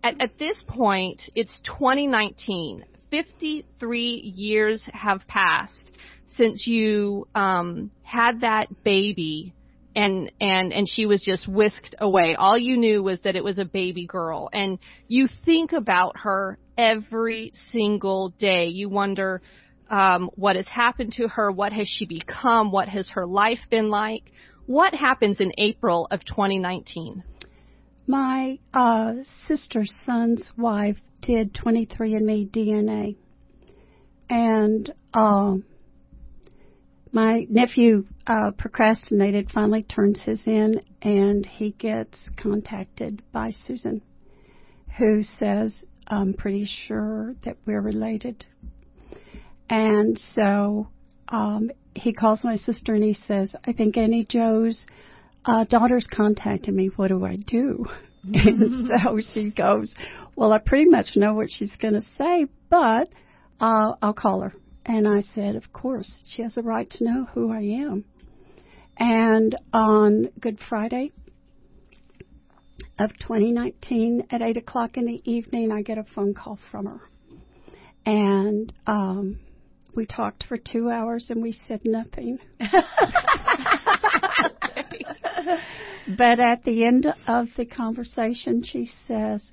at, 0.03 0.21
at 0.21 0.39
this 0.39 0.63
point, 0.67 1.23
it's 1.35 1.61
2019. 1.65 2.85
53 3.11 4.01
years 4.35 4.83
have 4.93 5.21
passed 5.29 5.93
since 6.37 6.67
you 6.67 7.29
um, 7.35 7.91
had 8.03 8.41
that 8.41 8.69
baby 8.83 9.55
and 9.95 10.33
and 10.41 10.73
and 10.73 10.89
she 10.89 11.07
was 11.07 11.23
just 11.23 11.47
whisked 11.47 11.95
away. 12.01 12.35
All 12.35 12.57
you 12.57 12.77
knew 12.77 13.03
was 13.03 13.21
that 13.21 13.37
it 13.37 13.45
was 13.45 13.59
a 13.59 13.65
baby 13.65 14.07
girl, 14.07 14.49
and 14.53 14.79
you 15.09 15.29
think 15.45 15.73
about 15.73 16.17
her 16.23 16.59
every 16.79 17.53
single 17.71 18.31
day. 18.39 18.67
You 18.67 18.89
wonder 18.89 19.43
um, 19.91 20.31
what 20.35 20.57
has 20.57 20.67
happened 20.67 21.13
to 21.19 21.29
her, 21.29 21.53
what 21.53 21.73
has 21.73 21.87
she 21.89 22.07
become, 22.07 22.73
what 22.73 22.89
has 22.89 23.09
her 23.11 23.27
life 23.27 23.61
been 23.71 23.91
like. 23.91 24.33
What 24.65 24.95
happens 24.95 25.41
in 25.41 25.53
April 25.59 26.07
of 26.11 26.25
2019? 26.25 27.25
My 28.13 28.59
uh, 28.75 29.15
sister's 29.47 29.91
son's 30.05 30.53
wife 30.59 30.99
did 31.23 31.55
23andMe 31.55 32.51
DNA, 32.51 33.17
and 34.29 34.93
um, 35.15 35.65
my 37.11 37.47
nephew 37.49 38.05
uh, 38.27 38.51
procrastinated, 38.51 39.51
finally 39.51 39.83
turns 39.83 40.21
his 40.25 40.43
in, 40.45 40.83
and 41.01 41.47
he 41.47 41.71
gets 41.71 42.19
contacted 42.37 43.23
by 43.33 43.53
Susan, 43.65 44.03
who 44.99 45.23
says, 45.23 45.75
I'm 46.07 46.35
pretty 46.35 46.69
sure 46.87 47.35
that 47.47 47.57
we're 47.65 47.81
related. 47.81 48.45
And 49.71 50.21
so 50.35 50.89
um, 51.29 51.71
he 51.95 52.13
calls 52.13 52.45
my 52.45 52.57
sister 52.57 52.93
and 52.93 53.05
he 53.05 53.15
says, 53.15 53.57
I 53.67 53.73
think 53.73 53.97
Annie 53.97 54.27
Joe's 54.29 54.85
uh, 55.45 55.65
daughter's 55.65 56.07
contacted 56.13 56.75
me. 56.75 56.91
What 56.97 57.09
do 57.09 57.25
I 57.25 57.37
do? 57.37 57.87
and 58.25 58.91
so 59.05 59.19
she 59.33 59.51
goes, 59.51 59.93
Well, 60.37 60.53
I 60.53 60.59
pretty 60.59 60.87
much 60.87 61.17
know 61.17 61.35
what 61.35 61.49
she's 61.51 61.73
going 61.81 61.95
to 61.95 62.07
say, 62.17 62.47
but 62.71 63.09
uh, 63.61 63.95
I'll 64.01 64.15
call 64.15 64.41
her. 64.41 64.53
And 64.85 65.07
I 65.07 65.23
said, 65.35 65.57
Of 65.57 65.73
course, 65.73 66.11
she 66.27 66.43
has 66.43 66.57
a 66.57 66.63
right 66.63 66.89
to 66.91 67.05
know 67.05 67.27
who 67.33 67.53
I 67.53 67.61
am. 67.61 68.05
And 68.97 69.57
on 69.73 70.29
Good 70.39 70.59
Friday 70.69 71.11
of 72.99 73.11
2019 73.21 74.29
at 74.31 74.43
8 74.43 74.59
o'clock 74.59 74.97
in 74.97 75.07
the 75.07 75.23
evening, 75.25 75.73
I 75.73 75.83
get 75.83 75.99
a 75.99 76.05
phone 76.15 76.35
call 76.35 76.59
from 76.71 76.87
her. 76.87 77.01
And 78.05 78.73
um, 78.87 79.39
we 79.97 80.07
talked 80.07 80.45
for 80.45 80.57
two 80.57 80.91
hours 80.91 81.27
and 81.31 81.43
we 81.43 81.53
said 81.67 81.81
nothing. 81.85 82.39
but 86.23 86.39
at 86.39 86.63
the 86.63 86.85
end 86.85 87.13
of 87.27 87.49
the 87.57 87.67
conversation, 87.67 88.63
she 88.63 88.89
says, 89.09 89.51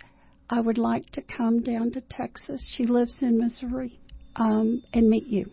I 0.52 0.62
would 0.62 0.78
like 0.78 1.10
to 1.14 1.24
come 1.24 1.64
down 1.64 1.90
to 1.94 2.02
Texas. 2.02 2.64
She 2.78 2.84
lives 2.84 3.16
in 3.22 3.40
Missouri 3.40 4.00
um, 4.36 4.84
and 4.94 5.10
meet 5.10 5.26
you. 5.26 5.50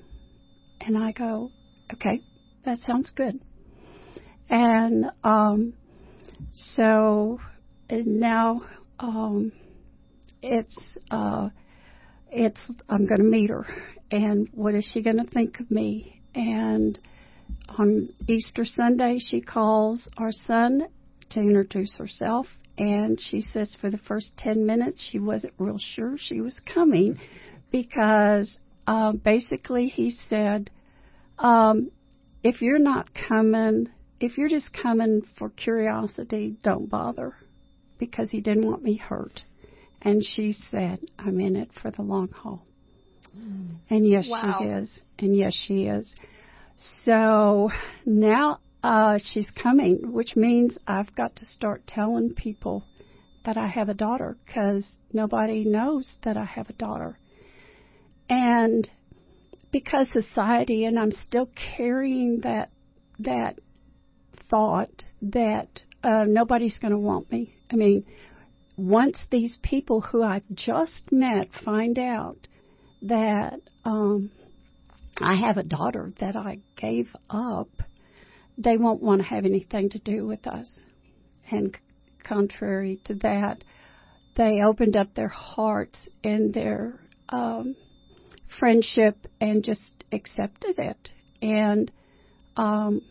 And 0.79 0.99
I 0.99 1.13
go, 1.13 1.53
okay, 1.95 2.21
that 2.67 2.81
sounds 2.81 3.11
good. 3.17 3.41
And 4.51 5.07
um, 5.25 5.73
so 6.53 7.41
and 7.89 8.21
now 8.21 8.61
um, 9.01 9.53
it's 10.43 10.99
uh, 11.11 11.49
it's 12.31 12.61
I'm 12.91 13.07
going 13.07 13.23
to 13.23 13.25
meet 13.25 13.49
her, 13.49 13.65
and 14.11 14.51
what 14.53 14.75
is 14.75 14.87
she 14.93 15.01
going 15.01 15.17
to 15.17 15.31
think 15.31 15.61
of 15.61 15.71
me? 15.71 16.21
And 16.35 16.99
on 17.71 18.11
Easter 18.29 18.67
Sunday, 18.67 19.19
she 19.19 19.41
calls 19.41 20.07
our 20.19 20.33
son 20.47 20.89
to 21.31 21.41
introduce 21.41 21.97
herself, 21.97 22.47
and 22.79 23.19
she 23.21 23.43
says 23.53 23.77
for 23.81 23.91
the 23.91 23.99
first 23.99 24.33
ten 24.37 24.67
minutes 24.67 25.07
she 25.11 25.19
wasn't 25.19 25.53
real 25.59 25.79
sure 25.79 26.17
she 26.19 26.41
was 26.41 26.59
coming 26.73 27.19
because 27.71 28.59
uh, 28.87 29.13
basically 29.13 29.89
he 29.89 30.17
said, 30.29 30.71
um, 31.39 31.91
if 32.43 32.63
you're 32.63 32.79
not 32.79 33.09
coming, 33.29 33.89
if 34.21 34.39
you're 34.39 34.49
just 34.49 34.73
coming 34.73 35.23
for 35.39 35.51
curiosity, 35.51 36.57
don't 36.63 36.89
bother, 36.89 37.35
because 37.99 38.31
he 38.31 38.41
didn't 38.41 38.67
want 38.67 38.83
me 38.83 38.97
hurt. 38.97 39.41
And 40.03 40.23
she 40.25 40.55
said, 40.71 41.01
I'm 41.19 41.41
in 41.41 41.57
it 41.57 41.71
for 41.83 41.91
the 41.91 42.03
long 42.03 42.29
haul. 42.29 42.65
Mm. 43.37 43.77
And 43.91 44.07
yes, 44.07 44.29
wow. 44.31 44.59
she 44.61 44.67
is. 44.67 45.01
And 45.19 45.37
yes, 45.37 45.55
she 45.67 45.85
is. 45.85 46.15
So 47.05 47.71
now 48.05 48.61
uh, 48.87 49.19
she's 49.21 49.49
coming, 49.61 50.13
which 50.13 50.37
means 50.37 50.79
I've 50.87 51.13
got 51.17 51.35
to 51.37 51.45
start 51.47 51.89
telling 51.89 52.35
people 52.35 52.85
that 53.45 53.57
I 53.57 53.67
have 53.67 53.89
a 53.89 53.95
daughter 53.95 54.37
because 54.47 54.87
nobody 55.13 55.65
knows 55.65 56.13
that 56.23 56.37
I 56.37 56.45
have 56.45 56.71
a 56.71 56.73
daughter. 56.75 57.19
And 58.31 58.89
because 59.73 60.07
society, 60.13 60.85
and 60.85 61.01
I'm 61.01 61.11
still 61.11 61.51
carrying 61.77 62.43
that 62.45 62.71
that 63.19 63.59
thought 64.49 65.03
that 65.21 65.83
uh, 66.05 66.25
nobody's 66.29 66.77
going 66.79 66.93
to 66.93 66.99
want 66.99 67.29
me. 67.33 67.57
I 67.69 67.75
mean, 67.75 68.07
once 68.77 69.19
these 69.33 69.59
people 69.65 70.01
who 70.01 70.23
I've 70.23 70.49
just 70.55 71.11
met 71.11 71.49
find 71.65 71.99
out 71.99 72.47
that 73.03 73.59
um, 73.85 74.31
I 75.21 75.35
have 75.45 75.57
a 75.57 75.65
daughter 75.65 76.13
that 76.21 76.37
I 76.37 76.61
gave 76.77 77.09
up, 77.29 77.69
they 78.59 78.77
won't 78.77 79.03
want 79.03 79.21
to 79.21 79.27
have 79.29 79.45
anything 79.45 79.91
to 79.91 79.99
do 79.99 80.27
with 80.27 80.47
us. 80.47 80.69
And 81.51 81.77
contrary 82.25 83.01
to 83.05 83.15
that, 83.17 83.63
they 84.37 84.61
opened 84.63 84.97
up 84.97 85.15
their 85.15 85.29
hearts 85.29 86.09
and 86.25 86.53
their 86.53 87.01
um, 87.29 87.77
friendship 88.59 89.27
and 89.41 89.65
just 89.65 90.05
accepted 90.13 90.79
it. 90.79 91.11
And 91.43 91.91
um, 92.57 93.03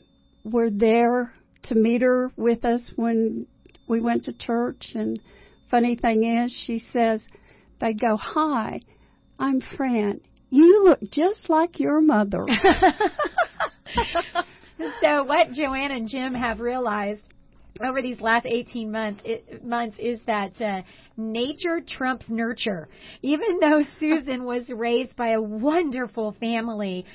were 0.44 0.70
there 0.70 1.34
to 1.64 1.76
meet 1.76 2.02
her 2.02 2.32
with 2.36 2.66
us 2.66 2.82
when 2.96 3.48
we 3.88 4.02
went 4.02 4.26
to 4.26 4.34
church. 4.34 4.92
And 4.94 5.20
funny 5.70 5.96
thing 5.96 6.24
is, 6.24 6.52
she 6.66 6.80
says, 6.92 7.22
they'd 7.80 8.00
go, 8.00 8.18
Hi, 8.18 8.82
I'm 9.40 9.62
Fran. 9.62 10.22
You 10.50 10.86
look 10.86 11.00
just 11.12 11.50
like 11.50 11.80
your 11.80 12.02
mother. 12.02 12.46
so, 15.02 15.24
what 15.24 15.52
Joanne 15.52 15.92
and 15.92 16.08
Jim 16.08 16.34
have 16.34 16.60
realized 16.60 17.22
over 17.82 18.02
these 18.02 18.22
last 18.22 18.46
18 18.46 18.92
months 18.92 19.22
it, 19.26 19.64
months 19.64 19.98
is 20.00 20.20
that 20.28 20.60
uh, 20.62 20.82
nature 21.18 21.82
trumps 21.86 22.26
nurture. 22.30 22.88
Even 23.22 23.60
though 23.60 23.82
Susan 24.00 24.46
was 24.46 24.70
raised 24.70 25.16
by 25.16 25.30
a 25.30 25.42
wonderful 25.42 26.36
family, 26.40 27.06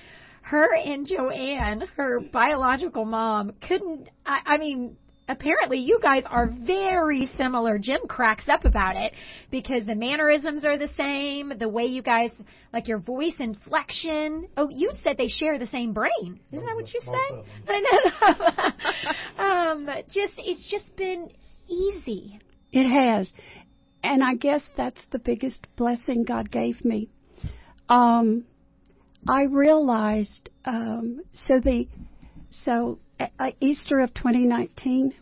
her 0.42 0.74
and 0.74 1.06
Joanne, 1.06 1.82
her 1.96 2.20
biological 2.32 3.04
mom, 3.04 3.52
couldn't. 3.66 4.08
I, 4.26 4.40
I 4.46 4.58
mean, 4.58 4.96
apparently 5.31 5.78
you 5.78 5.99
guys 6.03 6.24
are 6.26 6.49
very 6.49 7.31
similar. 7.37 7.78
Jim 7.78 8.01
cracks 8.09 8.49
up 8.49 8.64
about 8.64 8.97
it 8.97 9.14
because 9.51 9.87
the 9.87 9.95
mannerisms 9.95 10.64
are 10.64 10.76
the 10.76 10.91
same, 10.97 11.53
the 11.59 11.68
way 11.68 11.85
you 11.85 12.03
guys 12.03 12.31
like 12.72 12.89
your 12.89 12.99
voice 12.99 13.37
inflection. 13.39 14.49
Oh, 14.57 14.68
you 14.70 14.91
said 15.03 15.16
they 15.16 15.28
share 15.28 15.59
the 15.59 15.66
same 15.66 15.93
brain. 15.93 16.41
Isn't 16.53 16.66
that 16.66 16.74
what 16.74 16.93
you 16.93 17.01
said? 17.01 17.45
I 17.68 18.74
know. 19.39 19.45
um, 19.45 19.87
just 20.11 20.35
it's 20.39 20.68
just 20.70 20.97
been 20.97 21.31
easy. 21.68 22.41
It 22.72 22.89
has. 22.89 23.33
And 24.03 24.22
I 24.24 24.35
guess 24.35 24.62
that's 24.76 25.01
the 25.12 25.18
biggest 25.18 25.66
blessing 25.76 26.24
God 26.24 26.51
gave 26.51 26.85
me. 26.85 27.11
Um, 27.89 28.45
I 29.28 29.43
realized 29.43 30.49
um, 30.64 31.20
so 31.33 31.61
the 31.61 31.87
so 32.64 32.99
uh, 33.20 33.51
Easter 33.61 34.01
of 34.01 34.14
2019. 34.14 35.14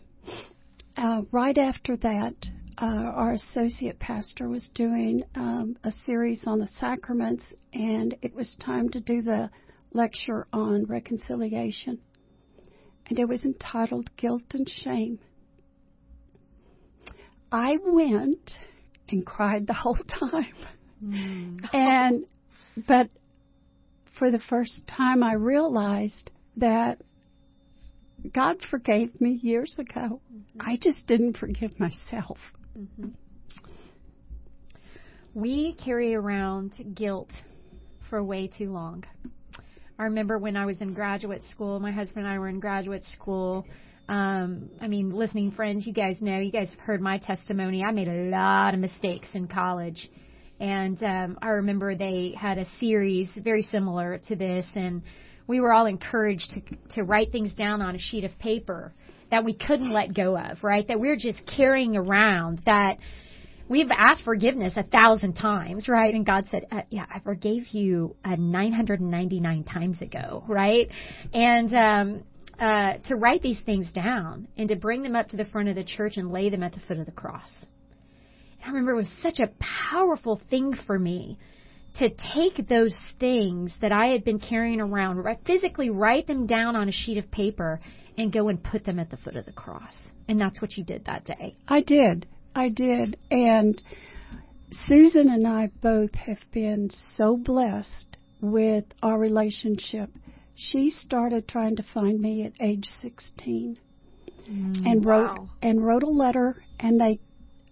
Uh, 0.99 1.21
right 1.31 1.57
after 1.57 1.95
that, 1.95 2.35
uh, 2.77 2.85
our 2.85 3.31
associate 3.31 3.97
pastor 3.99 4.49
was 4.49 4.69
doing 4.75 5.23
um, 5.35 5.77
a 5.85 5.93
series 6.05 6.41
on 6.45 6.59
the 6.59 6.67
sacraments, 6.77 7.45
and 7.71 8.17
it 8.21 8.35
was 8.35 8.57
time 8.59 8.89
to 8.89 8.99
do 8.99 9.21
the 9.21 9.49
lecture 9.93 10.45
on 10.51 10.83
reconciliation. 10.87 11.99
And 13.07 13.17
it 13.17 13.29
was 13.29 13.43
entitled 13.45 14.09
Guilt 14.17 14.43
and 14.51 14.69
Shame. 14.69 15.19
I 17.49 17.77
went 17.81 18.51
and 19.07 19.25
cried 19.25 19.67
the 19.67 19.73
whole 19.73 19.97
time. 20.19 20.53
Mm. 21.01 21.59
And, 21.73 22.25
but 22.87 23.09
for 24.17 24.31
the 24.31 24.41
first 24.49 24.81
time, 24.85 25.23
I 25.23 25.35
realized 25.35 26.29
that 26.57 27.01
God 28.33 28.57
forgave 28.69 29.19
me 29.21 29.39
years 29.41 29.75
ago. 29.79 30.21
Mm-hmm. 30.33 30.61
I 30.61 30.77
just 30.81 31.05
didn't 31.07 31.37
forgive 31.37 31.79
myself. 31.79 32.37
Mm-hmm. 32.77 33.09
We 35.33 35.75
carry 35.83 36.15
around 36.15 36.73
guilt 36.95 37.31
for 38.09 38.23
way 38.23 38.47
too 38.47 38.71
long. 38.71 39.05
I 39.97 40.03
remember 40.03 40.37
when 40.37 40.55
I 40.55 40.65
was 40.65 40.79
in 40.81 40.93
graduate 40.93 41.43
school, 41.51 41.79
my 41.79 41.91
husband 41.91 42.25
and 42.25 42.33
I 42.33 42.39
were 42.39 42.47
in 42.47 42.59
graduate 42.59 43.03
school. 43.13 43.65
Um, 44.07 44.69
I 44.81 44.87
mean, 44.87 45.11
listening 45.11 45.51
friends, 45.51 45.85
you 45.85 45.93
guys 45.93 46.17
know, 46.21 46.39
you 46.39 46.51
guys 46.51 46.69
have 46.71 46.79
heard 46.79 47.01
my 47.01 47.19
testimony. 47.19 47.83
I 47.83 47.91
made 47.91 48.07
a 48.07 48.29
lot 48.29 48.73
of 48.73 48.79
mistakes 48.79 49.27
in 49.33 49.47
college. 49.47 50.09
And 50.59 51.01
um, 51.03 51.37
I 51.41 51.49
remember 51.49 51.95
they 51.95 52.33
had 52.37 52.57
a 52.57 52.65
series 52.79 53.29
very 53.37 53.61
similar 53.61 54.19
to 54.27 54.35
this, 54.35 54.67
and 54.75 55.03
we 55.49 55.59
were 55.59 55.73
all 55.73 55.87
encouraged 55.87 56.51
to, 56.53 56.61
to 56.93 57.03
write 57.03 57.31
things 57.31 57.51
down 57.55 57.81
on 57.81 57.95
a 57.95 57.99
sheet 57.99 58.23
of 58.23 58.37
paper 58.37 58.93
that 59.31 59.43
we 59.43 59.53
couldn't 59.53 59.89
let 59.91 60.13
go 60.13 60.37
of, 60.37 60.63
right? 60.63 60.87
That 60.87 60.99
we're 60.99 61.17
just 61.17 61.41
carrying 61.47 61.97
around 61.97 62.61
that 62.67 62.97
we've 63.67 63.89
asked 63.91 64.21
forgiveness 64.21 64.73
a 64.77 64.83
thousand 64.83 65.33
times, 65.33 65.87
right? 65.87 66.13
And 66.13 66.23
God 66.23 66.45
said, 66.51 66.67
uh, 66.71 66.83
"Yeah, 66.91 67.05
I 67.13 67.19
forgave 67.19 67.67
you 67.69 68.15
uh, 68.23 68.35
999 68.35 69.63
times 69.63 69.99
ago, 70.01 70.43
right?" 70.47 70.87
And 71.33 71.73
um, 71.73 72.23
uh, 72.59 72.97
to 73.07 73.15
write 73.15 73.41
these 73.41 73.59
things 73.65 73.89
down 73.89 74.47
and 74.55 74.69
to 74.69 74.75
bring 74.75 75.01
them 75.01 75.15
up 75.15 75.29
to 75.29 75.37
the 75.37 75.45
front 75.45 75.67
of 75.67 75.75
the 75.75 75.83
church 75.83 76.17
and 76.17 76.31
lay 76.31 76.51
them 76.51 76.61
at 76.61 76.73
the 76.73 76.79
foot 76.87 76.99
of 76.99 77.07
the 77.07 77.11
cross. 77.11 77.49
I 78.63 78.67
remember 78.67 78.91
it 78.91 78.97
was 78.97 79.11
such 79.23 79.39
a 79.39 79.49
powerful 79.89 80.39
thing 80.51 80.75
for 80.85 80.99
me 80.99 81.39
to 81.95 82.09
take 82.33 82.67
those 82.67 82.95
things 83.19 83.75
that 83.81 83.91
I 83.91 84.07
had 84.07 84.23
been 84.23 84.39
carrying 84.39 84.79
around, 84.79 85.23
physically 85.45 85.89
write 85.89 86.27
them 86.27 86.47
down 86.47 86.75
on 86.75 86.87
a 86.87 86.91
sheet 86.91 87.17
of 87.17 87.29
paper, 87.31 87.79
and 88.17 88.33
go 88.33 88.49
and 88.49 88.61
put 88.61 88.83
them 88.83 88.99
at 88.99 89.09
the 89.09 89.17
foot 89.17 89.35
of 89.35 89.45
the 89.45 89.53
cross. 89.53 89.95
And 90.27 90.39
that's 90.39 90.61
what 90.61 90.77
you 90.77 90.83
did 90.83 91.05
that 91.05 91.25
day. 91.25 91.55
I 91.67 91.81
did. 91.81 92.27
I 92.53 92.69
did. 92.69 93.17
And 93.31 93.81
Susan 94.87 95.29
and 95.29 95.47
I 95.47 95.71
both 95.81 96.13
have 96.15 96.39
been 96.51 96.89
so 97.15 97.37
blessed 97.37 98.17
with 98.41 98.85
our 99.01 99.17
relationship. 99.17 100.09
She 100.55 100.89
started 100.89 101.47
trying 101.47 101.77
to 101.77 101.85
find 101.93 102.19
me 102.19 102.43
at 102.43 102.53
age 102.59 102.85
16 103.01 103.77
mm, 104.49 104.85
and 104.85 105.05
wrote 105.05 105.39
wow. 105.39 105.49
and 105.61 105.85
wrote 105.85 106.03
a 106.03 106.09
letter 106.09 106.61
and 106.79 106.99
they 106.99 107.19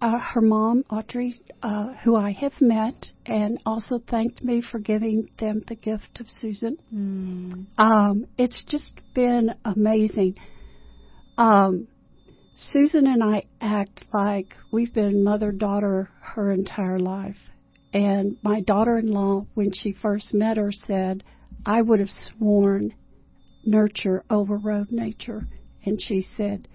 uh, 0.00 0.18
her 0.18 0.40
mom, 0.40 0.84
Audrey, 0.90 1.40
uh, 1.62 1.94
who 2.04 2.14
I 2.14 2.30
have 2.32 2.60
met, 2.60 3.06
and 3.26 3.58
also 3.66 3.98
thanked 3.98 4.42
me 4.42 4.62
for 4.62 4.78
giving 4.78 5.28
them 5.38 5.62
the 5.66 5.74
gift 5.74 6.20
of 6.20 6.26
Susan. 6.40 6.76
Mm. 6.94 7.66
Um, 7.78 8.26
it's 8.36 8.64
just 8.68 8.92
been 9.14 9.50
amazing. 9.64 10.36
Um, 11.36 11.88
Susan 12.56 13.06
and 13.06 13.22
I 13.22 13.44
act 13.60 14.04
like 14.12 14.54
we've 14.72 14.92
been 14.92 15.22
mother 15.22 15.52
daughter 15.52 16.10
her 16.20 16.52
entire 16.52 16.98
life. 16.98 17.38
And 17.92 18.36
my 18.42 18.60
daughter 18.60 18.98
in 18.98 19.06
law, 19.06 19.44
when 19.54 19.72
she 19.72 19.92
first 19.92 20.34
met 20.34 20.56
her, 20.56 20.70
said, 20.72 21.24
I 21.64 21.82
would 21.82 22.00
have 22.00 22.10
sworn 22.10 22.94
nurture 23.64 24.24
overrode 24.30 24.90
nature. 24.90 25.46
And 25.84 26.00
she 26.00 26.22
said, 26.36 26.68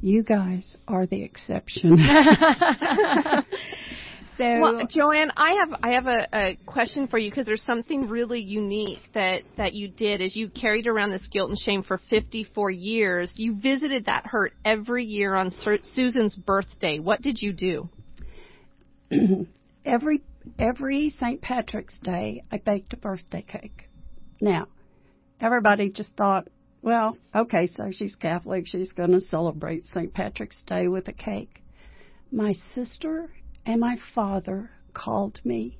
you 0.00 0.22
guys 0.22 0.76
are 0.86 1.06
the 1.06 1.22
exception. 1.22 1.96
so, 4.36 4.60
well, 4.60 4.86
Joanne, 4.88 5.32
I 5.36 5.56
have 5.60 5.80
I 5.82 5.92
have 5.92 6.06
a, 6.06 6.28
a 6.32 6.58
question 6.66 7.08
for 7.08 7.18
you 7.18 7.30
because 7.30 7.46
there's 7.46 7.64
something 7.64 8.08
really 8.08 8.40
unique 8.40 9.00
that 9.14 9.42
that 9.56 9.74
you 9.74 9.88
did 9.88 10.20
as 10.20 10.36
you 10.36 10.50
carried 10.50 10.86
around 10.86 11.10
this 11.10 11.26
guilt 11.28 11.50
and 11.50 11.58
shame 11.58 11.82
for 11.82 12.00
54 12.10 12.70
years. 12.70 13.32
You 13.36 13.56
visited 13.56 14.06
that 14.06 14.26
hurt 14.26 14.52
every 14.64 15.04
year 15.04 15.34
on 15.34 15.52
Susan's 15.94 16.34
birthday. 16.34 16.98
What 16.98 17.22
did 17.22 17.40
you 17.40 17.52
do? 17.52 17.88
every 19.84 20.22
every 20.58 21.14
St. 21.18 21.40
Patrick's 21.40 21.96
Day, 22.02 22.42
I 22.50 22.58
baked 22.58 22.92
a 22.92 22.96
birthday 22.96 23.42
cake. 23.42 23.88
Now, 24.40 24.66
everybody 25.40 25.90
just 25.90 26.10
thought, 26.16 26.48
well, 26.84 27.16
okay, 27.34 27.66
so 27.66 27.90
she's 27.90 28.14
Catholic. 28.14 28.66
She's 28.66 28.92
going 28.92 29.12
to 29.12 29.20
celebrate 29.22 29.84
St. 29.94 30.12
Patrick's 30.12 30.58
Day 30.66 30.86
with 30.86 31.08
a 31.08 31.14
cake. 31.14 31.62
My 32.30 32.54
sister 32.74 33.30
and 33.64 33.80
my 33.80 33.96
father 34.14 34.70
called 34.92 35.40
me 35.44 35.78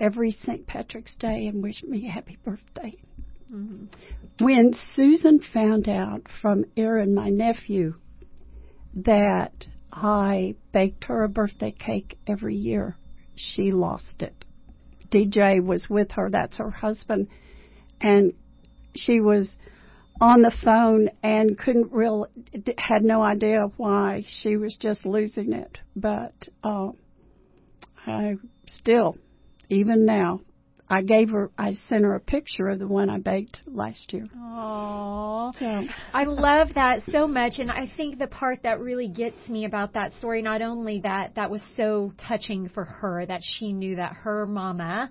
every 0.00 0.30
St. 0.30 0.66
Patrick's 0.66 1.14
Day 1.18 1.46
and 1.46 1.62
wished 1.62 1.84
me 1.84 2.08
happy 2.08 2.38
birthday. 2.42 2.96
Mm-hmm. 3.52 4.44
When 4.44 4.72
Susan 4.96 5.40
found 5.52 5.90
out 5.90 6.22
from 6.40 6.64
Aaron, 6.74 7.14
my 7.14 7.28
nephew, 7.28 7.94
that 8.94 9.66
I 9.92 10.54
baked 10.72 11.04
her 11.04 11.22
a 11.22 11.28
birthday 11.28 11.72
cake 11.72 12.16
every 12.26 12.56
year, 12.56 12.96
she 13.36 13.72
lost 13.72 14.22
it. 14.22 14.34
DJ 15.10 15.62
was 15.62 15.86
with 15.90 16.12
her, 16.12 16.30
that's 16.30 16.56
her 16.56 16.70
husband, 16.70 17.28
and 18.00 18.32
she 18.94 19.20
was 19.20 19.50
on 20.20 20.42
the 20.42 20.52
phone 20.64 21.10
and 21.22 21.56
couldn't 21.58 21.92
real 21.92 22.26
had 22.76 23.02
no 23.02 23.22
idea 23.22 23.70
why 23.76 24.24
she 24.42 24.56
was 24.56 24.76
just 24.80 25.06
losing 25.06 25.52
it. 25.52 25.78
But 25.94 26.34
uh, 26.62 26.90
I 28.06 28.36
still, 28.66 29.16
even 29.68 30.04
now, 30.04 30.40
I 30.90 31.02
gave 31.02 31.30
her, 31.30 31.50
I 31.58 31.74
sent 31.88 32.04
her 32.04 32.14
a 32.14 32.20
picture 32.20 32.68
of 32.68 32.78
the 32.78 32.86
one 32.86 33.10
I 33.10 33.18
baked 33.18 33.62
last 33.66 34.12
year. 34.12 34.26
Oh, 34.34 35.52
so. 35.58 35.84
I 36.14 36.24
love 36.24 36.68
that 36.74 37.02
so 37.10 37.28
much, 37.28 37.58
and 37.58 37.70
I 37.70 37.90
think 37.94 38.18
the 38.18 38.26
part 38.26 38.62
that 38.62 38.80
really 38.80 39.08
gets 39.08 39.48
me 39.48 39.66
about 39.66 39.92
that 39.92 40.12
story, 40.14 40.40
not 40.40 40.62
only 40.62 41.00
that 41.00 41.34
that 41.34 41.50
was 41.50 41.62
so 41.76 42.12
touching 42.16 42.70
for 42.70 42.84
her 42.84 43.26
that 43.26 43.42
she 43.42 43.72
knew 43.72 43.96
that 43.96 44.14
her 44.14 44.46
mama 44.46 45.10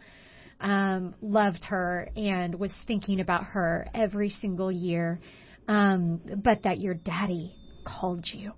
um, 0.59 1.13
loved 1.21 1.63
her 1.65 2.09
and 2.15 2.55
was 2.59 2.73
thinking 2.87 3.19
about 3.19 3.43
her 3.45 3.87
every 3.93 4.29
single 4.29 4.71
year, 4.71 5.19
um, 5.67 6.19
but 6.43 6.63
that 6.63 6.79
your 6.79 6.93
daddy 6.93 7.55
called 7.85 8.25
you, 8.33 8.53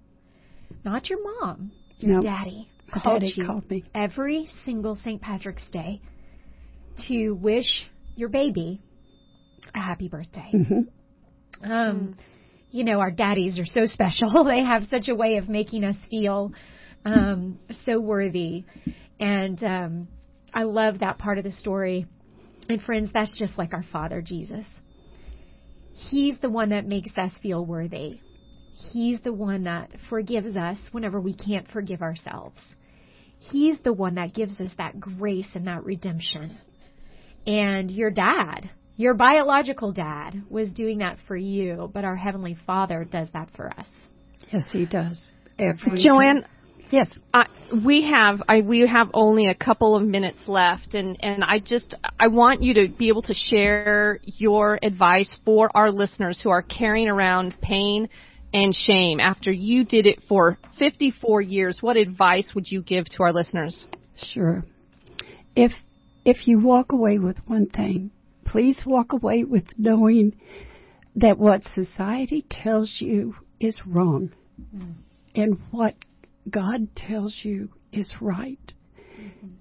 not 0.85 1.09
your 1.09 1.19
mom, 1.23 1.71
your 1.97 2.15
no, 2.15 2.21
daddy 2.21 2.69
called 2.89 3.21
daddy 3.21 3.33
you 3.35 3.45
called 3.45 3.69
me 3.69 3.83
every 3.93 4.47
single 4.65 4.95
St. 4.95 5.21
Patrick's 5.21 5.69
Day 5.71 6.01
to 7.07 7.31
wish 7.31 7.89
your 8.15 8.29
baby 8.29 8.81
a 9.73 9.79
happy 9.79 10.07
birthday. 10.07 10.49
Mm-hmm. 10.53 11.71
Um, 11.71 11.71
mm. 11.71 12.15
You 12.71 12.83
know, 12.83 12.99
our 12.99 13.11
daddies 13.11 13.59
are 13.59 13.65
so 13.65 13.85
special. 13.85 14.43
they 14.47 14.63
have 14.63 14.83
such 14.89 15.07
a 15.09 15.15
way 15.15 15.37
of 15.37 15.49
making 15.49 15.83
us 15.83 15.95
feel 16.09 16.51
um, 17.05 17.59
so 17.85 17.99
worthy. 17.99 18.65
And 19.19 19.61
um, 19.63 20.07
I 20.53 20.63
love 20.63 20.99
that 20.99 21.17
part 21.17 21.37
of 21.37 21.43
the 21.43 21.51
story. 21.51 22.05
And 22.67 22.81
friends, 22.81 23.09
that's 23.13 23.37
just 23.37 23.57
like 23.57 23.73
our 23.73 23.85
Father 23.91 24.21
Jesus. 24.21 24.65
He's 25.93 26.39
the 26.39 26.49
one 26.49 26.69
that 26.69 26.85
makes 26.85 27.11
us 27.17 27.31
feel 27.41 27.65
worthy. 27.65 28.19
He's 28.91 29.19
the 29.21 29.33
one 29.33 29.63
that 29.63 29.89
forgives 30.09 30.55
us 30.55 30.77
whenever 30.91 31.19
we 31.19 31.33
can't 31.33 31.67
forgive 31.69 32.01
ourselves. 32.01 32.61
He's 33.39 33.77
the 33.83 33.93
one 33.93 34.15
that 34.15 34.33
gives 34.33 34.59
us 34.59 34.73
that 34.77 34.99
grace 34.99 35.49
and 35.53 35.67
that 35.67 35.83
redemption. 35.83 36.57
And 37.45 37.89
your 37.89 38.11
dad, 38.11 38.69
Your 38.99 39.13
biological 39.13 39.93
dad 39.93 40.43
was 40.49 40.71
doing 40.71 40.97
that 40.97 41.19
for 41.25 41.37
you, 41.37 41.89
but 41.93 42.03
our 42.03 42.17
Heavenly 42.17 42.57
Father 42.67 43.05
does 43.09 43.29
that 43.31 43.49
for 43.55 43.69
us. 43.69 43.85
Yes, 44.51 44.65
He 44.73 44.85
does. 44.85 45.17
Every 45.57 46.03
Joanne, 46.03 46.45
Yes. 46.89 47.19
I, 47.33 47.47
we 47.85 48.03
have 48.09 48.41
I, 48.47 48.61
we 48.61 48.87
have 48.87 49.09
only 49.13 49.47
a 49.47 49.55
couple 49.55 49.95
of 49.95 50.03
minutes 50.03 50.39
left, 50.47 50.95
and 50.95 51.17
and 51.23 51.43
I 51.43 51.59
just 51.59 51.93
I 52.19 52.27
want 52.27 52.63
you 52.63 52.73
to 52.75 52.87
be 52.87 53.09
able 53.09 53.21
to 53.23 53.33
share 53.33 54.19
your 54.23 54.79
advice 54.81 55.33
for 55.45 55.69
our 55.75 55.91
listeners 55.91 56.39
who 56.41 56.49
are 56.49 56.63
carrying 56.63 57.07
around 57.07 57.55
pain 57.61 58.09
and 58.53 58.73
shame 58.73 59.19
after 59.19 59.51
you 59.51 59.83
did 59.83 60.07
it 60.07 60.23
for 60.27 60.57
54 60.79 61.41
years. 61.41 61.77
What 61.81 61.97
advice 61.97 62.49
would 62.55 62.71
you 62.71 62.81
give 62.81 63.05
to 63.05 63.23
our 63.23 63.33
listeners? 63.33 63.85
Sure. 64.17 64.63
If 65.55 65.71
if 66.25 66.47
you 66.47 66.59
walk 66.59 66.91
away 66.91 67.19
with 67.19 67.37
one 67.45 67.67
thing, 67.67 68.11
please 68.45 68.81
walk 68.85 69.13
away 69.13 69.43
with 69.43 69.65
knowing 69.77 70.35
that 71.15 71.37
what 71.37 71.63
society 71.75 72.45
tells 72.49 72.97
you 72.99 73.35
is 73.59 73.79
wrong 73.85 74.31
mm. 74.75 74.93
and 75.35 75.59
what 75.71 75.95
God 76.49 76.95
tells 76.95 77.41
you 77.43 77.69
is 77.91 78.13
right. 78.21 78.73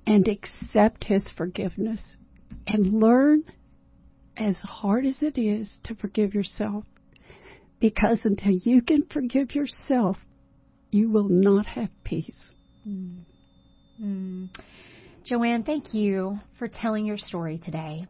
And 0.06 0.28
accept 0.28 1.04
his 1.04 1.24
forgiveness 1.36 2.00
and 2.66 2.92
learn 2.92 3.42
as 4.36 4.56
hard 4.58 5.04
as 5.04 5.20
it 5.20 5.36
is 5.38 5.78
to 5.84 5.94
forgive 5.96 6.32
yourself 6.32 6.84
because 7.80 8.20
until 8.24 8.52
you 8.52 8.82
can 8.82 9.04
forgive 9.12 9.54
yourself, 9.54 10.16
you 10.90 11.10
will 11.10 11.28
not 11.28 11.66
have 11.66 11.90
peace. 12.04 12.54
Mm. 14.00 14.48
Joanne, 15.24 15.64
thank 15.64 15.92
you 15.92 16.38
for 16.58 16.68
telling 16.68 17.04
your 17.04 17.18
story 17.18 17.58
today. 17.58 18.06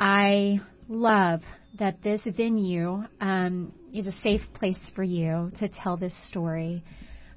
I 0.00 0.60
love 0.88 1.40
that 1.78 2.02
this 2.02 2.22
venue 2.24 3.02
um, 3.20 3.72
is 3.92 4.06
a 4.06 4.12
safe 4.22 4.42
place 4.54 4.78
for 4.94 5.02
you 5.02 5.50
to 5.58 5.68
tell 5.68 5.96
this 5.96 6.14
story. 6.28 6.82